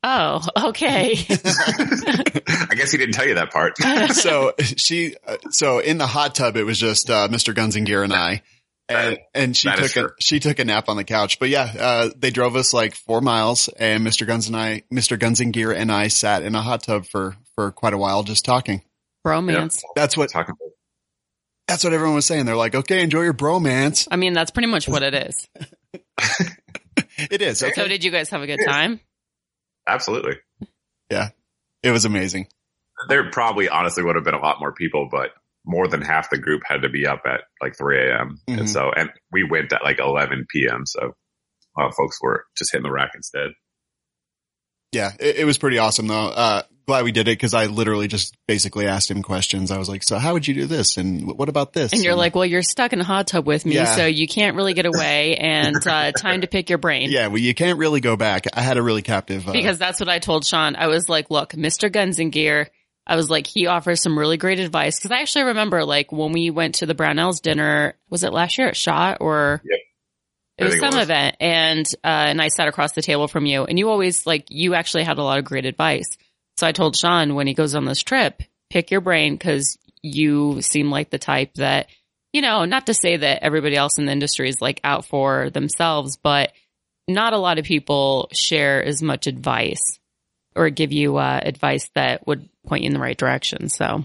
Oh, 0.03 0.41
okay. 0.69 1.13
I 1.29 2.75
guess 2.75 2.93
he 2.93 2.99
didn't 2.99 3.13
tell 3.13 3.27
you 3.27 3.35
that 3.35 3.51
part. 3.51 3.77
so 4.15 4.55
she, 4.59 5.17
uh, 5.27 5.37
so 5.51 5.79
in 5.79 5.99
the 5.99 6.07
hot 6.07 6.35
tub, 6.35 6.57
it 6.57 6.65
was 6.65 6.79
just, 6.79 7.11
uh, 7.11 7.29
Mr. 7.29 7.55
Guns 7.55 7.77
and 7.77 7.87
Gear 7.87 8.03
and 8.03 8.13
I. 8.13 8.43
And, 8.89 9.19
and 9.35 9.57
she 9.57 9.71
took 9.71 9.97
a, 9.97 10.11
she 10.19 10.41
took 10.41 10.59
a 10.59 10.65
nap 10.65 10.89
on 10.89 10.97
the 10.97 11.05
couch, 11.05 11.39
but 11.39 11.49
yeah, 11.49 11.73
uh, 11.79 12.11
they 12.17 12.31
drove 12.31 12.57
us 12.57 12.75
like 12.75 12.97
four 12.97 13.21
miles 13.21 13.69
and 13.69 14.05
Mr. 14.05 14.27
Guns 14.27 14.49
and 14.49 14.57
I, 14.57 14.83
Mr. 14.93 15.17
Guns 15.17 15.41
and 15.41 15.53
Gear 15.53 15.71
and 15.71 15.93
I 15.93 16.09
sat 16.09 16.43
in 16.43 16.57
a 16.57 16.61
hot 16.61 16.83
tub 16.83 17.07
for, 17.07 17.37
for 17.55 17.71
quite 17.71 17.93
a 17.93 17.99
while 17.99 18.25
just 18.25 18.45
talking. 18.45 18.83
Bromance. 19.25 19.81
That's 19.95 20.17
what, 20.17 20.31
Talking 20.31 20.57
that's 21.69 21.85
what 21.85 21.93
everyone 21.93 22.17
was 22.17 22.27
saying. 22.27 22.47
They're 22.47 22.57
like, 22.57 22.75
okay, 22.75 23.01
enjoy 23.01 23.23
your 23.23 23.35
bromance. 23.35 24.09
I 24.11 24.17
mean, 24.17 24.33
that's 24.33 24.51
pretty 24.51 24.67
much 24.67 24.89
what 24.89 25.05
it 25.05 25.15
is. 25.15 25.49
It 27.31 27.43
is. 27.43 27.63
Okay. 27.63 27.73
So 27.75 27.89
did 27.89 28.05
you 28.05 28.11
guys 28.11 28.31
have 28.31 28.43
a 28.43 28.47
good 28.47 28.61
time? 28.65 29.01
Absolutely. 29.87 30.37
Yeah. 31.11 31.31
It 31.83 31.91
was 31.91 32.05
amazing. 32.05 32.49
There 33.09 33.31
probably 33.31 33.69
honestly 33.69 34.03
would 34.03 34.17
have 34.17 34.25
been 34.25 34.35
a 34.35 34.41
lot 34.41 34.61
more 34.61 34.73
people, 34.73 35.09
but 35.11 35.31
more 35.65 35.89
than 35.89 36.03
half 36.03 36.31
the 36.31 36.39
group 36.39 36.63
had 36.65 36.83
to 36.83 36.89
be 36.89 37.07
up 37.07 37.23
at 37.27 37.41
like 37.63 37.77
3 37.77 37.99
a.m. 38.09 38.41
Mhm. 38.49 38.59
And 38.61 38.71
so, 38.71 38.91
and 38.95 39.11
we 39.33 39.45
went 39.45 39.73
at 39.73 39.83
like 39.83 39.99
11 39.99 40.47
p.m. 40.51 40.85
So 40.87 41.15
a 41.77 41.81
lot 41.81 41.89
of 41.89 41.95
folks 41.95 42.19
were 42.23 42.45
just 42.57 42.73
hitting 42.73 42.85
the 42.85 42.93
rack 42.93 43.13
instead. 43.15 43.51
Yeah, 44.93 45.13
it, 45.21 45.37
it 45.37 45.45
was 45.45 45.59
pretty 45.59 45.79
awesome 45.79 46.07
though. 46.09 46.29
Uh, 46.29 46.63
glad 46.87 47.05
we 47.05 47.13
did 47.13 47.29
it 47.29 47.33
because 47.33 47.55
I 47.55 47.67
literally 47.67 48.09
just 48.09 48.37
basically 48.49 48.87
asked 48.87 49.11
him 49.11 49.23
questions. 49.23 49.71
I 49.71 49.79
was 49.79 49.89
like, 49.89 50.03
so 50.03 50.19
how 50.19 50.33
would 50.33 50.47
you 50.47 50.55
do 50.55 50.67
this? 50.67 50.97
And 50.97 51.27
what 51.39 51.49
about 51.49 51.73
this? 51.73 51.93
And 51.93 52.03
you're 52.03 52.15
like, 52.15 52.35
well, 52.35 52.45
you're 52.47 52.63
stuck 52.63 52.93
in 52.93 53.01
a 53.01 53.05
hot 53.05 53.27
tub 53.29 53.47
with 53.47 53.65
me, 53.65 53.75
Yeah. 53.77 53.95
so 53.97 54.07
you 54.07 54.27
can't 54.27 54.57
really 54.57 54.75
get 54.75 54.87
away 54.87 55.37
and, 55.37 55.77
uh, 55.87 56.13
time 56.17 56.41
to 56.41 56.47
pick 56.47 56.69
your 56.69 56.79
brain. 56.79 57.11
yeah, 57.11 57.29
well, 57.29 57.39
you 57.39 57.55
can't 57.55 57.79
really 57.79 58.01
go 58.01 58.17
back. 58.17 58.47
I 58.53 58.63
had 58.63 58.77
a 58.77 58.83
really 58.83 59.03
captive, 59.03 59.49
uh, 59.49 59.53
Because 59.53 59.79
that's 59.79 60.01
what 60.01 60.09
I 60.09 60.19
told 60.19 60.45
Sean. 60.45 60.77
I 60.77 60.89
was 60.89 61.09
like, 61.09 61.31
look, 61.31 61.53
Mr. 61.53 61.91
Guns 61.91 62.19
and 62.19 62.33
Gear, 62.33 62.69
I 63.07 63.17
was 63.17 63.31
like, 63.31 63.47
he 63.47 63.67
offers 63.67 64.03
some 64.03 64.19
really 64.19 64.37
great 64.37 64.61
advice. 64.61 64.99
Cause 65.01 65.11
I 65.11 65.21
actually 65.21 65.45
remember 65.45 65.85
like 65.85 66.13
when 66.13 66.33
we 66.33 66.51
went 66.51 66.77
to 66.77 66.87
the 66.87 66.95
Brownells 66.95 67.41
dinner, 67.43 67.95
was 68.09 68.25
it 68.25 68.33
last 68.33 68.59
year 68.59 68.69
at 68.69 68.77
Shot 68.77 69.19
or? 69.21 69.61
Yep. 69.65 69.79
It 70.59 70.65
was 70.65 70.73
think 70.75 70.85
it 70.85 70.91
some 70.93 70.99
was. 70.99 71.05
event 71.07 71.37
and, 71.41 71.87
uh, 72.05 72.07
and 72.29 72.43
I 72.43 72.49
sat 72.49 72.69
across 72.69 72.93
the 72.93 73.01
table 73.01 73.29
from 73.29 73.47
you 73.47 73.65
and 73.65 73.79
you 73.79 73.89
always 73.89 74.27
like, 74.27 74.45
you 74.51 74.75
actually 74.75 75.05
had 75.05 75.17
a 75.17 75.23
lot 75.23 75.39
of 75.39 75.45
great 75.47 75.65
advice. 75.65 76.19
So 76.61 76.67
I 76.67 76.73
told 76.73 76.95
Sean 76.95 77.35
when 77.35 77.47
he 77.47 77.55
goes 77.55 77.75
on 77.75 77.87
this 77.87 78.03
trip, 78.03 78.43
pick 78.69 78.91
your 78.91 79.01
brain 79.01 79.39
cause 79.39 79.79
you 80.03 80.61
seem 80.61 80.91
like 80.91 81.09
the 81.09 81.19
type 81.19 81.55
that, 81.55 81.87
you 82.35 82.43
know, 82.43 82.67
not 82.67 82.85
to 82.89 82.93
say 82.93 83.17
that 83.17 83.43
everybody 83.43 83.77
else 83.77 83.97
in 83.97 84.05
the 84.05 84.13
industry 84.13 84.51
is 84.51 84.61
like 84.61 84.79
out 84.85 85.07
for 85.07 85.49
themselves, 85.49 86.19
but 86.19 86.53
not 87.09 87.33
a 87.33 87.39
lot 87.39 87.59
of 87.59 87.65
people 87.65 88.29
share 88.35 88.85
as 88.85 89.01
much 89.01 89.27
advice 89.27 89.99
or 90.55 90.69
give 90.69 90.93
you 90.93 91.17
uh, 91.17 91.41
advice 91.43 91.89
that 91.95 92.27
would 92.27 92.47
point 92.67 92.83
you 92.83 92.89
in 92.89 92.93
the 92.93 93.01
right 93.01 93.17
direction. 93.17 93.71
So 93.71 94.05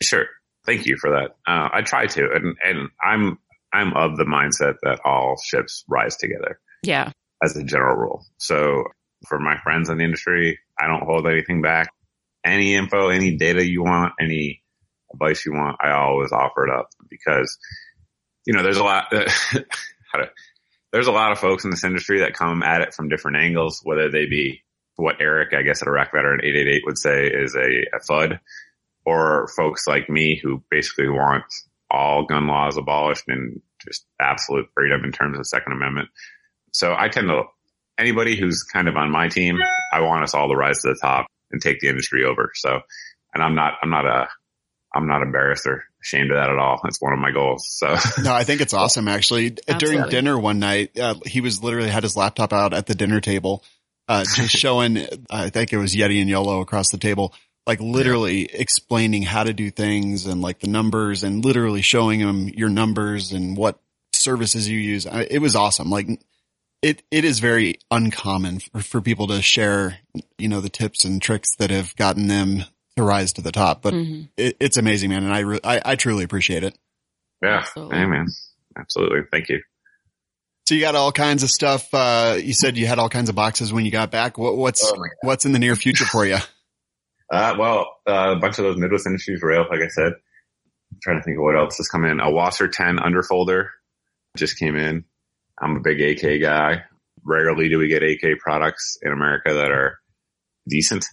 Sure. 0.00 0.26
Thank 0.64 0.86
you 0.86 0.96
for 0.96 1.10
that. 1.10 1.30
Uh, 1.44 1.70
I 1.72 1.82
try 1.82 2.06
to, 2.06 2.30
and, 2.32 2.56
and 2.62 2.88
I'm, 3.04 3.36
I'm 3.72 3.94
of 3.94 4.16
the 4.16 4.26
mindset 4.26 4.76
that 4.84 5.00
all 5.04 5.34
ships 5.44 5.82
rise 5.88 6.16
together. 6.16 6.60
yeah, 6.84 7.10
as 7.42 7.56
a 7.56 7.64
general 7.64 7.96
rule. 7.96 8.24
So 8.38 8.84
for 9.26 9.38
my 9.38 9.58
friends 9.58 9.88
in 9.88 9.98
the 9.98 10.04
industry, 10.04 10.58
I 10.80 10.86
don't 10.86 11.04
hold 11.04 11.26
anything 11.26 11.62
back. 11.62 11.88
Any 12.44 12.74
info, 12.74 13.08
any 13.08 13.36
data 13.36 13.66
you 13.66 13.82
want, 13.82 14.14
any 14.20 14.62
advice 15.12 15.44
you 15.44 15.52
want, 15.52 15.76
I 15.80 15.92
always 15.92 16.32
offer 16.32 16.66
it 16.66 16.72
up 16.72 16.88
because, 17.08 17.58
you 18.46 18.54
know, 18.54 18.62
there's 18.62 18.78
a 18.78 18.84
lot, 18.84 19.04
there's 20.92 21.06
a 21.06 21.12
lot 21.12 21.32
of 21.32 21.38
folks 21.38 21.64
in 21.64 21.70
this 21.70 21.84
industry 21.84 22.20
that 22.20 22.34
come 22.34 22.62
at 22.62 22.80
it 22.80 22.94
from 22.94 23.08
different 23.08 23.36
angles, 23.38 23.80
whether 23.84 24.10
they 24.10 24.26
be 24.26 24.62
what 24.96 25.20
Eric, 25.20 25.52
I 25.54 25.62
guess 25.62 25.82
at 25.82 25.88
Iraq 25.88 26.12
Veteran 26.12 26.40
888 26.42 26.82
would 26.86 26.98
say 26.98 27.26
is 27.26 27.54
a, 27.54 27.96
a 27.96 28.00
Fudd 28.08 28.38
or 29.04 29.48
folks 29.56 29.86
like 29.86 30.08
me 30.08 30.38
who 30.42 30.62
basically 30.70 31.08
want 31.08 31.44
all 31.90 32.26
gun 32.26 32.46
laws 32.46 32.76
abolished 32.76 33.24
and 33.28 33.60
just 33.84 34.06
absolute 34.20 34.66
freedom 34.74 35.04
in 35.04 35.12
terms 35.12 35.34
of 35.34 35.40
the 35.40 35.44
Second 35.44 35.72
Amendment. 35.72 36.08
So 36.72 36.94
I 36.96 37.08
tend 37.08 37.28
to, 37.28 37.44
anybody 38.00 38.36
who's 38.38 38.62
kind 38.64 38.88
of 38.88 38.96
on 38.96 39.10
my 39.10 39.28
team, 39.28 39.58
I 39.92 40.00
want 40.00 40.24
us 40.24 40.34
all 40.34 40.48
to 40.48 40.56
rise 40.56 40.78
to 40.82 40.88
the 40.88 40.98
top 41.00 41.26
and 41.50 41.60
take 41.62 41.80
the 41.80 41.88
industry 41.88 42.24
over. 42.24 42.50
So, 42.54 42.80
and 43.34 43.42
I'm 43.42 43.54
not, 43.54 43.74
I'm 43.82 43.90
not 43.90 44.06
a, 44.06 44.28
I'm 44.94 45.06
not 45.06 45.22
embarrassed 45.22 45.66
or 45.66 45.84
ashamed 46.02 46.30
of 46.32 46.36
that 46.36 46.50
at 46.50 46.58
all. 46.58 46.80
It's 46.84 47.00
one 47.00 47.12
of 47.12 47.18
my 47.18 47.30
goals. 47.30 47.64
So 47.68 47.86
no, 48.22 48.32
I 48.34 48.42
think 48.44 48.60
it's 48.60 48.74
awesome 48.74 49.06
actually. 49.06 49.50
During 49.78 49.98
dinner 50.10 50.38
one 50.38 50.58
night, 50.58 50.98
uh, 50.98 51.14
he 51.26 51.40
was 51.40 51.62
literally 51.62 51.90
had 51.90 52.02
his 52.02 52.16
laptop 52.16 52.52
out 52.52 52.72
at 52.74 52.86
the 52.86 52.94
dinner 52.94 53.20
table, 53.20 53.62
uh, 54.08 54.24
just 54.24 54.50
showing, 54.56 55.06
I 55.30 55.50
think 55.50 55.72
it 55.72 55.76
was 55.78 55.94
Yeti 55.94 56.20
and 56.20 56.28
YOLO 56.30 56.60
across 56.60 56.90
the 56.90 56.98
table, 56.98 57.34
like 57.66 57.78
literally 57.80 58.44
explaining 58.52 59.22
how 59.22 59.44
to 59.44 59.52
do 59.52 59.70
things 59.70 60.26
and 60.26 60.40
like 60.42 60.58
the 60.60 60.68
numbers 60.68 61.22
and 61.22 61.44
literally 61.44 61.82
showing 61.82 62.18
him 62.18 62.48
your 62.48 62.68
numbers 62.70 63.32
and 63.32 63.56
what 63.56 63.78
services 64.12 64.68
you 64.68 64.78
use. 64.78 65.06
I- 65.06 65.28
It 65.30 65.38
was 65.40 65.54
awesome. 65.54 65.90
Like 65.90 66.08
it, 66.82 67.02
it 67.10 67.24
is 67.24 67.38
very 67.40 67.78
uncommon 67.90 68.60
for, 68.60 68.80
for 68.82 69.00
people 69.00 69.26
to 69.28 69.42
share, 69.42 69.98
you 70.38 70.48
know, 70.48 70.60
the 70.60 70.68
tips 70.68 71.04
and 71.04 71.20
tricks 71.20 71.54
that 71.58 71.70
have 71.70 71.94
gotten 71.96 72.26
them 72.28 72.64
to 72.96 73.02
rise 73.02 73.32
to 73.34 73.42
the 73.42 73.52
top, 73.52 73.82
but 73.82 73.94
Mhm. 73.94 74.28
it, 74.36 74.56
it's 74.60 74.76
amazing, 74.76 75.10
man. 75.10 75.24
And 75.24 75.32
I, 75.34 75.40
re- 75.40 75.60
I, 75.62 75.80
I 75.84 75.94
truly 75.96 76.24
appreciate 76.24 76.64
it. 76.64 76.76
yeah, 77.42 77.58
Absolutely. 77.58 77.96
hey 77.98 78.06
man, 78.06 78.26
absolutely. 78.78 79.20
Thank 79.30 79.48
you. 79.48 79.60
So 80.68 80.74
you 80.74 80.80
got 80.82 80.94
all 80.94 81.10
kinds 81.12 81.42
of 81.42 81.50
stuff. 81.50 81.92
Uh, 81.92 82.36
you 82.40 82.52
said 82.54 82.76
you 82.76 82.86
had 82.86 82.98
all 82.98 83.08
kinds 83.08 83.28
of 83.28 83.34
boxes 83.34 83.72
when 83.72 83.84
you 83.84 83.90
got 83.90 84.10
back. 84.10 84.38
What, 84.38 84.56
what's, 84.56 84.84
Oh 84.84 85.02
what's 85.22 85.44
in 85.44 85.52
the 85.52 85.58
near 85.58 85.76
future 85.76 86.04
for 86.04 86.24
you? 86.26 86.38
Uh, 87.32 87.54
well, 87.60 87.86
uh, 88.08 88.34
a 88.36 88.40
bunch 88.40 88.58
of 88.58 88.64
those 88.64 88.76
Midwest 88.76 89.06
Industries 89.06 89.40
rail, 89.40 89.64
like 89.70 89.78
I 89.80 89.86
said. 89.86 90.14
I'm 90.14 90.98
trying 91.00 91.18
to 91.18 91.22
think 91.22 91.36
of 91.38 91.44
what 91.44 91.56
else 91.56 91.76
has 91.76 91.86
come 91.86 92.04
in. 92.04 92.18
A 92.18 92.24
WASR 92.24 92.72
10 92.72 92.96
underfolder 92.96 93.68
just 94.36 94.58
came 94.58 94.74
in. 94.74 95.04
I'm 95.60 95.76
a 95.76 95.80
big 95.80 96.00
AK 96.00 96.40
guy. 96.40 96.84
Rarely 97.24 97.68
do 97.68 97.78
we 97.78 97.88
get 97.88 98.02
AK 98.02 98.38
products 98.40 98.96
in 99.02 99.12
America 99.12 99.52
that 99.54 99.70
are 99.70 99.98
decent. 100.68 101.04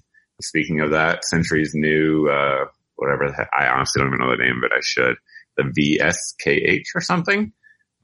Speaking 0.41 0.81
of 0.81 0.91
that, 0.91 1.25
Century's 1.25 1.71
new, 1.73 2.27
uh, 2.29 2.65
whatever, 2.95 3.27
the 3.27 3.33
heck- 3.35 3.49
I 3.57 3.67
honestly 3.67 3.99
don't 4.01 4.09
even 4.13 4.19
know 4.19 4.31
the 4.31 4.43
name, 4.43 4.61
but 4.61 4.71
I 4.71 4.79
should. 4.81 5.15
The 5.57 5.63
VSKA 5.63 6.83
or 6.95 7.01
something. 7.01 7.51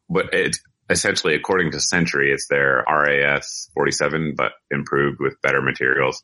But 0.09 0.33
it's 0.33 0.59
essentially, 0.89 1.35
according 1.35 1.71
to 1.71 1.79
Century, 1.79 2.31
it's 2.31 2.47
their 2.49 2.83
RAS 2.89 3.69
47, 3.75 4.33
but 4.35 4.51
improved 4.71 5.19
with 5.19 5.41
better 5.41 5.61
materials. 5.61 6.21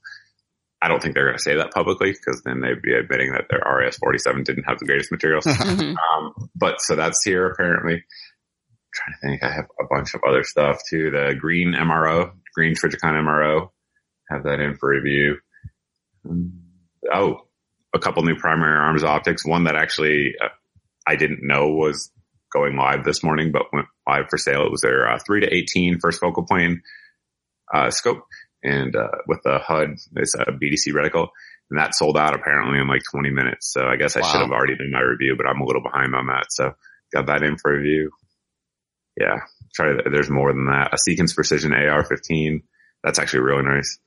I 0.81 0.87
don't 0.87 1.01
think 1.01 1.13
they're 1.13 1.25
going 1.25 1.37
to 1.37 1.43
say 1.43 1.55
that 1.55 1.71
publicly 1.73 2.11
because 2.11 2.41
then 2.43 2.61
they'd 2.61 2.81
be 2.81 2.93
admitting 2.93 3.31
that 3.33 3.45
their 3.49 3.61
RAS 3.65 3.97
47 3.97 4.43
didn't 4.43 4.63
have 4.63 4.79
the 4.79 4.85
greatest 4.85 5.11
materials. 5.11 5.45
Mhm. 5.47 5.95
um, 5.95 6.49
but 6.55 6.81
so 6.81 6.95
that's 6.95 7.23
here 7.23 7.47
apparently. 7.47 8.03
Trying 8.93 9.13
to 9.13 9.27
think. 9.27 9.43
I 9.43 9.51
have 9.51 9.67
a 9.79 9.85
bunch 9.89 10.13
of 10.15 10.21
other 10.27 10.43
stuff 10.43 10.81
too. 10.89 11.11
The 11.11 11.35
green 11.39 11.73
MRO, 11.73 12.31
green 12.55 12.73
Trijicon 12.75 13.13
MRO, 13.23 13.69
have 14.29 14.43
that 14.43 14.59
in 14.59 14.75
for 14.75 14.89
review. 14.89 15.37
Mm, 16.25 16.51
Oh, 17.13 17.47
a 17.95 17.99
couple 17.99 18.23
new 18.23 18.35
primary 18.35 18.77
arms 18.77 19.03
optics. 19.03 19.45
One 19.45 19.63
that 19.63 19.75
actually 19.75 20.33
uh, 20.43 20.49
I 21.07 21.15
didn't 21.15 21.39
know 21.41 21.69
was 21.69 22.11
going 22.51 22.75
live 22.75 23.03
this 23.03 23.23
morning, 23.23 23.51
but 23.51 23.71
went 23.71 23.87
live 24.07 24.25
for 24.29 24.37
sale. 24.37 24.65
It 24.65 24.71
was 24.71 24.81
their 24.81 25.07
uh, 25.09 25.19
3 25.25 25.41
to 25.41 25.53
18 25.53 25.99
first 25.99 26.19
focal 26.19 26.45
plane 26.45 26.81
uh, 27.73 27.89
scope 27.91 28.23
and 28.63 28.95
uh, 28.95 29.07
with 29.27 29.39
the 29.43 29.59
HUD, 29.59 29.95
it's 30.17 30.35
a 30.35 30.51
BDC 30.51 30.93
reticle. 30.93 31.29
And 31.71 31.79
that 31.79 31.95
sold 31.95 32.17
out 32.17 32.35
apparently 32.35 32.79
in 32.79 32.87
like 32.87 33.01
20 33.11 33.29
minutes. 33.29 33.71
So 33.71 33.85
I 33.85 33.95
guess 33.95 34.17
I 34.17 34.21
Wow. 34.21 34.27
should 34.27 34.41
have 34.41 34.51
already 34.51 34.75
done 34.75 34.91
my 34.91 34.99
review, 35.01 35.35
but 35.37 35.45
I'm 35.47 35.61
a 35.61 35.65
little 35.65 35.83
behind 35.83 36.13
on 36.15 36.27
that. 36.27 36.47
So 36.49 36.73
got 37.13 37.27
that 37.27 37.43
in 37.43 37.57
for 37.57 37.71
review. 37.77 38.11
Yeah. 39.19 39.39
Try 39.75 39.93
there's 40.11 40.29
more 40.29 40.51
than 40.51 40.65
that. 40.65 40.93
A 40.93 40.97
Seekins 40.97 41.35
Precision 41.35 41.73
AR-15. 41.73 42.63
That's 43.03 43.19
actually 43.19 43.41
really 43.41 43.63
nice. 43.63 43.99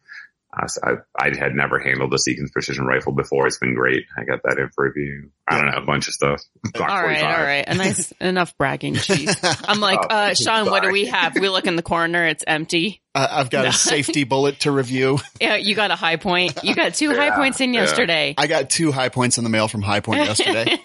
Uh, 0.55 0.67
so 0.67 0.81
I, 0.85 0.93
I 1.29 1.37
had 1.37 1.55
never 1.55 1.79
handled 1.79 2.13
a 2.13 2.19
Seekins 2.19 2.53
Precision 2.53 2.85
rifle 2.85 3.13
before. 3.13 3.47
It's 3.47 3.59
been 3.59 3.75
great. 3.75 4.05
I 4.19 4.25
got 4.25 4.41
that 4.45 4.59
in 4.59 4.69
for 4.75 4.85
review. 4.85 5.31
I 5.49 5.57
don't 5.61 5.71
know, 5.71 5.79
a 5.79 5.87
bunch 5.87 6.09
of 6.09 6.15
stuff. 6.15 6.43
Glock 6.75 6.89
all 6.89 7.03
right, 7.03 7.21
45. 7.21 7.39
all 7.39 7.45
right. 7.45 7.65
A 7.69 7.75
nice 7.75 8.13
enough 8.21 8.57
bragging. 8.59 8.95
Jeez. 8.95 9.65
I'm 9.67 9.81
like, 9.81 10.01
Oh, 10.03 10.15
uh, 10.15 10.35
Sean, 10.35 10.67
what 10.71 10.83
do 10.83 10.91
we 10.93 11.07
have? 11.07 11.35
We 11.39 11.49
look 11.49 11.67
in 11.67 11.77
the 11.77 11.83
corner. 11.83 12.27
It's 12.27 12.45
empty. 12.47 13.01
Uh, 13.15 13.29
I've 13.31 13.49
got 13.51 13.63
No. 13.63 13.69
a 13.71 13.73
safety 13.73 14.25
bullet 14.25 14.61
to 14.61 14.71
review. 14.73 15.19
Yeah, 15.41 15.57
you 15.57 15.75
got 15.75 15.91
a 15.91 15.97
Hi-Point. 15.97 16.63
You 16.63 16.75
got 16.75 16.95
two 16.95 17.15
Hi-Points 17.15 17.61
in 17.63 17.73
yeah. 17.73 17.81
yesterday. 17.81 18.35
I 18.37 18.47
got 18.47 18.69
two 18.71 18.93
Hi-Points 18.93 19.39
in 19.39 19.45
the 19.45 19.51
mail 19.51 19.69
from 19.69 19.81
Hi-Point 19.83 20.21
yesterday. 20.21 20.79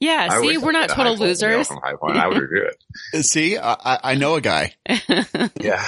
yeah, 0.00 0.28
I 0.30 0.40
see, 0.40 0.58
we're 0.58 0.72
not 0.72 0.88
could 0.88 0.88
get 0.88 0.90
a 0.90 0.94
total 0.96 1.12
Hi-Point 1.14 1.20
losers. 1.20 1.68
From 1.68 1.80
Hi-Point. 1.84 2.16
I 2.16 2.26
would 2.28 2.38
review 2.38 2.68
it. 3.12 3.22
See, 3.24 3.56
I, 3.58 3.72
I- 3.74 3.98
I 4.02 4.14
know 4.16 4.34
a 4.34 4.40
guy. 4.40 4.74
Yeah. 5.60 5.86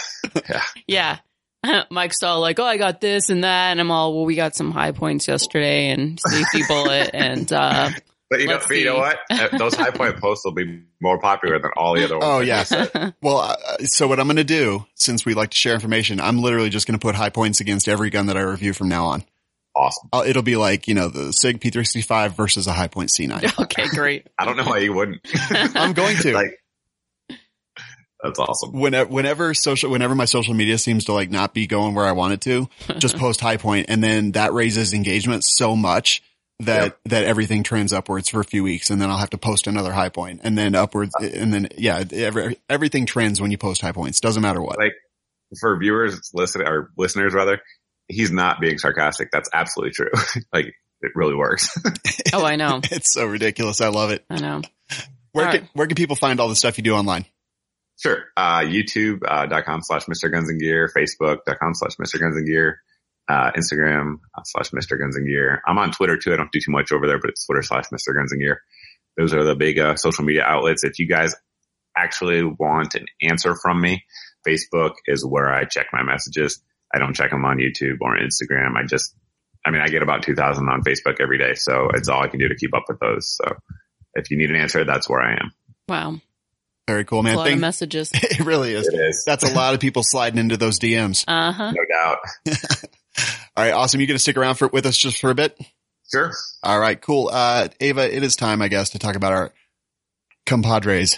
Yeah. 0.49 0.63
Yeah. 0.87 1.19
Mike's 1.91 2.23
all 2.23 2.41
like, 2.41 2.59
oh, 2.59 2.65
I 2.65 2.77
got 2.77 3.01
this 3.01 3.31
and 3.31 3.45
that. 3.45 3.71
And 3.73 3.81
I'm 3.81 3.91
all, 3.91 4.15
well, 4.15 4.25
we 4.25 4.35
got 4.35 4.55
some 4.55 4.71
Hi-Points 4.73 5.29
yesterday 5.29 5.91
and 5.91 6.19
safety 6.29 6.63
bullet 6.69 7.11
and, 7.15 7.53
uh, 7.53 7.91
But 8.31 8.39
you 8.41 8.47
know, 8.47 8.55
Let's 8.55 8.71
you 8.71 8.85
know 8.85 8.97
what? 8.97 9.19
Uh, 9.29 9.59
Those 9.59 9.75
Hi-Point 9.75 10.21
posts 10.21 10.45
will 10.45 10.53
be 10.53 10.83
more 11.03 11.19
popular 11.19 11.59
than 11.59 11.73
all 11.77 11.97
the 11.97 12.05
other 12.05 12.17
ones. 12.17 12.25
Oh, 12.25 12.39
I 12.39 12.43
yeah. 12.43 13.11
Well, 13.23 13.39
uh, 13.39 13.57
so 13.83 14.07
what 14.07 14.21
I'm 14.21 14.29
going 14.29 14.37
to 14.37 14.45
do, 14.45 14.87
since 14.95 15.27
we 15.27 15.35
like 15.35 15.51
to 15.51 15.57
share 15.57 15.75
information, 15.75 16.21
I'm 16.21 16.41
literally 16.41 16.71
just 16.71 16.87
going 16.87 16.97
to 16.97 17.05
put 17.05 17.17
Hi-Points 17.17 17.61
against 17.61 17.89
every 17.89 18.09
gun 18.09 18.27
that 18.27 18.37
I 18.37 18.43
review 18.43 18.73
from 18.73 18.89
now 18.89 19.07
on. 19.07 19.25
Awesome. 19.75 20.11
Uh, 20.13 20.23
it'll 20.25 20.45
be 20.45 20.55
like, 20.55 20.87
you 20.87 20.95
know, 20.95 21.09
the 21.09 21.33
SIG 21.33 21.61
P365 21.61 22.37
versus 22.37 22.69
a 22.69 22.73
Hi-Point 22.73 23.11
C9. 23.11 23.63
okay, 23.65 23.89
great. 23.89 24.29
I 24.39 24.45
don't 24.45 24.57
know 24.57 24.65
why 24.65 24.79
you 24.79 24.93
wouldn't. 24.93 25.21
I'm 25.51 25.93
going 25.93 26.17
to. 26.19 26.33
like, 26.33 26.60
that's 28.23 28.39
awesome. 28.39 28.73
whenever, 28.73 29.11
whenever 29.11 29.55
social, 29.55 29.91
whenever 29.91 30.15
my 30.15 30.25
social 30.25 30.55
media 30.55 30.79
seems 30.79 31.07
to 31.07 31.13
like 31.13 31.31
not 31.31 31.55
be 31.55 31.67
going 31.67 31.95
where 31.95 32.05
I 32.07 32.13
want 32.13 32.35
it 32.35 32.41
to, 32.43 32.69
just 32.99 33.17
post 33.17 33.41
Hi-Point 33.41 33.87
and 33.89 34.03
then 34.03 34.33
that 34.33 34.53
raises 34.53 34.93
engagement 34.95 35.45
so 35.45 35.75
much 35.77 36.23
that, 36.61 36.83
Yep. 36.83 36.99
that 37.07 37.25
everything 37.25 37.63
trends 37.63 37.93
upwards 37.93 38.29
for 38.29 38.41
a 38.41 38.45
few 38.45 38.63
weeks 38.63 38.91
and 38.91 39.01
then 39.01 39.11
I'll 39.11 39.17
have 39.19 39.31
to 39.31 39.39
post 39.39 39.67
another 39.67 39.93
Hi-Point 39.93 40.41
and 40.45 40.59
then 40.59 40.75
upwards 40.75 41.13
uh. 41.21 41.25
and 41.27 41.53
then, 41.53 41.69
yeah, 41.79 42.05
every, 42.13 42.59
everything 42.69 43.07
trends 43.07 43.41
when 43.41 43.51
you 43.51 43.59
post 43.59 43.81
Hi-Points. 43.81 44.21
Doesn't 44.21 44.43
matter 44.43 44.61
what. 44.63 44.79
Like 44.79 44.93
for 45.59 45.79
viewers, 45.79 46.31
listen 46.35 46.63
or 46.63 46.91
listeners 46.97 47.33
rather, 47.35 47.61
he's 48.09 48.31
not 48.31 48.61
being 48.61 48.77
sarcastic. 48.79 49.31
That's 49.33 49.49
absolutely 49.53 49.93
true. 49.93 50.11
like 50.53 50.67
it 51.01 51.13
really 51.15 51.35
works. 51.35 51.75
Oh, 52.35 52.45
I 52.45 52.57
know. 52.57 52.81
It's 52.91 53.13
so 53.15 53.25
ridiculous. 53.25 53.81
I 53.81 53.89
love 53.89 54.11
it. 54.11 54.25
I 54.29 54.37
know. 54.39 54.61
Where 55.33 55.47
All 55.47 55.53
can, 55.53 55.61
right. 55.63 55.71
where 55.73 55.87
can 55.87 55.95
people 55.95 56.17
find 56.17 56.41
all 56.41 56.49
the 56.49 56.57
stuff 56.57 56.77
you 56.77 56.85
do 56.85 56.95
online? 56.95 57.25
Sure. 58.01 58.25
Uh, 58.35 58.61
YouTube.com 58.61 59.83
slash 59.83 60.07
Mr. 60.07 60.33
Guns 60.33 60.49
and 60.49 60.59
Gear, 60.59 60.91
Facebook.com 60.97 61.75
slash 61.75 61.97
Mr. 61.97 62.19
Guns 62.19 62.35
and 62.35 62.47
Gear, 62.47 62.81
uh, 63.29 63.51
Instagram 63.53 64.15
uh, 64.35 64.43
slash 64.45 64.71
Mr. 64.71 64.99
Guns 64.99 65.17
and 65.17 65.27
Gear. 65.27 65.61
I'm 65.67 65.77
on 65.77 65.93
Twitter 65.93 66.17
too. 66.17 66.33
I 66.33 66.37
don't 66.37 66.51
do 66.51 66.61
too 66.61 66.73
much 66.73 66.93
over 66.93 67.07
there, 67.07 67.19
but 67.21 67.29
it's 67.29 67.45
Twitter 67.45 67.63
slash 67.63 67.85
Mr. 67.93 68.15
Guns 68.17 68.33
and 68.33 68.41
Gear. 68.41 68.63
Those 69.19 69.35
are 69.35 69.45
the 69.45 69.55
big, 69.55 69.79
uh, 69.79 69.97
social 69.97 70.25
media 70.25 70.45
outlets. 70.45 70.83
If 70.83 70.99
you 70.99 71.07
guys 71.07 71.35
actually 71.95 72.43
want 72.43 72.95
an 72.95 73.05
answer 73.21 73.55
from 73.63 73.79
me, 73.83 74.03
Facebook 74.49 74.95
is 75.07 75.23
where 75.23 75.53
I 75.53 75.65
check 75.65 75.89
my 75.93 76.03
messages. 76.03 76.63
I 76.95 76.99
don't 76.99 77.15
check 77.15 77.31
them 77.31 77.45
on 77.45 77.59
YouTube 77.59 77.99
or 78.01 78.17
Instagram. 78.17 78.77
I 78.79 78.87
just, 78.87 79.15
I 79.67 79.71
mean, 79.73 79.83
I 79.83 79.89
get 79.89 80.03
about 80.03 80.23
2000 80.23 80.67
on 80.71 80.83
Facebook 80.83 81.21
every 81.21 81.37
day. 81.37 81.53
So 81.55 81.91
it's 81.93 82.09
all 82.09 82.23
I 82.23 82.29
can 82.29 82.41
do 82.41 82.49
to 82.49 82.57
keep 82.57 82.75
up 82.75 82.85
with 82.89 82.99
those. 82.99 83.37
So 83.37 83.57
if 84.15 84.31
you 84.31 84.39
need 84.39 84.49
an 84.49 84.57
answer, 84.57 84.85
that's 84.85 85.07
where 85.07 85.21
I 85.21 85.33
am. 85.33 85.53
Wow. 85.87 86.21
Very 86.91 87.05
cool, 87.05 87.21
a 87.21 87.23
man. 87.23 87.37
lot 87.37 87.43
of 87.43 87.51
Thank- 87.51 87.61
messages. 87.61 88.11
it 88.15 88.41
really 88.41 88.75
is. 88.75 88.89
It 88.89 88.95
is. 88.99 89.23
That's 89.25 89.45
a 89.49 89.55
lot 89.55 89.75
of 89.75 89.81
people 89.81 90.03
sliding 90.05 90.41
into 90.41 90.57
those 90.57 90.81
DMs. 90.81 91.25
Uh 91.29 91.53
huh. 91.53 91.71
No 91.71 91.85
doubt. 91.89 92.19
All 93.57 93.65
right. 93.65 93.71
Awesome. 93.73 94.01
You 94.01 94.09
going 94.09 94.17
to 94.17 94.19
stick 94.21 94.37
around 94.37 94.57
for, 94.57 94.67
with 94.67 94.87
us 94.87 94.97
just 94.99 95.21
for 95.21 95.31
a 95.31 95.35
bit? 95.37 95.57
Sure. 96.11 96.33
All 96.65 96.81
right. 96.81 97.01
Cool. 97.01 97.31
Uh, 97.33 97.69
Ava, 97.81 98.13
it 98.13 98.25
is 98.25 98.35
time, 98.35 98.61
I 98.61 98.67
guess, 98.67 98.91
to 98.91 98.99
talk 98.99 99.15
about 99.15 99.33
our 99.33 99.53
compadres. 100.47 101.15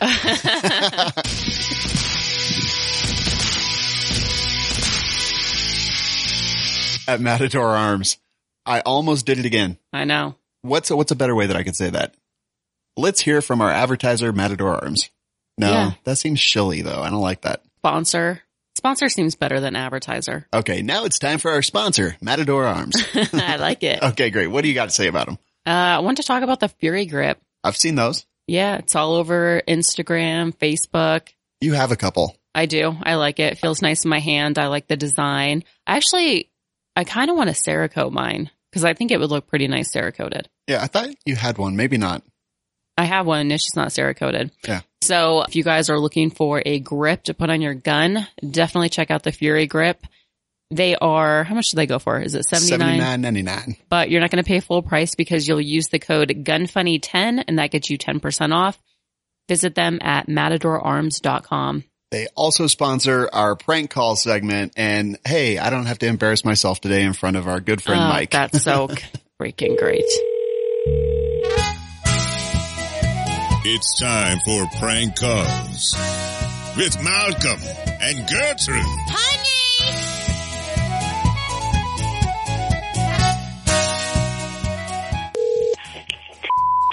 at 7.08 7.20
Manticore 7.20 7.74
Arms. 7.76 8.18
I 8.64 8.80
almost 8.80 9.26
did 9.26 9.38
it 9.38 9.44
again. 9.46 9.78
I 9.92 10.04
know. 10.04 10.36
What's 10.62 10.90
a, 10.90 10.96
what's 10.96 11.10
a 11.10 11.16
better 11.16 11.34
way 11.34 11.46
that 11.46 11.56
I 11.56 11.62
could 11.64 11.76
say 11.76 11.90
that? 11.90 12.14
Let's 12.96 13.20
hear 13.20 13.42
from 13.42 13.60
our 13.60 13.70
advertiser, 13.70 14.32
Manticore 14.32 14.74
Arms. 14.82 15.10
No, 15.58 15.70
Yeah. 15.70 15.90
that 16.04 16.16
seems 16.16 16.40
shilly 16.40 16.82
though. 16.82 17.02
I 17.02 17.10
don't 17.10 17.20
like 17.20 17.42
that. 17.42 17.62
Sponsor. 17.78 18.40
Sponsor 18.74 19.08
seems 19.08 19.34
better 19.34 19.60
than 19.60 19.76
advertiser. 19.76 20.46
Okay. 20.52 20.82
Now 20.82 21.04
it's 21.04 21.18
time 21.18 21.38
for 21.38 21.50
our 21.50 21.62
sponsor, 21.62 22.16
Manticore 22.22 22.64
Arms. 22.64 22.96
I 23.32 23.56
like 23.56 23.82
it. 23.82 24.02
Uh, 24.02 24.08
okay. 24.10 24.30
Great. 24.30 24.46
What 24.48 24.62
do 24.62 24.68
you 24.68 24.74
got 24.74 24.86
to 24.86 24.94
say 24.94 25.08
about 25.08 25.26
them? 25.26 25.38
I 25.66 25.98
want 26.00 26.16
to 26.16 26.22
talk 26.24 26.42
about 26.42 26.60
the 26.60 26.68
Fury 26.68 27.06
Grip. 27.06 27.38
I've 27.62 27.76
seen 27.76 27.94
those. 27.94 28.24
Yeah, 28.48 28.76
it's 28.78 28.96
all 28.96 29.14
over 29.14 29.62
Instagram, 29.68 30.52
Facebook. 30.56 31.28
You 31.60 31.74
have 31.74 31.92
a 31.92 31.96
couple. 31.96 32.36
I 32.54 32.66
do. 32.66 32.96
I 33.02 33.14
like 33.14 33.38
it. 33.38 33.52
It 33.52 33.58
feels 33.58 33.80
nice 33.82 34.04
in 34.04 34.10
my 34.10 34.18
hand. 34.18 34.58
I 34.58 34.66
like 34.66 34.88
the 34.88 34.96
design. 34.96 35.62
Actually, 35.86 36.50
I 36.96 37.04
kind 37.04 37.30
of 37.30 37.36
want 37.36 37.50
to 37.50 37.54
Cerakote 37.54 38.10
mine 38.10 38.50
because 38.70 38.84
I 38.84 38.94
think 38.94 39.10
it 39.12 39.20
would 39.20 39.30
look 39.30 39.46
pretty 39.46 39.68
nice 39.68 39.94
Cerakoted. 39.94 40.46
Yeah. 40.66 40.82
I 40.82 40.86
thought 40.88 41.10
you 41.24 41.36
had 41.36 41.56
one. 41.58 41.76
Maybe 41.76 41.98
not. 41.98 42.22
I 42.98 43.04
have 43.04 43.26
one. 43.26 43.50
It's 43.52 43.64
just 43.64 43.76
not 43.76 43.88
Cerakoted. 43.88 44.50
Yeah. 44.66 44.80
So 45.02 45.42
if 45.42 45.56
you 45.56 45.64
guys 45.64 45.90
are 45.90 45.98
looking 45.98 46.30
for 46.30 46.62
a 46.64 46.78
grip 46.78 47.24
to 47.24 47.34
put 47.34 47.50
on 47.50 47.60
your 47.60 47.74
gun, 47.74 48.26
definitely 48.48 48.88
check 48.88 49.10
out 49.10 49.24
the 49.24 49.32
Fury 49.32 49.66
Grip. 49.66 50.06
They 50.70 50.94
are, 50.94 51.44
how 51.44 51.54
much 51.54 51.70
do 51.70 51.76
they 51.76 51.86
go 51.86 51.98
for? 51.98 52.20
Is 52.20 52.34
it 52.34 52.44
79? 52.48 52.78
Seventy 52.78 52.98
nine 52.98 53.20
ninety 53.20 53.42
nine. 53.42 53.76
But 53.90 54.10
you're 54.10 54.20
not 54.20 54.30
going 54.30 54.42
to 54.42 54.48
pay 54.48 54.60
full 54.60 54.80
price 54.82 55.14
because 55.14 55.46
you'll 55.46 55.60
use 55.60 55.88
the 55.88 55.98
code 55.98 56.28
GUNFUNNY10 56.28 57.44
and 57.46 57.58
that 57.58 57.72
gets 57.72 57.90
you 57.90 57.98
10% 57.98 58.54
off. 58.54 58.80
Visit 59.48 59.74
them 59.74 59.98
at 60.00 60.28
manticorearms.com. 60.28 61.84
They 62.10 62.28
also 62.36 62.68
sponsor 62.68 63.28
our 63.32 63.56
prank 63.56 63.90
call 63.90 64.16
segment. 64.16 64.74
And 64.76 65.18
hey, 65.26 65.58
I 65.58 65.68
don't 65.70 65.86
have 65.86 65.98
to 65.98 66.06
embarrass 66.06 66.44
myself 66.44 66.80
today 66.80 67.02
in 67.02 67.12
front 67.12 67.36
of 67.36 67.48
our 67.48 67.60
good 67.60 67.82
friend 67.82 68.00
Oh, 68.00 68.08
Mike. 68.08 68.30
That's 68.30 68.62
so 68.62 68.88
freaking 69.40 69.76
great. 69.78 70.04
It's 73.64 73.96
time 74.00 74.40
for 74.40 74.66
prank 74.80 75.14
calls 75.14 75.94
with 76.76 77.00
Malcolm 77.00 77.60
and 78.00 78.28
Gertrude. 78.28 78.82
Honey! 79.06 79.92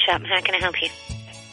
Shop, 0.06 0.22
how 0.30 0.42
can 0.42 0.54
I 0.54 0.60
help 0.60 0.80
you? 0.80 0.90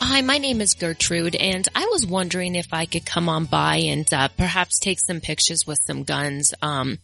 Hi, 0.03 0.21
my 0.21 0.37
name 0.37 0.61
is 0.61 0.75
Gertrude, 0.75 1.35
and 1.35 1.67
I 1.75 1.87
was 1.87 2.07
wondering 2.07 2.55
if 2.55 2.75
I 2.75 2.85
could 2.85 3.07
come 3.07 3.31
on 3.31 3.47
by 3.47 3.77
and 3.77 4.07
uh, 4.13 4.29
perhaps 4.37 4.79
take 4.79 4.99
some 5.01 5.23
pictures 5.23 5.65
with 5.67 5.79
some 5.87 6.03
guns. 6.03 6.53
Um, 6.61 6.99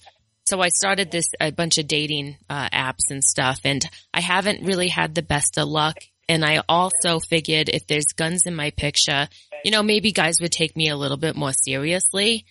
so 0.45 0.61
I 0.61 0.69
started 0.69 1.11
this 1.11 1.29
a 1.41 1.51
bunch 1.51 1.79
of 1.79 1.89
dating 1.89 2.37
uh, 2.51 2.69
apps 2.69 3.09
and 3.09 3.25
stuff, 3.25 3.61
and 3.65 3.83
I 4.13 4.21
haven't 4.21 4.67
really 4.67 4.89
had 4.89 5.15
the 5.15 5.23
best 5.23 5.57
of 5.57 5.67
luck. 5.67 5.97
And 6.29 6.45
I 6.45 6.63
also 6.69 7.19
figured 7.19 7.69
if 7.69 7.87
there's 7.87 8.07
guns 8.17 8.43
in 8.47 8.55
my 8.55 8.71
picture, 8.71 9.29
you 9.65 9.71
know, 9.71 9.83
maybe 9.83 10.13
guys 10.13 10.41
would 10.41 10.53
take 10.53 10.77
me 10.77 10.89
a 10.89 10.97
little 10.97 11.17
bit 11.17 11.37
more 11.37 11.53
seriously. 11.53 12.45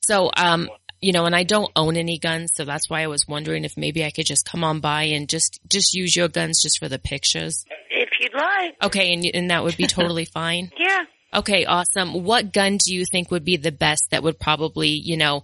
So, 0.00 0.30
um, 0.36 0.68
you 1.00 1.12
know, 1.12 1.24
and 1.24 1.34
I 1.34 1.42
don't 1.42 1.70
own 1.76 1.96
any 1.96 2.18
guns, 2.18 2.50
so 2.54 2.64
that's 2.64 2.88
why 2.88 3.02
I 3.02 3.06
was 3.06 3.26
wondering 3.28 3.64
if 3.64 3.76
maybe 3.76 4.04
I 4.04 4.10
could 4.10 4.26
just 4.26 4.46
come 4.46 4.64
on 4.64 4.80
by 4.80 5.04
and 5.04 5.28
just 5.28 5.60
just 5.68 5.94
use 5.94 6.16
your 6.16 6.28
guns 6.28 6.62
just 6.62 6.78
for 6.78 6.88
the 6.88 6.98
pictures. 6.98 7.64
If 7.90 8.08
you'd 8.20 8.34
like. 8.34 8.76
Okay, 8.82 9.12
and 9.12 9.24
and 9.34 9.50
that 9.50 9.62
would 9.62 9.76
be 9.76 9.86
totally 9.86 10.24
fine. 10.34 10.70
Yeah. 10.78 11.04
Okay, 11.34 11.66
awesome. 11.66 12.24
What 12.24 12.52
gun 12.52 12.78
do 12.78 12.94
you 12.94 13.04
think 13.10 13.30
would 13.30 13.44
be 13.44 13.56
the 13.56 13.72
best 13.72 14.04
that 14.10 14.22
would 14.22 14.38
probably, 14.38 14.88
you 14.88 15.16
know, 15.16 15.42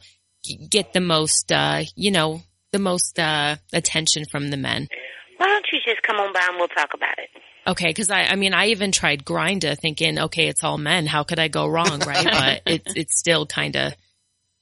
get 0.70 0.92
the 0.92 1.00
most, 1.00 1.52
uh, 1.52 1.82
you 1.96 2.10
know, 2.10 2.42
the 2.72 2.78
most, 2.78 3.18
uh, 3.18 3.56
attention 3.74 4.24
from 4.30 4.48
the 4.48 4.56
men? 4.56 4.88
Why 5.36 5.48
don't 5.48 5.66
you 5.70 5.80
just 5.84 6.02
come 6.02 6.16
on 6.16 6.32
by 6.32 6.40
and 6.48 6.56
we'll 6.56 6.68
talk 6.68 6.90
about 6.94 7.18
it? 7.18 7.28
Okay, 7.66 7.92
cause 7.92 8.10
I, 8.10 8.24
I 8.24 8.36
mean, 8.36 8.54
I 8.54 8.68
even 8.68 8.90
tried 8.92 9.24
Grindr 9.24 9.78
thinking, 9.78 10.18
okay, 10.18 10.48
it's 10.48 10.64
all 10.64 10.78
men. 10.78 11.06
How 11.06 11.22
could 11.22 11.38
I 11.38 11.48
go 11.48 11.66
wrong? 11.66 12.00
Right. 12.00 12.24
but 12.24 12.62
it's, 12.66 12.92
it's 12.96 13.18
still 13.18 13.46
kind 13.46 13.76
of, 13.76 13.94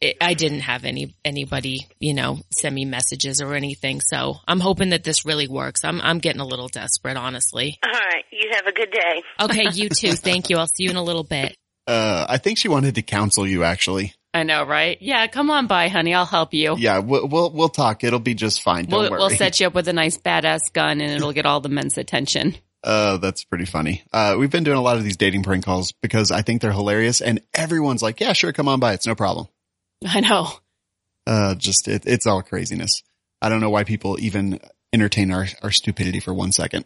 it, 0.01 0.17
I 0.21 0.35
didn't 0.35 0.61
have 0.61 0.85
any, 0.85 1.15
anybody, 1.25 1.87
you 1.99 2.15
know, 2.15 2.39
send 2.51 2.75
me 2.75 2.85
messages 2.85 3.41
or 3.41 3.55
anything. 3.55 4.01
So 4.01 4.37
I'm 4.47 4.61
hoping 4.61 4.91
that 4.91 5.05
this 5.05 5.25
really 5.25 5.49
works. 5.49 5.85
I'm, 5.85 6.01
I'm 6.01 6.19
getting 6.19 6.41
a 6.41 6.47
little 6.47 6.69
desperate, 6.69 7.17
honestly. 7.17 7.79
All 7.85 7.91
right. 7.91 8.25
You 8.33 8.51
have 8.53 8.67
a 8.67 8.73
good 8.73 8.91
day. 8.91 9.23
Okay. 9.41 9.67
You 9.73 9.89
too. 9.95 10.13
Thank 10.13 10.51
you. 10.51 10.57
I'll 10.59 10.67
see 10.67 10.85
you 10.85 10.91
in 10.91 10.97
a 10.97 11.03
little 11.03 11.25
bit. 11.25 11.55
Uh, 11.87 12.27
I 12.29 12.37
think 12.39 12.59
she 12.59 12.69
wanted 12.69 12.95
to 12.97 13.03
counsel 13.03 13.47
you 13.47 13.65
actually. 13.65 14.13
I 14.33 14.45
know, 14.45 14.65
right? 14.65 14.97
Yeah, 15.01 15.27
come 15.27 15.51
on 15.51 15.67
by, 15.67 15.89
honey. 15.89 16.15
I'll 16.15 16.25
help 16.25 16.55
you. 16.55 16.77
Yeah, 16.79 17.01
we'll, 17.01 17.27
we'll, 17.27 17.51
we'll 17.51 17.69
talk. 17.69 18.05
It'll 18.05 18.21
be 18.21 18.35
just 18.35 18.63
fine. 18.63 18.85
Don't 18.85 19.01
We'll, 19.01 19.11
worry. 19.11 19.19
we'll 19.19 19.31
set 19.31 19.59
you 19.59 19.67
up 19.67 19.75
with 19.75 19.89
a 19.89 19.93
nice 19.93 20.19
badass 20.19 20.73
gun 20.73 21.01
and 21.01 21.11
it'll 21.13 21.33
get 21.33 21.47
all 21.47 21.61
the 21.61 21.69
men's 21.69 21.99
attention. 21.99 22.57
Uh, 22.83 23.19
that's 23.19 23.45
pretty 23.45 23.67
funny. 23.67 24.03
Uh, 24.13 24.37
we've 24.39 24.51
been 24.51 24.65
doing 24.65 24.79
a 24.79 24.83
lot 24.83 24.97
of 24.97 25.05
these 25.05 25.17
dating 25.17 25.43
prank 25.43 25.65
calls 25.65 25.93
because 26.01 26.31
I 26.31 26.43
think 26.43 26.63
they're 26.63 26.73
hilarious 26.73 27.21
and 27.21 27.41
everyone's 27.53 28.03
like, 28.03 28.21
yeah, 28.21 28.33
sure. 28.33 28.53
Come 28.53 28.69
on 28.69 28.81
by. 28.81 28.95
It's 28.95 29.07
no 29.07 29.15
problem. 29.15 29.49
I 30.07 30.21
know. 30.21 30.49
Uh, 31.27 31.55
just, 31.55 31.89
it, 31.89 32.05
it's 32.07 32.27
all 32.27 32.43
craziness. 32.43 33.03
I 33.43 33.49
don't 33.49 33.61
know 33.61 33.71
why 33.71 33.85
people 33.85 34.19
even 34.21 34.61
entertain 34.93 35.31
our, 35.31 35.47
our 35.63 35.71
stupidity 35.71 36.21
for 36.21 36.35
one 36.35 36.53
second. 36.53 36.85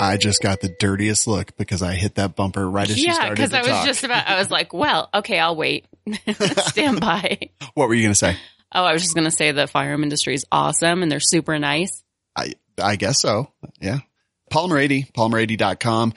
I 0.00 0.16
just 0.16 0.40
got 0.40 0.60
the 0.60 0.74
dirtiest 0.78 1.26
look 1.26 1.56
because 1.56 1.82
I 1.82 1.94
hit 1.94 2.16
that 2.16 2.36
bumper 2.36 2.68
right 2.68 2.88
as 2.88 2.96
she 2.96 3.10
started. 3.10 3.22
Yeah, 3.22 3.30
because 3.30 3.52
I 3.52 3.60
was 3.62 3.70
talk. 3.70 3.86
just 3.86 4.04
about, 4.04 4.28
I 4.28 4.38
was 4.38 4.50
like, 4.50 4.72
well, 4.72 5.08
okay, 5.12 5.38
I'll 5.38 5.56
wait. 5.56 5.86
Stand 6.68 7.00
by. 7.00 7.50
what 7.74 7.88
were 7.88 7.94
you 7.94 8.02
going 8.02 8.12
to 8.12 8.18
say? 8.18 8.36
Oh, 8.72 8.84
I 8.84 8.92
was 8.92 9.02
just 9.02 9.14
going 9.14 9.24
to 9.24 9.30
say 9.30 9.50
the 9.52 9.66
firearm 9.66 10.02
industry 10.02 10.34
is 10.34 10.44
awesome 10.52 11.02
and 11.02 11.10
they're 11.10 11.20
super 11.20 11.58
nice. 11.58 12.02
I, 12.36 12.54
I 12.80 12.96
guess 12.96 13.20
so. 13.20 13.50
Yeah. 13.80 14.00
Polymer 14.52 14.80
80, 14.80 15.04
polymer80.com. 15.16 16.14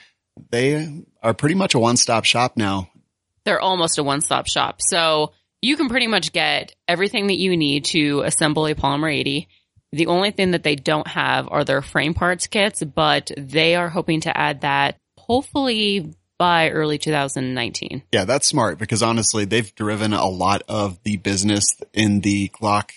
They 0.50 1.04
are 1.22 1.34
pretty 1.34 1.56
much 1.56 1.76
a 1.76 1.80
one-stop 1.80 2.26
shop 2.26 2.58
now. 2.58 2.90
They're 3.44 3.60
almost 3.62 3.98
a 3.98 4.04
one 4.04 4.22
stop 4.22 4.48
shop. 4.48 4.78
So 4.80 5.34
you 5.62 5.78
can 5.78 5.90
pretty 5.90 6.08
much 6.08 6.32
get 6.32 6.76
everything 6.88 7.28
that 7.28 7.38
you 7.38 7.56
need 7.58 7.86
to 7.86 8.22
assemble 8.22 8.66
a 8.66 8.76
Polymer 8.76 9.14
80. 9.14 9.48
The 9.94 10.08
only 10.08 10.32
thing 10.32 10.52
that 10.52 10.64
they 10.64 10.76
don't 10.76 11.08
have 11.08 11.48
are 11.52 11.64
their 11.64 11.82
frame 11.82 12.14
parts 12.14 12.48
kits, 12.48 12.84
but 12.84 13.32
they 13.38 13.76
are 13.76 13.90
hoping 13.90 14.22
to 14.22 14.36
add 14.36 14.62
that 14.62 14.98
hopefully 15.18 16.14
by 16.42 16.72
early 16.72 16.98
2019. 16.98 18.02
Yeah, 18.12 18.26
that's 18.26 18.48
smart 18.48 18.80
because 18.80 19.04
honestly, 19.04 19.46
they've 19.46 19.76
driven 19.76 20.12
a 20.12 20.28
lot 20.28 20.64
of 20.68 20.98
the 21.04 21.18
business 21.18 21.80
in 21.94 22.22
the 22.22 22.50
Glock 22.50 22.94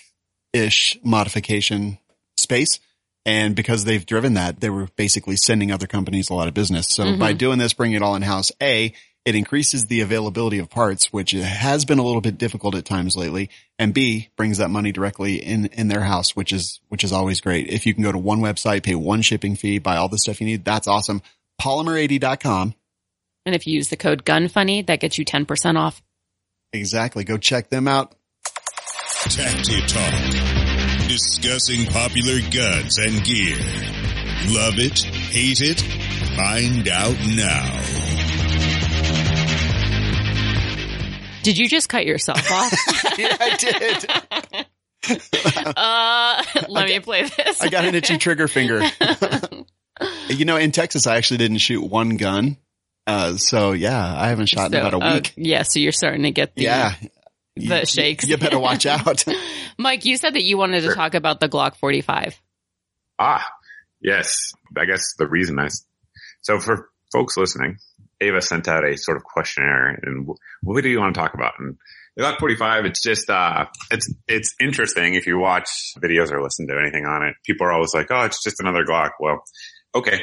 ish 0.51 0.97
modification 1.03 1.99
space. 2.37 2.79
And 3.23 3.55
because 3.55 3.83
they've 3.83 4.03
driven 4.03 4.33
that, 4.33 4.61
they 4.61 4.71
were 4.71 4.87
basically 4.95 5.35
sending 5.35 5.71
other 5.71 5.85
companies 5.85 6.31
a 6.31 6.33
lot 6.33 6.47
of 6.47 6.55
business. 6.55 6.87
So 6.89 7.03
mm-hmm. 7.03 7.19
by 7.19 7.33
doing 7.33 7.59
this, 7.59 7.73
bringing 7.73 7.97
it 7.97 8.01
all 8.01 8.15
in 8.15 8.23
house, 8.23 8.51
A, 8.63 8.91
it 9.25 9.35
increases 9.35 9.85
the 9.85 10.01
availability 10.01 10.57
of 10.57 10.71
parts, 10.71 11.13
which 11.13 11.29
has 11.29 11.85
been 11.85 11.99
a 11.99 12.03
little 12.03 12.21
bit 12.21 12.39
difficult 12.39 12.73
at 12.73 12.83
times 12.83 13.15
lately. 13.15 13.51
And 13.77 13.93
B, 13.93 14.29
brings 14.35 14.57
that 14.57 14.71
money 14.71 14.91
directly 14.91 15.35
in, 15.35 15.67
in 15.67 15.87
their 15.87 16.01
house, 16.01 16.35
which 16.35 16.51
is, 16.51 16.79
which 16.89 17.03
is 17.03 17.13
always 17.13 17.41
great. 17.41 17.67
If 17.67 17.85
you 17.85 17.93
can 17.93 18.01
go 18.01 18.11
to 18.11 18.17
one 18.17 18.39
website, 18.39 18.81
pay 18.81 18.95
one 18.95 19.21
shipping 19.21 19.55
fee, 19.55 19.77
buy 19.77 19.97
all 19.97 20.09
the 20.09 20.17
stuff 20.17 20.41
you 20.41 20.47
need, 20.47 20.65
that's 20.65 20.87
awesome. 20.87 21.21
Polymer80.com. 21.61 22.73
And 23.45 23.55
if 23.55 23.67
you 23.67 23.73
use 23.75 23.89
the 23.89 23.97
code 23.97 24.25
GUNFUNNY, 24.25 24.87
that 24.87 24.99
gets 24.99 25.17
you 25.17 25.25
10% 25.25 25.77
off. 25.77 26.01
Exactly. 26.73 27.23
Go 27.23 27.37
check 27.37 27.69
them 27.69 27.87
out. 27.87 28.15
Tacti 28.43 29.81
Talk 29.87 30.65
discussing 31.07 31.85
popular 31.87 32.39
guns 32.51 32.97
and 32.97 33.23
gear. 33.23 33.57
Love 34.47 34.77
it? 34.77 34.99
Hate 34.99 35.61
it? 35.61 35.79
Find 36.35 36.87
out 36.87 37.15
now. 37.35 37.81
Did 41.43 41.57
you 41.57 41.69
just 41.69 41.89
cut 41.89 42.05
yourself 42.05 42.51
off? 42.51 42.73
yeah, 43.17 43.37
I 43.39 43.55
did. 43.55 44.05
uh, 45.77 46.43
let 46.67 46.87
me 46.87 46.99
play 46.99 47.23
this. 47.23 47.61
I 47.61 47.69
got 47.69 47.85
an 47.85 47.93
itchy 47.93 48.17
trigger 48.17 48.47
finger. 48.47 48.81
you 50.27 50.45
know, 50.45 50.57
in 50.57 50.71
Texas, 50.71 51.05
I 51.07 51.17
actually 51.17 51.37
didn't 51.37 51.59
shoot 51.59 51.81
one 51.81 52.17
gun. 52.17 52.57
Uh, 53.07 53.37
so 53.37 53.73
yeah, 53.73 54.15
I 54.15 54.29
haven't 54.29 54.47
shot 54.47 54.71
so, 54.71 54.77
in 54.77 54.85
about 54.85 55.01
a 55.01 55.05
uh, 55.05 55.13
week. 55.15 55.27
Uh, 55.29 55.33
yeah, 55.37 55.63
so 55.63 55.79
you're 55.79 55.91
starting 55.91 56.23
to 56.23 56.31
get 56.31 56.55
the, 56.55 56.63
yeah, 56.63 56.95
the 57.55 57.79
you, 57.79 57.85
shakes. 57.85 58.27
You 58.27 58.37
better 58.37 58.59
watch 58.59 58.85
out. 58.85 59.25
Mike, 59.77 60.05
you 60.05 60.17
said 60.17 60.33
that 60.33 60.43
you 60.43 60.57
wanted 60.57 60.81
to 60.81 60.93
talk 60.93 61.13
about 61.13 61.39
the 61.39 61.49
Glock 61.49 61.75
45. 61.75 62.39
Ah, 63.19 63.45
yes. 64.01 64.53
I 64.77 64.85
guess 64.85 65.13
the 65.17 65.27
reason 65.27 65.59
I, 65.59 65.69
so 66.41 66.59
for 66.59 66.89
folks 67.11 67.37
listening, 67.37 67.77
Ava 68.21 68.41
sent 68.41 68.67
out 68.67 68.85
a 68.85 68.97
sort 68.97 69.17
of 69.17 69.23
questionnaire 69.23 69.99
and 70.03 70.27
what 70.61 70.81
do 70.81 70.89
you 70.89 70.99
want 70.99 71.15
to 71.15 71.19
talk 71.19 71.33
about? 71.33 71.53
And 71.59 71.77
the 72.15 72.23
Glock 72.23 72.39
45, 72.39 72.85
it's 72.85 73.01
just, 73.01 73.29
uh, 73.29 73.65
it's, 73.91 74.13
it's 74.27 74.55
interesting 74.59 75.15
if 75.15 75.27
you 75.27 75.37
watch 75.37 75.93
videos 75.97 76.31
or 76.31 76.41
listen 76.41 76.67
to 76.67 76.79
anything 76.79 77.05
on 77.05 77.23
it. 77.23 77.35
People 77.45 77.67
are 77.67 77.73
always 77.73 77.93
like, 77.93 78.07
oh, 78.09 78.23
it's 78.23 78.43
just 78.43 78.59
another 78.59 78.85
Glock. 78.85 79.11
Well, 79.19 79.43
okay. 79.93 80.21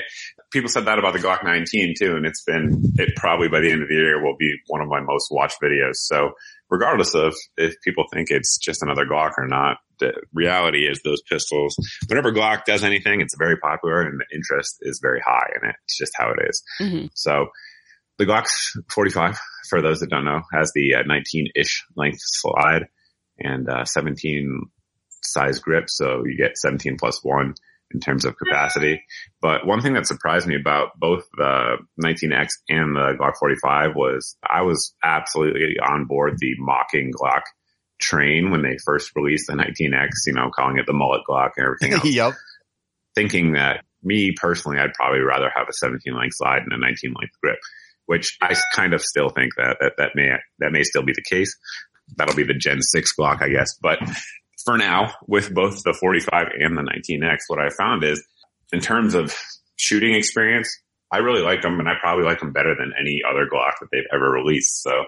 People 0.52 0.68
said 0.68 0.84
that 0.84 0.98
about 0.98 1.14
the 1.14 1.18
Glock 1.18 1.44
19 1.44 1.94
too, 1.98 2.16
and 2.16 2.26
it's 2.26 2.42
been, 2.42 2.92
it 2.98 3.16
probably 3.16 3.48
by 3.48 3.60
the 3.60 3.70
end 3.70 3.82
of 3.82 3.88
the 3.88 3.94
year 3.94 4.22
will 4.22 4.36
be 4.36 4.54
one 4.66 4.80
of 4.80 4.88
my 4.88 5.00
most 5.00 5.28
watched 5.30 5.58
videos. 5.62 5.94
So 5.94 6.32
regardless 6.68 7.14
of 7.14 7.34
if 7.56 7.74
people 7.82 8.04
think 8.12 8.30
it's 8.30 8.58
just 8.58 8.82
another 8.82 9.06
Glock 9.06 9.32
or 9.38 9.46
not, 9.46 9.78
the 9.98 10.12
reality 10.32 10.86
is 10.86 11.00
those 11.02 11.22
pistols, 11.22 11.76
whenever 12.08 12.32
Glock 12.32 12.64
does 12.64 12.84
anything, 12.84 13.20
it's 13.20 13.36
very 13.36 13.56
popular 13.56 14.02
and 14.02 14.20
the 14.20 14.36
interest 14.36 14.78
is 14.82 15.00
very 15.00 15.20
high 15.24 15.48
in 15.60 15.68
it. 15.68 15.76
It's 15.84 15.98
just 15.98 16.12
how 16.16 16.30
it 16.30 16.48
is. 16.48 16.62
Mm-hmm. 16.80 17.06
So 17.14 17.46
the 18.18 18.26
Glock 18.26 18.46
45, 18.90 19.38
for 19.68 19.80
those 19.80 20.00
that 20.00 20.10
don't 20.10 20.24
know, 20.24 20.42
has 20.52 20.72
the 20.74 20.94
19-ish 21.08 21.84
uh, 21.88 22.00
length 22.00 22.20
slide 22.20 22.88
and 23.38 23.68
uh, 23.68 23.84
17 23.84 24.66
size 25.22 25.58
grip. 25.60 25.84
So 25.88 26.24
you 26.26 26.36
get 26.36 26.58
17 26.58 26.96
plus 26.98 27.22
one 27.22 27.54
in 27.92 28.00
terms 28.00 28.24
of 28.24 28.36
capacity. 28.36 29.02
But 29.40 29.66
one 29.66 29.80
thing 29.80 29.94
that 29.94 30.06
surprised 30.06 30.46
me 30.46 30.56
about 30.56 30.98
both 30.98 31.24
the 31.36 31.78
19X 32.02 32.48
and 32.68 32.96
the 32.96 33.16
Glock 33.18 33.36
45 33.38 33.94
was 33.94 34.36
I 34.48 34.62
was 34.62 34.94
absolutely 35.02 35.76
on 35.78 36.06
board 36.06 36.38
the 36.38 36.54
mocking 36.58 37.12
Glock 37.12 37.42
train 38.00 38.50
when 38.50 38.62
they 38.62 38.76
first 38.84 39.12
released 39.14 39.46
the 39.46 39.54
19X, 39.54 40.08
you 40.26 40.32
know, 40.32 40.50
calling 40.54 40.78
it 40.78 40.86
the 40.86 40.92
mullet 40.92 41.22
Glock 41.28 41.50
and 41.56 41.66
everything 41.66 41.92
else. 41.94 42.04
yep. 42.04 42.34
Thinking 43.14 43.52
that 43.52 43.84
me 44.02 44.32
personally, 44.32 44.78
I'd 44.78 44.94
probably 44.94 45.20
rather 45.20 45.50
have 45.54 45.68
a 45.68 45.72
17 45.72 46.14
length 46.14 46.36
slide 46.36 46.62
and 46.62 46.72
a 46.72 46.78
19 46.78 47.14
length 47.18 47.34
grip, 47.42 47.58
which 48.06 48.36
I 48.42 48.56
kind 48.74 48.94
of 48.94 49.02
still 49.02 49.28
think 49.28 49.54
that, 49.56 49.76
that, 49.80 49.92
that 49.98 50.10
may, 50.14 50.30
that 50.58 50.72
may 50.72 50.82
still 50.82 51.02
be 51.02 51.12
the 51.12 51.22
case. 51.22 51.56
That'll 52.16 52.34
be 52.34 52.44
the 52.44 52.54
Gen 52.54 52.82
6 52.82 53.14
Glock, 53.18 53.42
I 53.42 53.48
guess. 53.48 53.76
But 53.80 53.98
for 54.64 54.78
now, 54.78 55.12
with 55.26 55.52
both 55.54 55.82
the 55.82 55.96
45 55.98 56.48
and 56.58 56.76
the 56.76 56.82
19X, 56.82 57.38
what 57.48 57.58
I 57.58 57.68
found 57.70 58.04
is 58.04 58.24
in 58.72 58.80
terms 58.80 59.14
of 59.14 59.34
shooting 59.76 60.14
experience, 60.14 60.68
I 61.12 61.18
really 61.18 61.42
like 61.42 61.62
them 61.62 61.78
and 61.78 61.88
I 61.88 61.92
probably 62.00 62.24
like 62.24 62.40
them 62.40 62.52
better 62.52 62.74
than 62.74 62.92
any 62.98 63.20
other 63.28 63.46
Glock 63.46 63.72
that 63.80 63.88
they've 63.92 64.06
ever 64.12 64.30
released. 64.30 64.82
So 64.82 65.04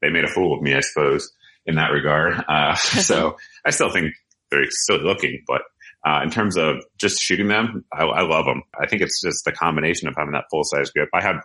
they 0.00 0.10
made 0.10 0.24
a 0.24 0.28
fool 0.28 0.56
of 0.56 0.62
me, 0.62 0.74
I 0.74 0.80
suppose, 0.80 1.30
in 1.66 1.76
that 1.76 1.92
regard. 1.92 2.34
Uh, 2.48 2.74
so 2.74 3.36
I 3.64 3.70
still 3.70 3.90
think 3.90 4.14
they're 4.50 4.64
silly 4.70 5.04
looking, 5.04 5.44
but 5.46 5.62
uh, 6.06 6.20
in 6.22 6.30
terms 6.30 6.56
of 6.56 6.76
just 6.96 7.20
shooting 7.20 7.48
them, 7.48 7.84
I, 7.92 8.04
I, 8.04 8.22
love 8.22 8.46
them. 8.46 8.62
I 8.80 8.86
think 8.86 9.02
it's 9.02 9.20
just 9.20 9.44
the 9.44 9.52
combination 9.52 10.08
of 10.08 10.14
having 10.16 10.32
that 10.32 10.44
full 10.50 10.62
size 10.64 10.90
grip. 10.90 11.08
I 11.12 11.22
have 11.22 11.42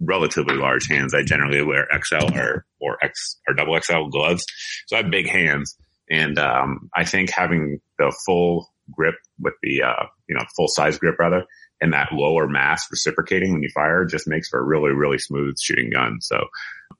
relatively 0.00 0.56
large 0.56 0.88
hands. 0.88 1.14
I 1.14 1.22
generally 1.22 1.62
wear 1.62 1.86
XL 1.92 2.36
or, 2.36 2.66
or 2.80 2.98
X 3.02 3.38
or 3.48 3.54
double 3.54 3.78
XL 3.80 4.08
gloves. 4.10 4.44
So 4.86 4.96
I 4.96 5.02
have 5.02 5.10
big 5.10 5.28
hands. 5.28 5.76
And 6.10 6.38
um, 6.38 6.90
I 6.94 7.04
think 7.04 7.30
having 7.30 7.80
the 7.98 8.14
full 8.26 8.68
grip 8.90 9.14
with 9.40 9.54
the 9.62 9.82
uh, 9.82 10.06
you 10.28 10.34
know 10.34 10.44
full 10.56 10.68
size 10.68 10.98
grip 10.98 11.16
rather, 11.18 11.44
and 11.80 11.92
that 11.92 12.12
lower 12.12 12.46
mass 12.46 12.86
reciprocating 12.90 13.52
when 13.52 13.62
you 13.62 13.70
fire 13.74 14.04
just 14.04 14.28
makes 14.28 14.48
for 14.48 14.60
a 14.60 14.64
really 14.64 14.92
really 14.92 15.18
smooth 15.18 15.56
shooting 15.60 15.90
gun. 15.90 16.18
So 16.20 16.44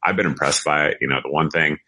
I've 0.05 0.17
been 0.17 0.27
impressed 0.27 0.65
by 0.65 0.87
it. 0.89 0.99
You 1.01 1.09
know, 1.09 1.21
the 1.23 1.31
one 1.31 1.51
thing 1.51 1.79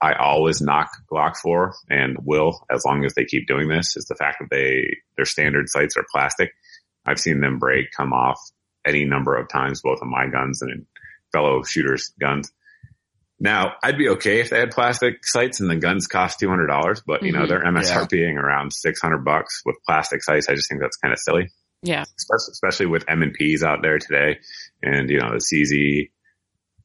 I 0.00 0.14
always 0.14 0.60
knock 0.60 0.90
Glock 1.10 1.36
for 1.36 1.74
and 1.88 2.16
will 2.24 2.66
as 2.70 2.84
long 2.84 3.04
as 3.04 3.14
they 3.14 3.24
keep 3.24 3.46
doing 3.46 3.68
this 3.68 3.96
is 3.96 4.06
the 4.06 4.16
fact 4.16 4.38
that 4.40 4.50
they 4.50 4.96
their 5.16 5.24
standard 5.24 5.68
sights 5.68 5.96
are 5.96 6.06
plastic. 6.12 6.50
I've 7.06 7.20
seen 7.20 7.40
them 7.40 7.58
break, 7.58 7.86
come 7.96 8.12
off 8.12 8.38
any 8.86 9.04
number 9.04 9.36
of 9.36 9.48
times, 9.48 9.80
both 9.80 10.02
on 10.02 10.10
my 10.10 10.26
guns 10.26 10.62
and 10.62 10.70
in 10.72 10.86
fellow 11.32 11.62
shooters' 11.62 12.12
guns. 12.20 12.52
Now, 13.42 13.72
I'd 13.82 13.98
be 13.98 14.08
okay 14.10 14.38
if 14.38 14.50
they 14.50 14.60
had 14.60 14.70
plastic 14.70 15.26
sights 15.26 15.58
and 15.58 15.68
the 15.68 15.74
guns 15.74 16.06
cost 16.06 16.38
two 16.38 16.48
hundred 16.48 16.68
dollars, 16.68 17.02
but 17.04 17.24
you 17.24 17.32
mm-hmm. 17.32 17.40
know 17.40 17.48
their 17.48 17.64
MSRP 17.64 18.12
yeah. 18.12 18.40
around 18.40 18.72
six 18.72 19.00
hundred 19.00 19.24
bucks 19.24 19.62
with 19.66 19.74
plastic 19.84 20.22
sights. 20.22 20.48
I 20.48 20.54
just 20.54 20.68
think 20.68 20.80
that's 20.80 20.96
kind 20.96 21.12
of 21.12 21.18
silly. 21.18 21.50
Yeah, 21.82 22.04
especially, 22.16 22.52
especially 22.52 22.86
with 22.86 23.04
M 23.08 23.20
and 23.20 23.34
P's 23.34 23.64
out 23.64 23.80
there 23.82 23.98
today, 23.98 24.38
and 24.80 25.10
you 25.10 25.18
know 25.18 25.32
the 25.32 25.40
CZ, 25.40 26.10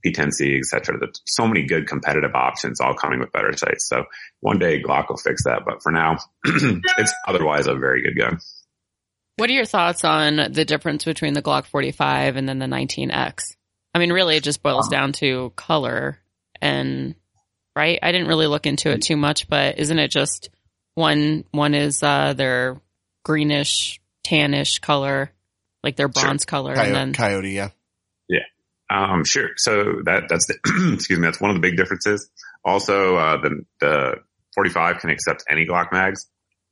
P10C, 0.03 0.57
etc. 0.57 0.97
There's 0.99 1.21
so 1.27 1.47
many 1.47 1.67
good 1.67 1.87
competitive 1.87 2.33
options, 2.33 2.81
all 2.81 2.95
coming 2.95 3.19
with 3.19 3.31
better 3.31 3.55
sights. 3.55 3.87
So 3.87 4.05
one 4.39 4.57
day 4.57 4.81
Glock 4.81 5.09
will 5.09 5.17
fix 5.17 5.43
that, 5.43 5.61
but 5.63 5.83
for 5.83 5.91
now, 5.91 6.17
it's 6.43 7.13
otherwise 7.27 7.67
a 7.67 7.75
very 7.75 8.01
good 8.01 8.17
gun. 8.17 8.39
What 9.35 9.51
are 9.51 9.53
your 9.53 9.65
thoughts 9.65 10.03
on 10.03 10.37
the 10.53 10.65
difference 10.65 11.05
between 11.05 11.35
the 11.35 11.43
Glock 11.43 11.67
45 11.67 12.35
and 12.35 12.49
then 12.49 12.57
the 12.57 12.65
19X? 12.65 13.55
I 13.93 13.99
mean, 13.99 14.11
really, 14.11 14.37
it 14.37 14.43
just 14.43 14.63
boils 14.63 14.87
down 14.87 15.11
to 15.13 15.53
color 15.55 16.19
and 16.61 17.15
right? 17.75 17.99
I 18.01 18.11
didn't 18.11 18.27
really 18.27 18.47
look 18.47 18.65
into 18.65 18.91
it 18.91 19.01
too 19.01 19.17
much, 19.17 19.47
but 19.47 19.79
isn't 19.79 19.99
it 19.99 20.11
just 20.11 20.49
one 20.95 21.45
one 21.51 21.73
is 21.73 22.01
uh 22.01 22.33
their 22.33 22.81
greenish 23.23 24.01
tannish 24.25 24.81
color, 24.81 25.31
like 25.83 25.95
their 25.95 26.07
bronze 26.07 26.41
sure. 26.41 26.47
color, 26.47 26.75
coyote, 26.75 26.87
and 26.87 26.95
then 26.95 27.13
coyote, 27.13 27.51
yeah, 27.51 27.69
yeah, 28.27 28.39
um, 28.89 29.23
sure. 29.25 29.49
So 29.57 30.01
that 30.05 30.23
that's 30.29 30.47
the, 30.47 30.93
excuse 30.93 31.19
me, 31.19 31.25
that's 31.25 31.41
one 31.41 31.51
of 31.51 31.55
the 31.55 31.61
big 31.61 31.77
differences. 31.77 32.29
Also, 32.63 33.15
uh, 33.15 33.37
the 33.41 33.65
the 33.79 34.15
45 34.55 34.99
can 34.99 35.09
accept 35.09 35.43
any 35.49 35.65
Glock 35.65 35.91
mags, 35.91 36.27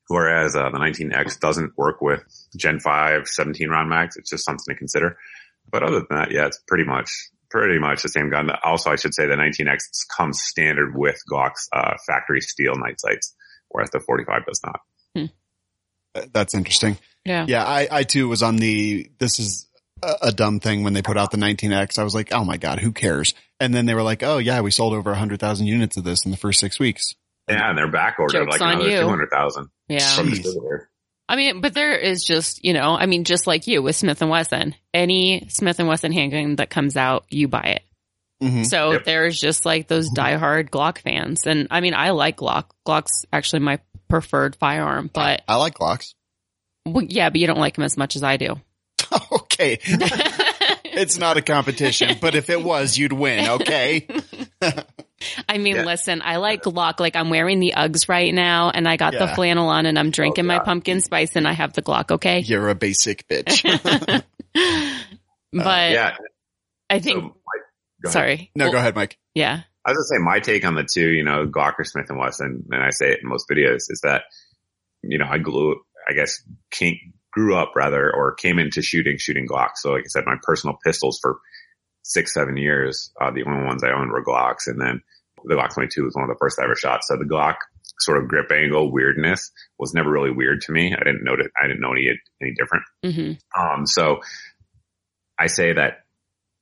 whereas 0.08 0.56
uh, 0.56 0.70
the 0.70 0.78
19X 0.78 1.40
doesn't 1.40 1.78
work 1.78 2.02
with 2.02 2.24
Gen 2.58 2.80
5 2.80 3.28
17 3.28 3.70
round 3.70 3.90
mags. 3.90 4.18
It's 4.18 4.30
just 4.30 4.46
something 4.46 4.74
to 4.74 4.76
consider. 4.76 5.18
But 5.70 5.84
other 5.84 6.00
than 6.00 6.18
that, 6.18 6.32
yeah, 6.32 6.48
it's 6.48 6.60
pretty 6.68 6.86
much 6.86 7.10
pretty 7.56 7.80
much 7.80 8.04
the 8.04 8.10
same 8.10 8.30
gun. 8.30 8.50
Also, 8.66 8.92
I 8.92 8.98
should 8.98 9.14
say 9.14 9.28
the 9.28 9.36
19X 9.36 9.80
comes 10.16 10.42
standard 10.42 10.94
with 10.94 11.22
Glock's 11.30 11.70
uh, 11.72 11.94
factory 12.06 12.42
steel 12.42 12.76
night 12.76 13.00
sights, 13.00 13.34
whereas 13.70 13.90
the 13.92 14.02
45 14.02 14.46
does 14.46 14.60
not. 14.66 14.80
Hmm. 15.16 15.26
Uh, 16.14 16.26
that's 16.34 16.54
interesting. 16.54 16.98
Yeah. 17.24 17.46
Yeah. 17.48 17.64
I, 17.64 17.88
I 17.90 18.04
too 18.04 18.28
was 18.28 18.44
on 18.44 18.58
the, 18.58 19.10
this 19.20 19.40
is 19.40 19.70
a, 20.04 20.16
a, 20.24 20.32
dumb 20.34 20.60
thing 20.60 20.84
when 20.84 20.92
they 20.92 21.02
put 21.02 21.18
out 21.18 21.32
the 21.32 21.38
19X. 21.38 21.98
I 21.98 22.04
was 22.04 22.14
like, 22.14 22.34
oh 22.34 22.44
my 22.44 22.58
God, 22.58 22.80
who 22.80 22.92
cares? 22.92 23.34
And 23.62 23.74
then 23.74 23.86
they 23.86 23.94
were 23.94 24.04
like, 24.04 24.22
oh 24.22 24.38
yeah, 24.38 24.60
we 24.60 24.70
sold 24.70 24.94
over 24.94 25.12
100,000 25.12 25.66
units 25.66 25.96
of 25.96 26.04
this 26.04 26.26
in 26.26 26.32
the 26.32 26.38
first 26.38 26.60
six 26.60 26.78
weeks. 26.78 27.16
Yeah. 27.48 27.70
And 27.70 27.78
they're 27.78 27.90
back 27.90 28.18
ordered 28.20 28.50
like 28.50 28.60
another 28.60 28.90
200,000. 28.90 29.70
Yeah. 29.88 30.00
From 30.14 30.30
the 30.30 30.36
distributor. 30.36 30.90
I 31.28 31.36
mean, 31.36 31.62
but 31.62 31.74
there 31.74 31.96
is 31.98 32.24
just, 32.24 32.64
you 32.64 32.74
know, 32.74 32.96
I 32.96 33.08
mean, 33.08 33.24
just 33.24 33.48
like 33.48 33.66
you 33.68 33.82
with 33.82 33.96
Smith 33.96 34.22
and 34.22 34.30
Wesson, 34.30 34.76
any 34.94 35.48
Smith 35.50 35.80
and 35.80 35.88
Wesson 35.88 36.12
handgun 36.12 36.58
that 36.58 36.70
comes 36.70 36.96
out, 36.96 37.26
you 37.30 37.48
buy 37.48 37.64
it. 37.78 37.84
Mhm. 38.44 38.66
So 38.66 38.92
Yep. 38.92 39.06
there's 39.06 39.40
just 39.40 39.66
like 39.66 39.88
those 39.88 40.12
diehard 40.12 40.70
Glock 40.70 41.00
fans. 41.00 41.48
And 41.48 41.68
I 41.72 41.82
mean, 41.82 41.94
I 41.96 42.12
like 42.12 42.38
Glock. 42.38 42.66
Glock's 42.86 43.26
actually 43.34 43.60
my 43.62 43.80
preferred 44.08 44.56
firearm, 44.58 45.10
but 45.12 45.42
I 45.48 45.56
like 45.56 45.76
Glocks. 45.76 46.14
well, 46.86 47.04
yeah, 47.04 47.30
but 47.30 47.40
you 47.42 47.48
don't 47.48 47.60
like 47.60 47.76
them 47.76 47.86
as 47.86 47.98
much 47.98 48.16
as 48.16 48.24
I 48.24 48.38
do. 48.38 48.60
okay. 49.32 49.80
it's 50.84 51.18
not 51.18 51.38
a 51.38 51.42
competition, 51.42 52.18
but 52.22 52.36
if 52.36 52.50
it 52.50 52.62
was, 52.62 52.98
you'd 52.98 53.14
win. 53.14 53.50
Okay. 53.50 54.06
I 55.48 55.58
mean, 55.58 55.76
Yeah. 55.78 55.84
listen, 55.84 56.22
I 56.24 56.38
like 56.38 56.64
Glock. 56.64 57.00
Like 57.00 57.16
I'm 57.16 57.30
wearing 57.30 57.60
the 57.60 57.74
Uggs 57.76 58.10
right 58.10 58.34
now 58.34 58.70
and 58.70 58.88
I 58.88 58.98
got 58.98 59.14
the 59.14 59.28
flannel 59.30 59.70
on 59.70 59.86
and 59.86 59.98
I'm 59.98 60.08
oh, 60.08 60.12
drinking 60.12 60.46
my 60.46 60.60
pumpkin 60.60 61.02
spice 61.02 61.36
and 61.36 61.48
I 61.48 61.54
have 61.54 61.74
the 61.74 61.82
Glock. 61.82 62.12
Okay. 62.12 62.40
You're 62.40 62.70
a 62.70 62.76
basic 62.76 63.28
bitch. 63.28 64.24
Uh, 65.58 65.64
but 65.64 65.92
yeah. 65.92 66.16
I 66.90 67.00
So, 67.00 67.04
think, 67.04 67.24
my, 67.24 67.32
go 68.04 68.10
sorry. 68.10 68.52
no, 68.56 68.66
Well, 68.66 68.74
go 68.74 68.78
ahead, 68.80 68.94
Mike. 68.96 69.18
Yeah. 69.34 69.62
I 69.86 69.92
was 69.92 69.98
gonna 69.98 70.20
say 70.20 70.24
my 70.24 70.40
take 70.40 70.66
on 70.66 70.76
the 70.76 70.84
two, 70.92 71.10
you 71.10 71.24
know, 71.24 71.46
Glock 71.48 71.76
or 71.80 71.86
Smith 71.86 72.08
and 72.10 72.20
Wesson, 72.20 72.66
and 72.72 72.84
I 72.84 72.90
say 72.90 73.12
it 73.12 73.20
in 73.24 73.30
most 73.30 73.48
videos, 73.50 73.84
is 73.90 74.02
that, 74.04 74.24
you 75.02 75.18
know, 75.18 75.28
I 75.30 75.38
grew, 75.38 75.80
I 76.10 76.14
guess, 76.14 76.42
came, 76.72 76.98
grew 77.32 77.56
up 77.56 77.72
rather, 77.76 78.14
or 78.14 78.34
came 78.34 78.60
into 78.60 78.82
shooting, 78.82 79.18
shooting 79.18 79.48
Glocks. 79.48 79.78
So 79.78 79.92
like 79.92 80.02
I 80.04 80.08
said, 80.10 80.26
my 80.26 80.36
personal 80.44 80.78
pistols 80.84 81.20
for 81.22 81.40
six, 82.06 82.34
seven 82.34 82.56
years, 82.56 83.12
uh, 83.20 83.32
the 83.32 83.44
only 83.44 83.66
ones 83.66 83.84
I 83.84 83.92
owned 83.92 84.12
were 84.12 84.24
Glocks. 84.24 84.68
And 84.68 84.80
then 84.80 85.02
the 85.44 85.56
Glock 85.56 85.74
22 85.74 86.04
was 86.04 86.16
one 86.16 86.24
of 86.24 86.30
the 86.30 86.38
first 86.40 86.60
I 86.60 86.64
ever 86.64 86.76
shot. 86.76 87.02
So 87.04 87.18
the 87.18 87.26
Glock 87.26 87.56
sort 88.00 88.22
of 88.22 88.28
grip 88.28 88.52
angle 88.52 88.92
weirdness 88.92 89.52
was 89.80 89.94
never 89.94 90.12
really 90.12 90.32
weird 90.32 90.62
to 90.62 90.72
me. 90.72 90.94
I 90.94 91.04
didn't 91.04 91.24
know 91.24 91.34
it. 91.34 91.52
I 91.62 91.68
didn't 91.68 91.82
know 91.82 91.92
any, 91.92 92.10
any 92.42 92.54
different. 92.54 92.84
hmm 93.04 93.60
Um, 93.60 93.86
so 93.88 94.20
I 95.40 95.48
say 95.48 95.74
that 95.74 96.04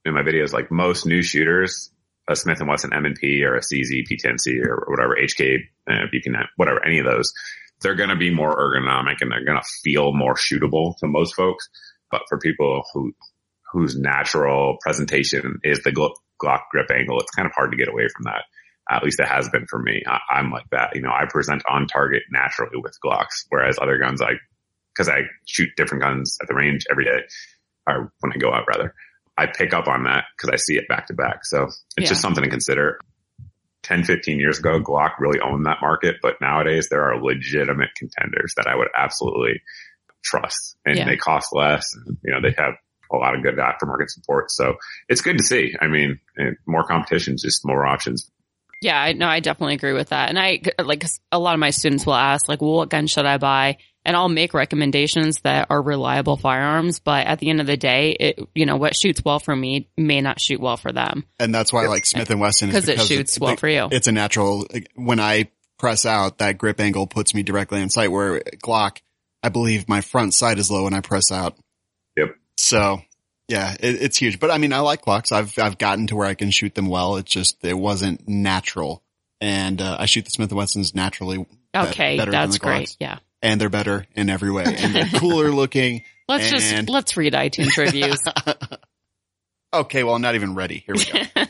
in 0.06 0.14
my 0.14 0.22
videos, 0.22 0.54
like 0.54 0.72
most 0.72 1.06
new 1.06 1.22
shooters, 1.22 1.92
a 2.30 2.36
Smith 2.36 2.60
and 2.62 2.70
Wesson 2.70 2.94
M&P 2.94 3.44
or 3.44 3.56
a 3.56 3.60
CZ 3.62 4.04
P10C 4.10 4.66
or 4.66 4.86
whatever 4.88 5.18
HK, 5.22 5.58
uh, 5.90 6.06
Beacon, 6.12 6.36
whatever, 6.56 6.86
any 6.86 7.00
of 7.00 7.06
those, 7.06 7.34
they're 7.82 7.96
going 7.96 8.10
to 8.10 8.16
be 8.16 8.34
more 8.34 8.56
ergonomic 8.56 9.18
and 9.22 9.30
they're 9.32 9.44
going 9.46 9.60
to 9.60 9.68
feel 9.84 10.14
more 10.14 10.36
shootable 10.36 10.96
to 11.00 11.08
most 11.08 11.36
folks. 11.36 11.68
But 12.12 12.22
for 12.30 12.38
people 12.38 12.84
who, 12.94 13.14
whose 13.74 13.98
natural 13.98 14.78
presentation 14.82 15.60
is 15.64 15.82
the 15.84 15.92
Glo- 15.92 16.14
Glock 16.42 16.62
grip 16.72 16.90
angle, 16.92 17.20
it's 17.20 17.32
kind 17.32 17.46
of 17.46 17.52
hard 17.56 17.72
to 17.72 17.78
get 17.78 17.90
away 17.90 18.08
from 18.16 18.24
that. 18.26 18.44
At 18.90 19.04
least 19.04 19.20
it 19.20 19.28
has 19.28 19.50
been 19.50 19.66
for 19.68 19.80
me. 19.80 20.04
I, 20.08 20.20
I'm 20.30 20.52
like 20.52 20.70
that. 20.72 20.96
You 20.96 21.02
know, 21.02 21.10
I 21.12 21.26
present 21.28 21.64
on 21.70 21.88
target 21.88 22.24
naturally 22.32 22.78
with 22.82 22.98
Glocks, 23.04 23.46
whereas 23.50 23.80
other 23.82 23.98
guns, 23.98 24.22
I, 24.22 24.34
cause 24.96 25.10
I 25.10 25.22
shoot 25.48 25.70
different 25.76 26.04
guns 26.04 26.38
at 26.42 26.48
the 26.48 26.54
range 26.54 26.86
every 26.92 27.06
day 27.06 27.22
or 27.88 28.14
when 28.20 28.32
I 28.34 28.38
go 28.38 28.54
out 28.54 28.68
rather. 28.68 28.94
I 29.38 29.48
pick 29.48 29.74
up 29.74 29.88
on 29.88 30.04
that 30.04 30.26
because 30.38 30.52
I 30.54 30.58
see 30.58 30.76
it 30.78 30.88
back 30.88 31.08
to 31.08 31.14
back. 31.14 31.44
So 31.46 31.64
it's 31.64 31.78
Yeah. 31.98 32.06
just 32.10 32.22
something 32.22 32.44
to 32.44 32.50
consider. 32.50 33.00
10, 33.84 34.04
15 34.06 34.40
years 34.40 34.60
ago, 34.60 34.80
Glock 34.80 35.14
really 35.20 35.40
owned 35.42 35.66
that 35.66 35.80
market, 35.82 36.18
but 36.22 36.36
nowadays 36.40 36.88
there 36.90 37.04
are 37.04 37.22
legitimate 37.22 37.90
contenders 37.98 38.54
that 38.56 38.68
I 38.68 38.76
would 38.76 38.88
absolutely 38.98 39.62
trust 40.24 40.78
and 40.86 40.98
Yeah. 40.98 41.06
they 41.06 41.18
cost 41.18 41.54
less. 41.54 41.94
And, 41.96 42.18
you 42.24 42.32
know, 42.34 42.42
they 42.42 42.54
have 42.58 42.76
a 43.12 43.18
lot 43.18 43.36
of 43.36 43.44
good 43.44 43.56
aftermarket 43.56 44.10
support. 44.10 44.52
So 44.52 44.76
it's 45.10 45.22
good 45.22 45.38
to 45.38 45.44
see. 45.44 45.74
I 45.82 45.88
mean, 45.88 46.20
more 46.66 46.84
competition, 46.86 47.38
just 47.38 47.66
more 47.66 47.86
options. 47.86 48.30
Yeah, 48.82 49.00
I 49.02 49.14
no, 49.14 49.28
I 49.28 49.40
definitely 49.40 49.76
agree 49.76 49.94
with 49.94 50.10
that. 50.10 50.30
And 50.30 50.38
I 50.38 50.62
like 50.84 51.02
'cause 51.02 51.20
a 51.32 51.40
lot 51.40 51.54
of 51.54 51.60
my 51.60 51.70
students 51.70 52.06
will 52.06 52.16
ask 52.16 52.50
like, 52.50 52.62
well, 52.62 52.74
what 52.74 52.90
gun 52.90 53.08
should 53.08 53.26
I 53.26 53.38
buy? 53.38 53.78
And 54.06 54.18
I'll 54.18 54.28
make 54.28 54.54
recommendations 54.54 55.40
that 55.44 55.68
are 55.70 55.82
reliable 55.82 56.36
firearms, 56.36 57.00
but 57.00 57.26
at 57.26 57.40
the 57.40 57.50
end 57.50 57.62
of 57.62 57.68
the 57.68 57.78
day, 57.78 58.12
it 58.20 58.40
you 58.54 58.66
know 58.66 58.76
what 58.76 58.94
shoots 58.98 59.22
well 59.24 59.40
for 59.40 59.56
me 59.56 59.88
may 59.98 60.20
not 60.20 60.42
shoot 60.42 60.60
well 60.60 60.76
for 60.76 60.92
them 60.92 61.24
And 61.40 61.56
that's 61.56 61.72
why 61.72 61.88
like 61.88 62.06
Smith 62.06 62.30
and 62.30 62.42
Wesson 62.42 62.70
is 62.70 62.76
because 62.76 62.90
it 62.90 62.98
shoots 63.08 63.38
it's- 63.38 63.40
well 63.40 63.56
for 63.56 63.70
you. 63.70 63.88
It's 63.92 64.08
a 64.08 64.12
natural, 64.12 64.68
when 64.96 65.22
I 65.22 65.50
press 65.80 66.06
out, 66.06 66.40
that 66.40 66.58
grip 66.58 66.82
angle 66.82 67.08
puts 67.08 67.34
me 67.34 67.44
directly 67.44 67.82
in 67.82 67.90
sight 67.90 68.12
where 68.12 68.42
Glock, 68.62 68.98
I 69.42 69.48
believe 69.48 69.88
my 69.88 70.02
front 70.02 70.34
sight 70.34 70.60
is 70.60 70.70
low 70.70 70.84
when 70.84 70.94
I 70.94 71.00
press 71.00 71.32
out. 71.32 71.58
So 72.58 73.02
yeah, 73.48 73.74
it, 73.80 74.02
it's 74.02 74.18
huge. 74.18 74.40
But 74.40 74.52
I 74.52 74.58
mean, 74.58 74.74
I 74.74 74.80
like 74.80 75.04
Glocks. 75.04 75.32
I've, 75.32 75.58
I've 75.60 75.78
gotten 75.78 76.08
to 76.08 76.16
where 76.16 76.28
I 76.28 76.34
can 76.34 76.52
shoot 76.52 76.74
them 76.76 76.88
well. 76.88 77.18
It's 77.18 77.32
just, 77.32 77.64
it 77.64 77.78
wasn't 77.78 78.28
natural. 78.28 79.04
And, 79.42 79.82
uh, 79.82 79.98
I 80.00 80.06
shoot 80.06 80.26
the 80.26 80.32
Smith 80.32 80.50
and 80.52 80.58
Wessons 80.58 80.96
naturally. 80.96 81.46
Okay, 81.76 82.18
that's 82.18 82.58
great. 82.58 82.96
Yeah. 83.00 83.20
And 83.42 83.60
they're 83.60 83.70
better 83.70 84.06
in 84.16 84.30
every 84.30 84.52
way. 84.52 84.64
And 84.66 84.96
they're 84.96 85.06
cooler 85.20 85.52
looking. 85.52 86.04
Let's 86.30 86.50
just 86.50 86.90
let's 86.90 87.18
read 87.18 87.34
iTunes 87.34 87.76
reviews. 87.76 88.24
okay. 89.74 90.04
Well, 90.06 90.16
I'm 90.16 90.22
not 90.22 90.36
even 90.36 90.56
ready. 90.56 90.86
Here 90.86 90.96
we 90.96 91.04
go. 91.04 91.20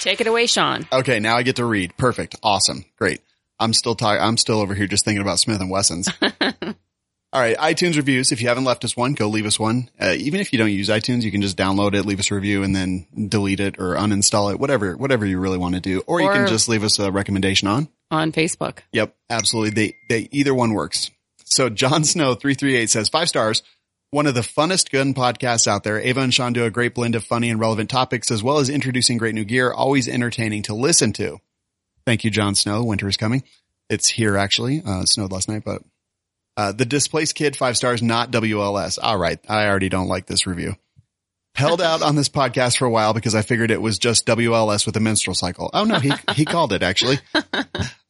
Take 0.00 0.22
it 0.22 0.26
away, 0.26 0.46
Sean. 0.46 0.86
Okay, 0.90 1.20
now 1.20 1.36
I 1.36 1.42
get 1.42 1.56
to 1.56 1.66
read. 1.66 1.96
Perfect. 1.98 2.36
Awesome. 2.42 2.86
Great. 2.96 3.20
I'm 3.60 3.74
still 3.74 3.94
talking. 3.94 4.22
I'm 4.22 4.38
still 4.38 4.60
over 4.60 4.74
here 4.74 4.86
just 4.86 5.04
thinking 5.04 5.20
about 5.20 5.38
Smith 5.38 5.60
and 5.60 5.70
Wessons. 5.70 6.08
All 7.34 7.40
right, 7.40 7.56
iTunes 7.56 7.96
reviews. 7.96 8.30
If 8.30 8.42
you 8.42 8.48
haven't 8.48 8.64
left 8.64 8.84
us 8.84 8.94
one, 8.94 9.14
go 9.14 9.26
leave 9.28 9.46
us 9.46 9.58
one. 9.58 9.88
Uh, 9.98 10.14
even 10.18 10.40
if 10.40 10.52
you 10.52 10.58
don't 10.58 10.70
use 10.70 10.90
iTunes, 10.90 11.22
you 11.22 11.30
can 11.30 11.40
just 11.40 11.56
download 11.56 11.94
it, 11.94 12.04
leave 12.04 12.20
us 12.20 12.30
a 12.30 12.34
review, 12.34 12.62
and 12.62 12.76
then 12.76 13.06
delete 13.28 13.60
it 13.60 13.78
or 13.78 13.94
uninstall 13.94 14.52
it. 14.52 14.60
Whatever, 14.60 14.98
whatever 14.98 15.24
you 15.24 15.38
really 15.38 15.56
want 15.56 15.74
to 15.74 15.80
do, 15.80 16.02
or, 16.06 16.20
you 16.20 16.28
can 16.28 16.46
just 16.46 16.68
leave 16.68 16.84
us 16.84 16.98
a 16.98 17.10
recommendation 17.10 17.68
on. 17.68 17.88
on 18.10 18.32
Facebook. 18.32 18.80
Yep, 18.92 19.16
absolutely. 19.30 19.70
They, 19.70 19.96
they, 20.10 20.28
either 20.30 20.54
one 20.54 20.74
works. 20.74 21.10
So 21.44 21.70
John 21.70 22.04
Snow 22.04 22.34
338 22.34 22.90
says 22.90 23.08
five 23.08 23.30
stars. 23.30 23.62
One 24.10 24.26
of 24.26 24.34
the 24.34 24.42
funnest 24.42 24.90
gun 24.90 25.14
podcasts 25.14 25.66
out 25.66 25.84
there. 25.84 25.98
Ava 25.98 26.20
and 26.20 26.34
Sean 26.34 26.52
do 26.52 26.66
a 26.66 26.70
great 26.70 26.94
blend 26.94 27.14
of 27.14 27.24
funny 27.24 27.48
and 27.48 27.58
relevant 27.58 27.88
topics 27.88 28.30
as 28.30 28.42
well 28.42 28.58
as 28.58 28.68
introducing 28.68 29.16
great 29.16 29.34
new 29.34 29.44
gear. 29.44 29.72
Always 29.72 30.06
entertaining 30.06 30.64
to 30.64 30.74
listen 30.74 31.14
to. 31.14 31.38
Thank 32.04 32.24
you, 32.24 32.30
John 32.30 32.54
Snow. 32.54 32.84
Winter 32.84 33.08
is 33.08 33.16
coming. 33.16 33.42
It's 33.88 34.08
here 34.08 34.36
actually. 34.36 34.82
Uh, 34.84 35.06
snowed 35.06 35.32
last 35.32 35.48
night, 35.48 35.62
but, 35.64 35.82
uh, 36.56 36.72
the 36.72 36.84
displaced 36.84 37.34
kid, 37.34 37.56
five 37.56 37.76
stars, 37.76 38.02
not 38.02 38.30
WLS. 38.30 38.98
All 39.02 39.16
right. 39.16 39.38
I 39.48 39.66
already 39.66 39.88
don't 39.88 40.08
like 40.08 40.26
this 40.26 40.46
review. 40.46 40.76
Held 41.54 41.82
out 41.82 42.00
on 42.00 42.16
this 42.16 42.30
podcast 42.30 42.78
for 42.78 42.86
a 42.86 42.90
while 42.90 43.12
because 43.12 43.34
I 43.34 43.42
figured 43.42 43.70
it 43.70 43.82
was 43.82 43.98
just 43.98 44.26
WLS 44.26 44.86
with 44.86 44.96
a 44.96 45.00
menstrual 45.00 45.34
cycle. 45.34 45.70
Oh 45.74 45.84
no, 45.84 45.98
he, 45.98 46.12
he 46.34 46.46
called 46.46 46.72
it 46.72 46.82
actually. 46.82 47.18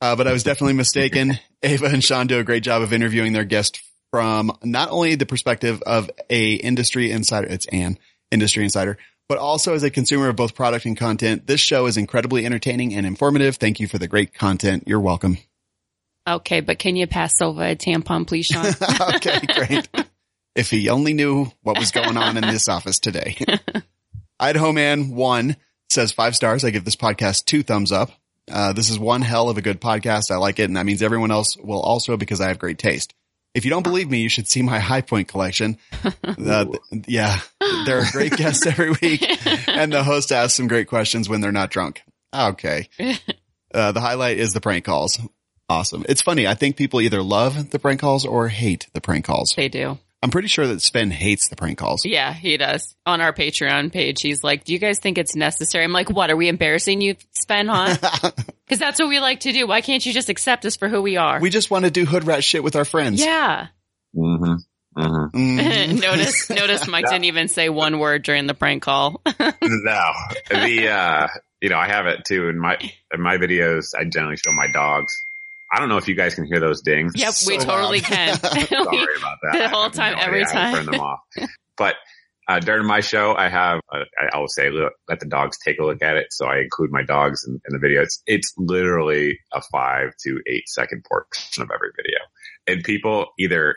Uh, 0.00 0.16
but 0.16 0.26
I 0.26 0.32
was 0.32 0.42
definitely 0.42 0.72
mistaken. 0.72 1.38
Ava 1.62 1.86
and 1.86 2.02
Sean 2.02 2.26
do 2.26 2.40
a 2.40 2.42
great 2.42 2.64
job 2.64 2.82
of 2.82 2.92
interviewing 2.92 3.34
their 3.34 3.44
guest 3.44 3.80
from 4.10 4.50
not 4.64 4.90
only 4.90 5.14
the 5.14 5.26
perspective 5.26 5.80
of 5.82 6.10
a 6.28 6.54
industry 6.54 7.12
insider, 7.12 7.46
it's 7.46 7.66
an 7.66 8.00
industry 8.32 8.64
insider, 8.64 8.98
but 9.28 9.38
also 9.38 9.74
as 9.74 9.84
a 9.84 9.90
consumer 9.90 10.28
of 10.28 10.34
both 10.34 10.56
product 10.56 10.86
and 10.86 10.96
content. 10.96 11.46
This 11.46 11.60
show 11.60 11.86
is 11.86 11.96
incredibly 11.96 12.44
entertaining 12.44 12.94
and 12.94 13.06
informative. 13.06 13.56
Thank 13.56 13.78
you 13.78 13.86
for 13.86 13.98
the 13.98 14.08
great 14.08 14.34
content. 14.34 14.84
You're 14.88 14.98
welcome. 14.98 15.38
Okay, 16.28 16.60
but 16.60 16.78
can 16.78 16.96
you 16.96 17.06
pass 17.06 17.40
over 17.40 17.62
a 17.64 17.74
tampon, 17.74 18.26
please, 18.26 18.46
Sean? 18.46 18.66
okay, 19.16 19.40
great. 19.46 19.88
If 20.54 20.70
he 20.70 20.88
only 20.88 21.14
knew 21.14 21.50
what 21.62 21.78
was 21.78 21.90
going 21.90 22.16
on 22.16 22.36
in 22.36 22.42
this 22.42 22.68
office 22.68 22.98
today. 23.00 23.36
Idaho 24.40 24.72
Man 24.72 25.14
one 25.14 25.56
says 25.90 26.12
five 26.12 26.36
stars. 26.36 26.64
I 26.64 26.70
give 26.70 26.84
this 26.84 26.96
podcast 26.96 27.46
two 27.46 27.62
thumbs 27.62 27.92
up. 27.92 28.10
Uh, 28.50 28.72
this 28.72 28.90
is 28.90 28.98
one 28.98 29.22
hell 29.22 29.48
of 29.48 29.56
a 29.56 29.62
good 29.62 29.80
podcast. 29.80 30.30
I 30.30 30.36
like 30.36 30.58
it. 30.58 30.64
And 30.64 30.76
that 30.76 30.86
means 30.86 31.02
everyone 31.02 31.30
else 31.30 31.56
will 31.56 31.80
also 31.80 32.16
because 32.16 32.40
I 32.40 32.48
have 32.48 32.58
great 32.58 32.78
taste. 32.78 33.14
If 33.54 33.64
you 33.64 33.70
don't 33.70 33.82
believe 33.82 34.10
me, 34.10 34.20
you 34.20 34.28
should 34.28 34.48
see 34.48 34.62
my 34.62 34.78
Hi-Point 34.78 35.28
collection. 35.28 35.78
Uh, 36.24 36.66
yeah, 37.06 37.38
there 37.84 37.98
are 37.98 38.10
great 38.10 38.32
guests 38.32 38.66
every 38.66 38.90
week 38.90 39.24
and 39.68 39.92
the 39.92 40.02
host 40.02 40.32
asks 40.32 40.54
some 40.54 40.66
great 40.66 40.88
questions 40.88 41.28
when 41.28 41.40
they're 41.40 41.52
not 41.52 41.70
drunk. 41.70 42.02
Okay. 42.34 42.88
Uh, 43.72 43.92
the 43.92 44.00
highlight 44.00 44.38
is 44.38 44.52
the 44.52 44.60
prank 44.60 44.84
calls. 44.84 45.20
Awesome. 45.72 46.04
It's 46.08 46.22
funny. 46.22 46.46
I 46.46 46.54
think 46.54 46.76
people 46.76 47.00
either 47.00 47.22
love 47.22 47.70
the 47.70 47.78
prank 47.78 48.00
calls 48.00 48.26
or 48.26 48.48
hate 48.48 48.88
the 48.92 49.00
prank 49.00 49.24
calls. 49.24 49.54
they 49.56 49.68
do. 49.68 49.98
I'm 50.22 50.30
pretty 50.30 50.46
sure 50.48 50.66
that 50.68 50.80
Sven 50.82 51.10
hates 51.10 51.48
the 51.48 51.56
prank 51.56 51.78
calls. 51.78 52.04
Yeah, 52.04 52.32
he 52.32 52.56
does. 52.56 52.94
On 53.06 53.20
our 53.20 53.32
Patreon 53.32 53.90
page, 53.92 54.20
he's 54.22 54.44
like, 54.44 54.62
"Do 54.64 54.72
you 54.72 54.78
guys 54.78 55.00
think 55.00 55.18
it's 55.18 55.34
necessary?" 55.34 55.82
I'm 55.82 55.92
like, 55.92 56.10
"What 56.10 56.30
are 56.30 56.36
we 56.36 56.46
embarrassing 56.48 57.00
you, 57.00 57.16
Sven? 57.32 57.66
Huh? 57.68 57.96
Because 58.64 58.78
that's 58.78 58.98
what 59.00 59.08
we 59.10 59.18
like 59.20 59.40
to 59.40 59.52
do. 59.52 59.66
Why 59.66 59.80
can't 59.82 60.06
you 60.06 60.12
just 60.14 60.28
accept 60.30 60.64
us 60.64 60.76
for 60.76 60.88
who 60.88 61.02
we 61.02 61.16
are?" 61.16 61.40
We 61.40 61.50
just 61.50 61.70
want 61.70 61.84
to 61.86 61.90
do 61.90 62.04
hood 62.06 62.24
rat 62.24 62.44
shit 62.44 62.62
with 62.62 62.76
our 62.76 62.84
friends. 62.84 63.20
yeah. 63.20 63.66
Mm-hmm. 64.16 64.54
Mm-hmm. 64.96 65.58
Mhm. 65.58 66.00
notice, 66.02 66.50
notice, 66.50 66.86
Mike 66.86 67.04
didn't 67.10 67.24
even 67.24 67.48
say 67.48 67.68
one 67.68 67.98
word 67.98 68.22
during 68.22 68.46
the 68.46 68.54
prank 68.54 68.82
call. 68.82 69.20
no, 69.26 70.10
the 70.50 70.88
uh, 70.88 71.26
you 71.60 71.68
know 71.70 71.78
I 71.78 71.86
have 71.88 72.06
it 72.06 72.20
too 72.26 72.48
in 72.48 72.58
my 72.58 72.76
in 73.12 73.20
my 73.20 73.38
videos. 73.38 73.86
I 73.98 74.04
generally 74.04 74.36
show 74.36 74.52
my 74.52 74.68
dogs. 74.72 75.12
I 75.72 75.78
don't 75.80 75.88
know 75.88 75.96
if 75.96 76.06
you 76.08 76.14
guys 76.14 76.34
can 76.34 76.44
hear 76.44 76.60
those 76.60 76.82
dings. 76.82 77.12
yep, 77.16 77.32
we 77.46 77.56
totally 77.58 78.00
loud. 78.00 78.06
can. 78.08 78.38
Sorry 78.38 78.62
about 78.62 79.38
that. 79.42 79.52
The 79.54 79.68
whole 79.68 79.90
time, 79.90 80.16
no 80.16 80.22
every 80.22 80.44
idea 80.44 80.52
how 80.54 80.66
to 80.70 80.72
time. 80.72 80.84
Turn 80.84 80.92
them 80.92 81.00
off. 81.00 81.20
But 81.78 81.94
uh, 82.48 82.58
during 82.58 82.86
my 82.86 83.00
show, 83.00 83.34
I 83.34 83.48
have, 83.48 83.80
uh, 83.90 84.00
I 84.32 84.38
will 84.38 84.48
say 84.48 84.68
look, 84.68 84.92
let 85.08 85.20
the 85.20 85.26
dogs 85.26 85.56
take 85.64 85.78
a 85.78 85.84
look 85.84 86.02
at 86.02 86.16
it. 86.16 86.26
So 86.30 86.44
I 86.46 86.58
include 86.58 86.90
my 86.92 87.02
dogs 87.02 87.44
in, 87.48 87.54
in 87.54 87.72
the 87.72 87.78
video. 87.78 88.02
It's 88.02 88.22
it's 88.26 88.52
literally 88.58 89.38
a 89.52 89.62
five 89.72 90.10
to 90.24 90.40
eight 90.46 90.68
second 90.68 91.04
portion 91.10 91.62
of 91.62 91.70
every 91.74 91.88
video, 91.96 92.18
and 92.66 92.84
people 92.84 93.28
either 93.38 93.76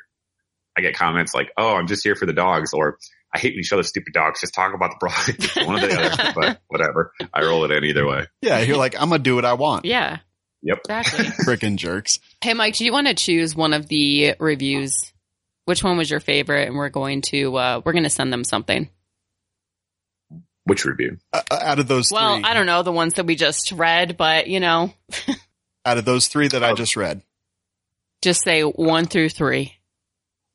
I 0.77 0.81
get 0.81 0.95
comments 0.95 1.33
like, 1.33 1.51
"Oh, 1.57 1.75
I'm 1.75 1.87
just 1.87 2.03
here 2.03 2.15
for 2.15 2.25
the 2.25 2.33
dogs," 2.33 2.73
or 2.73 2.97
I 3.33 3.39
hate 3.39 3.51
when 3.53 3.57
you 3.59 3.63
show 3.63 3.77
the 3.77 3.83
stupid 3.85 4.11
dogs. 4.13 4.41
Just 4.41 4.53
talk 4.53 4.73
about 4.73 4.91
the 4.91 4.97
product. 5.07 5.67
One 5.67 5.81
or 5.81 5.87
the 5.87 5.97
other, 5.97 6.33
but 6.35 6.61
whatever. 6.67 7.13
I 7.33 7.43
roll 7.43 7.63
it 7.63 7.71
in 7.71 7.85
either 7.85 8.05
way. 8.05 8.25
Yeah, 8.41 8.59
you're 8.59 8.77
like, 8.77 8.95
I'm 8.99 9.09
gonna 9.09 9.19
do 9.23 9.35
what 9.35 9.45
I 9.45 9.53
want. 9.53 9.85
Yeah, 9.85 10.17
Yep. 10.66 10.80
exactly. 10.89 11.26
Frickin' 11.45 11.78
jerks. 11.78 12.20
hey, 12.41 12.53
Mike, 12.53 12.76
do 12.76 12.84
you 12.86 12.91
want 12.91 13.07
to 13.07 13.13
choose 13.13 13.55
one 13.55 13.72
of 13.74 13.88
the 13.88 14.34
reviews? 14.39 14.91
Which 15.66 15.84
one 15.84 15.97
was 15.97 16.09
your 16.11 16.20
favorite? 16.20 16.68
And 16.68 16.76
we're 16.76 16.89
going 16.89 17.22
to 17.30 17.55
uh, 17.55 17.82
we're 17.86 17.93
going 17.93 18.03
to 18.03 18.09
send 18.09 18.34
them 18.34 18.43
something. 18.43 18.89
Which 20.66 20.84
review? 20.86 21.18
Uh, 21.32 21.41
uh, 21.51 21.59
out 21.61 21.80
of 21.80 21.88
those 21.88 22.11
Well, 22.11 22.36
three, 22.38 22.43
I 22.43 22.53
don't 22.55 22.66
know 22.66 22.82
the 22.84 22.91
ones 22.91 23.13
that 23.16 23.26
we 23.28 23.36
just 23.36 23.72
read, 23.72 24.18
but 24.18 24.47
you 24.47 24.59
know, 24.59 24.93
out 25.86 25.97
of 25.99 26.05
those 26.05 26.28
three 26.28 26.47
that 26.47 26.63
I 26.63 26.72
Oh. 26.72 26.76
just 26.76 26.95
read, 26.97 27.22
just 28.24 28.43
say 28.43 28.61
one 28.63 29.05
through 29.05 29.30
three. 29.30 29.74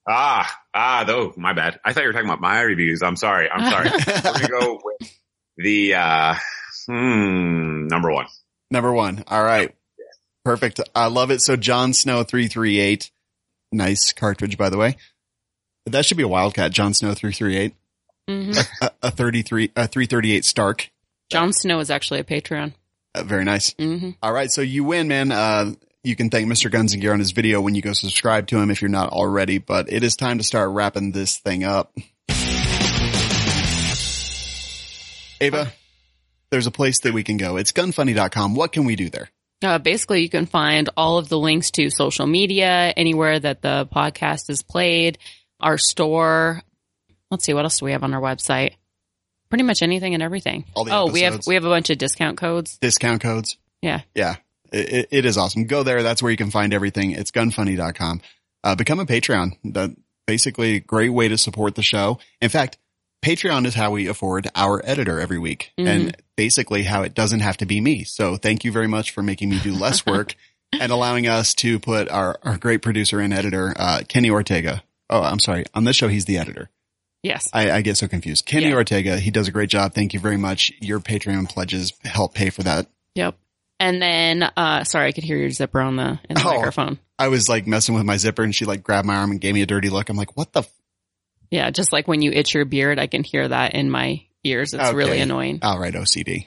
Ah, 0.08 0.52
ah, 0.74 1.04
though, 1.06 1.32
my 1.36 1.52
bad. 1.52 1.78
I 1.84 1.92
thought 1.92 2.02
you 2.02 2.08
were 2.08 2.12
talking 2.12 2.28
about 2.28 2.40
my 2.40 2.60
reviews. 2.62 3.02
I'm 3.02 3.14
sorry. 3.16 3.48
I'm 3.48 3.70
sorry. 3.70 3.90
We're 4.06 4.22
going 4.22 4.40
to 4.40 4.48
go 4.48 4.80
with 4.82 5.18
the, 5.58 5.94
uh, 5.94 6.34
hmm, 6.86 7.86
number 7.86 8.10
one. 8.10 8.26
number 8.72 8.92
one. 8.92 9.22
All 9.28 9.44
right, 9.44 9.72
perfect. 10.44 10.80
I 10.94 11.06
love 11.06 11.30
it. 11.30 11.40
So 11.40 11.56
John 11.56 11.92
Snow 11.92 12.22
three 12.22 12.48
three 12.48 12.78
eight, 12.78 13.10
nice 13.72 14.12
cartridge 14.12 14.56
by 14.58 14.70
the 14.70 14.78
way. 14.78 14.96
That 15.86 16.04
should 16.04 16.16
be 16.16 16.22
a 16.22 16.28
Wildcat. 16.28 16.72
John 16.72 16.94
Snow 16.94 17.14
three 17.14 17.32
three 17.32 17.56
eight, 17.56 17.74
hmm 18.28 18.52
a, 18.82 18.90
a 19.02 19.10
thirty 19.10 19.42
three, 19.42 19.70
a 19.76 19.86
three 19.86 20.06
thirty 20.06 20.32
eight 20.32 20.44
Stark. 20.44 20.90
John 21.30 21.52
Snow 21.52 21.78
is 21.80 21.90
actually 21.90 22.20
a 22.20 22.24
Patreon. 22.24 22.74
Uh, 23.14 23.22
very 23.24 23.44
nice. 23.44 23.74
hmm 23.78 24.10
All 24.22 24.32
right, 24.32 24.50
so 24.50 24.60
you 24.60 24.84
win, 24.84 25.08
man. 25.08 25.32
Uh, 25.32 25.72
you 26.04 26.16
can 26.16 26.30
thank 26.30 26.48
Mr. 26.48 26.70
Guns 26.70 26.92
and 26.92 27.02
Gear 27.02 27.12
on 27.12 27.18
his 27.18 27.32
video 27.32 27.60
when 27.60 27.74
you 27.74 27.82
go 27.82 27.92
subscribe 27.92 28.46
to 28.48 28.58
him 28.58 28.70
if 28.70 28.80
you're 28.80 28.88
not 28.88 29.10
already, 29.10 29.58
but 29.58 29.92
it 29.92 30.02
is 30.02 30.16
time 30.16 30.38
to 30.38 30.44
start 30.44 30.70
wrapping 30.70 31.12
this 31.12 31.36
thing 31.38 31.62
up. 31.64 31.92
Ava, 35.42 35.72
there's 36.50 36.66
a 36.66 36.70
place 36.70 37.00
that 37.00 37.14
we 37.14 37.22
can 37.22 37.36
go. 37.36 37.56
It's 37.56 37.72
gunfunny.com. 37.72 38.54
What 38.54 38.72
can 38.72 38.84
we 38.84 38.94
do 38.96 39.08
there? 39.08 39.30
Uh, 39.62 39.78
basically, 39.78 40.22
you 40.22 40.28
can 40.30 40.46
find 40.46 40.88
all 40.96 41.18
of 41.18 41.28
the 41.28 41.38
links 41.38 41.70
to 41.72 41.90
social 41.90 42.26
media, 42.26 42.92
anywhere 42.96 43.38
that 43.38 43.60
the 43.60 43.86
podcast 43.94 44.48
is 44.48 44.62
played, 44.62 45.18
our 45.60 45.76
store. 45.76 46.62
Let's 47.30 47.44
see, 47.44 47.52
what 47.54 47.64
else 47.64 47.78
do 47.78 47.84
we 47.84 47.92
have 47.92 48.02
on 48.02 48.14
our 48.14 48.20
website? 48.20 48.72
Pretty 49.50 49.64
much 49.64 49.82
anything 49.82 50.14
and 50.14 50.22
everything. 50.22 50.64
Oh, 50.74 51.10
we 51.10 51.20
have 51.22 51.40
we 51.46 51.54
have 51.54 51.64
a 51.64 51.68
bunch 51.68 51.90
of 51.90 51.98
discount 51.98 52.38
codes. 52.38 52.78
Discount 52.78 53.20
codes. 53.20 53.58
Yeah. 53.82 54.02
Yeah. 54.14 54.36
It, 54.72 54.92
it- 54.92 55.08
it 55.10 55.24
is 55.24 55.36
awesome. 55.36 55.64
Go 55.66 55.82
there. 55.82 56.02
That's 56.02 56.22
where 56.22 56.30
you 56.30 56.36
can 56.36 56.50
find 56.50 56.72
everything. 56.72 57.10
It's 57.10 57.30
gunfunny.com. 57.30 58.20
Uh, 58.62 58.74
become 58.76 59.00
a 59.00 59.06
Patreon. 59.06 59.56
That 59.72 59.90
basically 60.26 60.76
a 60.76 60.80
great 60.80 61.08
way 61.10 61.28
to 61.28 61.36
support 61.36 61.74
the 61.74 61.82
show. 61.82 62.18
In 62.40 62.48
fact, 62.48 62.78
Patreon 63.22 63.66
is 63.66 63.74
how 63.74 63.90
we 63.90 64.06
afford 64.06 64.48
our 64.54 64.80
editor 64.84 65.20
every 65.20 65.38
week 65.38 65.72
Mhm. 65.78 65.86
and 65.86 66.16
basically 66.36 66.84
how 66.84 67.02
it 67.02 67.14
doesn't 67.14 67.40
have 67.40 67.56
to 67.58 67.66
be 67.66 67.80
me. 67.80 68.04
So 68.04 68.36
thank 68.36 68.64
you 68.64 68.72
very 68.72 68.86
much 68.88 69.10
for 69.10 69.22
making 69.22 69.50
me 69.50 69.58
do 69.58 69.72
less 69.74 70.06
work 70.06 70.34
and 70.72 70.90
allowing 70.90 71.26
us 71.26 71.54
to 71.56 71.78
put 71.78 72.08
our, 72.08 72.38
our 72.42 72.56
great 72.56 72.80
producer 72.82 73.20
and 73.20 73.32
editor, 73.34 73.74
uh, 73.76 74.02
Kenny 74.08 74.30
Ortega. 74.30 74.82
Oh, 75.10 75.22
I'm 75.22 75.38
sorry. 75.40 75.64
On 75.74 75.84
this 75.84 75.96
show, 75.96 76.08
he's 76.08 76.24
the 76.24 76.38
editor. 76.38 76.70
Yes. 77.22 77.48
I, 77.52 77.70
I 77.70 77.82
get 77.82 77.98
so 77.98 78.08
confused. 78.08 78.46
Kenny 78.46 78.68
Yeah. 78.68 78.74
Ortega, 78.76 79.18
he 79.18 79.30
does 79.30 79.48
a 79.48 79.52
great 79.52 79.68
job. 79.68 79.92
Thank 79.92 80.14
you 80.14 80.20
very 80.20 80.38
much. 80.38 80.72
Your 80.80 81.00
Patreon 81.00 81.48
pledges 81.50 81.92
help 82.04 82.32
pay 82.34 82.48
for 82.48 82.62
that. 82.62 82.86
Yep. 83.16 83.36
And 83.78 84.00
then, 84.00 84.42
uh, 84.56 84.84
sorry, 84.84 85.08
I 85.08 85.12
could 85.12 85.24
hear 85.24 85.36
your 85.36 85.50
zipper 85.50 85.80
on 85.80 85.96
the, 85.96 86.18
in 86.28 86.36
the 86.36 86.42
Oh. 86.46 86.54
microphone. 86.56 86.98
I 87.18 87.28
was 87.28 87.48
like 87.50 87.66
messing 87.66 87.94
with 87.94 88.04
my 88.04 88.16
zipper 88.16 88.42
and 88.42 88.54
she 88.54 88.64
like 88.64 88.82
grabbed 88.82 89.06
my 89.06 89.16
arm 89.16 89.30
and 89.32 89.40
gave 89.40 89.52
me 89.54 89.60
a 89.62 89.66
dirty 89.66 89.90
look. 89.90 90.08
I'm 90.08 90.16
like, 90.16 90.36
what 90.36 90.52
the? 90.54 90.62
Yeah. 91.50 91.70
Just 91.70 91.92
like 91.92 92.06
when 92.08 92.22
you 92.22 92.30
itch 92.32 92.54
your 92.54 92.64
beard, 92.64 92.98
I 92.98 93.06
can 93.06 93.24
hear 93.24 93.46
that 93.48 93.74
in 93.74 93.90
my 93.90 94.22
ears. 94.44 94.72
It's 94.74 94.82
Okay. 94.82 94.94
really 94.96 95.20
annoying. 95.20 95.58
All 95.62 95.78
right, 95.78 95.92
OCD. 95.94 96.46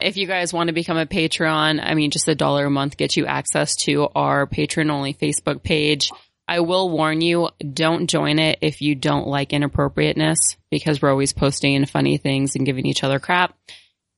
if 0.00 0.16
you 0.16 0.26
guys 0.26 0.52
want 0.52 0.68
to 0.68 0.72
become 0.72 0.96
a 0.96 1.06
Patreon, 1.06 1.80
I 1.82 1.94
mean, 1.94 2.10
just 2.10 2.28
a 2.28 2.34
dollar 2.34 2.66
a 2.66 2.70
month 2.70 2.96
gets 2.96 3.16
you 3.16 3.26
access 3.26 3.76
to 3.84 4.08
our 4.14 4.46
patron 4.46 4.90
only 4.90 5.14
Facebook 5.14 5.62
page. 5.62 6.10
I 6.48 6.60
will 6.60 6.90
warn 6.90 7.20
you, 7.20 7.50
don't 7.72 8.08
join 8.08 8.38
it 8.40 8.58
if 8.62 8.82
you 8.82 8.94
don't 8.96 9.28
like 9.28 9.52
inappropriateness 9.52 10.38
because 10.70 11.00
we're 11.00 11.10
always 11.10 11.32
posting 11.32 11.86
funny 11.86 12.16
things 12.18 12.56
and 12.56 12.66
giving 12.66 12.84
each 12.86 13.04
other 13.04 13.20
crap. 13.20 13.56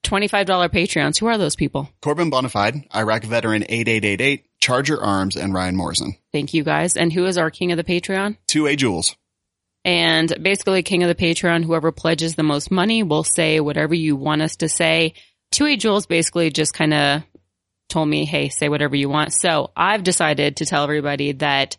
$25 0.05 0.47
Patreons. 0.70 1.18
Who 1.18 1.26
are 1.26 1.39
those 1.39 1.57
people? 1.57 1.89
Corbin 2.03 2.30
Bonafide, 2.30 2.87
Iraq 2.95 3.24
veteran 3.24 3.62
8888, 3.68 4.45
Charger 4.61 5.03
Arms, 5.03 5.37
and 5.37 5.53
Ryan 5.55 5.76
Morrison. 5.76 6.16
Thank 6.32 6.53
you 6.55 6.62
guys. 6.64 6.97
And 6.97 7.12
who 7.12 7.24
is 7.26 7.39
our 7.39 7.51
king 7.51 7.72
of 7.72 7.76
the 7.78 7.85
Patreon? 7.85 8.37
2A 8.49 8.76
Jewels. 8.76 9.16
And 9.85 10.35
basically, 10.41 10.82
King 10.82 11.03
of 11.03 11.09
the 11.09 11.14
Patreon, 11.14 11.64
whoever 11.64 11.93
pledges 11.93 12.35
the 12.35 12.43
most 12.43 12.70
money 12.70 13.03
will 13.03 13.24
say 13.24 13.61
whatever 13.61 13.95
you 13.95 14.16
want 14.16 14.43
us 14.43 14.57
to 14.57 14.68
say. 14.68 15.14
2A 15.53 15.78
Jewels 15.78 16.07
basically 16.07 16.51
just 16.51 16.72
kind 16.72 16.95
of 16.95 17.22
told 17.89 18.09
me, 18.09 18.24
hey, 18.24 18.49
say 18.49 18.68
whatever 18.68 18.97
you 18.97 19.09
want. 19.09 19.32
So 19.32 19.70
I've 19.76 20.03
decided 20.03 20.57
to 20.57 20.66
tell 20.66 20.85
everybody 20.85 21.32
that 21.32 21.76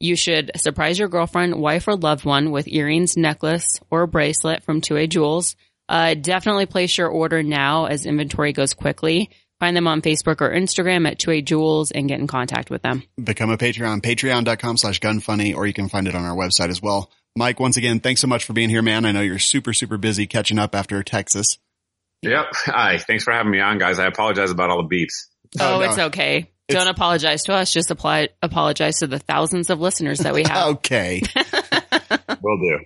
you 0.00 0.16
should 0.16 0.50
surprise 0.56 0.98
your 0.98 1.08
girlfriend, 1.08 1.54
wife, 1.54 1.88
or 1.88 1.96
loved 1.96 2.24
one 2.24 2.50
with 2.50 2.68
earrings, 2.68 3.16
necklace, 3.16 3.80
or 3.90 4.06
bracelet 4.06 4.62
from 4.62 4.80
2A 4.80 5.08
Jewels. 5.08 5.56
Uh, 5.88 6.14
definitely 6.14 6.66
place 6.66 6.98
your 6.98 7.08
order 7.08 7.42
now 7.42 7.86
as 7.86 8.06
inventory 8.06 8.52
goes 8.52 8.74
quickly. 8.74 9.30
Find 9.58 9.74
them 9.74 9.86
on 9.86 10.02
Facebook 10.02 10.42
or 10.42 10.50
Instagram 10.50 11.08
at 11.08 11.18
2A 11.18 11.44
Jewels 11.44 11.90
and 11.90 12.08
get 12.08 12.20
in 12.20 12.26
contact 12.26 12.68
with 12.68 12.82
them. 12.82 13.04
Become 13.22 13.50
a 13.50 13.56
Patreon, 13.56 14.02
patreon.com 14.02 14.76
slash 14.76 15.00
gunfunny, 15.00 15.56
or 15.56 15.66
you 15.66 15.72
can 15.72 15.88
find 15.88 16.06
it 16.08 16.14
on 16.14 16.24
our 16.24 16.36
website 16.36 16.68
as 16.68 16.82
well. 16.82 17.10
Mike, 17.36 17.60
once 17.60 17.76
again, 17.76 18.00
thanks 18.00 18.20
so 18.20 18.26
much 18.26 18.44
for 18.44 18.52
being 18.54 18.70
here, 18.70 18.82
man. 18.82 19.04
I 19.04 19.12
know 19.12 19.20
you're 19.20 19.38
super, 19.38 19.72
super 19.72 19.98
busy 19.98 20.26
catching 20.26 20.58
up 20.58 20.74
after 20.74 21.02
Texas. 21.02 21.58
Yep. 22.22 22.46
Hi. 22.66 22.98
Thanks 22.98 23.24
for 23.24 23.32
having 23.32 23.52
me 23.52 23.60
on, 23.60 23.78
guys. 23.78 23.98
I 23.98 24.06
apologize 24.06 24.50
about 24.50 24.70
all 24.70 24.86
the 24.86 24.94
beeps. 24.96 25.26
Oh, 25.60 25.76
oh 25.76 25.78
no. 25.80 25.84
it's 25.90 25.98
okay. 25.98 26.50
It's- 26.68 26.82
Don't 26.82 26.88
apologize 26.92 27.42
to 27.44 27.52
us. 27.54 27.72
Just 27.72 27.90
apply, 27.90 28.30
apologize 28.42 28.98
to 29.00 29.06
the 29.06 29.18
thousands 29.18 29.70
of 29.70 29.80
listeners 29.80 30.20
that 30.20 30.34
we 30.34 30.42
have. 30.48 30.76
Okay. 30.76 31.20
Will 32.42 32.58
do. 32.58 32.78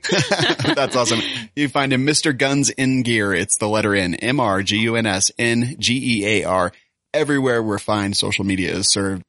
That's 0.75 0.97
awesome. 0.97 1.21
You 1.55 1.69
find 1.69 1.93
him, 1.93 2.05
Mr. 2.07 2.37
Guns 2.37 2.71
in 2.71 3.03
Gear. 3.03 3.33
It's 3.33 3.57
the 3.59 3.69
letter 3.69 3.95
N, 3.95 4.15
M-R-G-U-N-S, 4.15 5.31
N-G-E-A-R. 5.39 6.73
Everywhere 7.15 7.63
where 7.63 7.79
fine 7.79 8.15
social 8.15 8.45
media 8.45 8.73
is 8.73 8.91
served. 8.91 9.23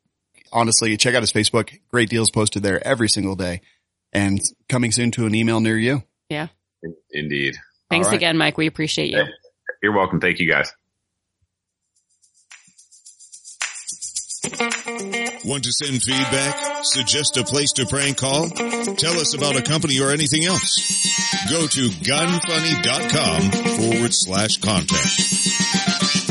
Honestly, 0.54 0.96
check 0.98 1.16
out 1.16 1.22
his 1.24 1.32
Facebook. 1.32 1.78
Great 1.90 2.10
deals 2.10 2.30
posted 2.30 2.62
there 2.64 2.86
every 2.86 3.08
single 3.10 3.36
day. 3.36 3.62
And 4.14 4.40
coming 4.68 4.92
soon 4.92 5.12
to 5.12 5.26
an 5.26 5.34
email 5.36 5.60
near 5.62 5.78
you. 5.78 6.04
yeah. 6.30 6.48
Indeed. 7.12 7.56
Thanks 7.90 8.08
All 8.08 8.12
right. 8.12 8.18
again, 8.18 8.38
Mike. 8.38 8.58
We 8.58 8.68
appreciate 8.68 9.12
you. 9.12 9.24
You're 9.84 9.96
welcome. 9.96 10.20
Thank 10.20 10.40
you, 10.40 10.50
guys. 10.50 10.72
Want 15.46 15.64
to 15.64 15.72
send 15.72 16.02
feedback? 16.02 16.84
Suggest 16.84 17.38
a 17.38 17.44
place 17.44 17.72
to 17.74 17.86
prank 17.86 18.18
call? 18.18 18.50
Tell 18.50 19.14
us 19.20 19.36
about 19.36 19.56
a 19.56 19.62
company 19.62 20.00
or 20.00 20.12
anything 20.12 20.46
else? 20.46 21.48
Go 21.50 21.68
to 21.68 21.90
gunfunny.com 21.90 23.52
forward 23.78 24.14
slash 24.14 24.58
contact. 24.58 26.31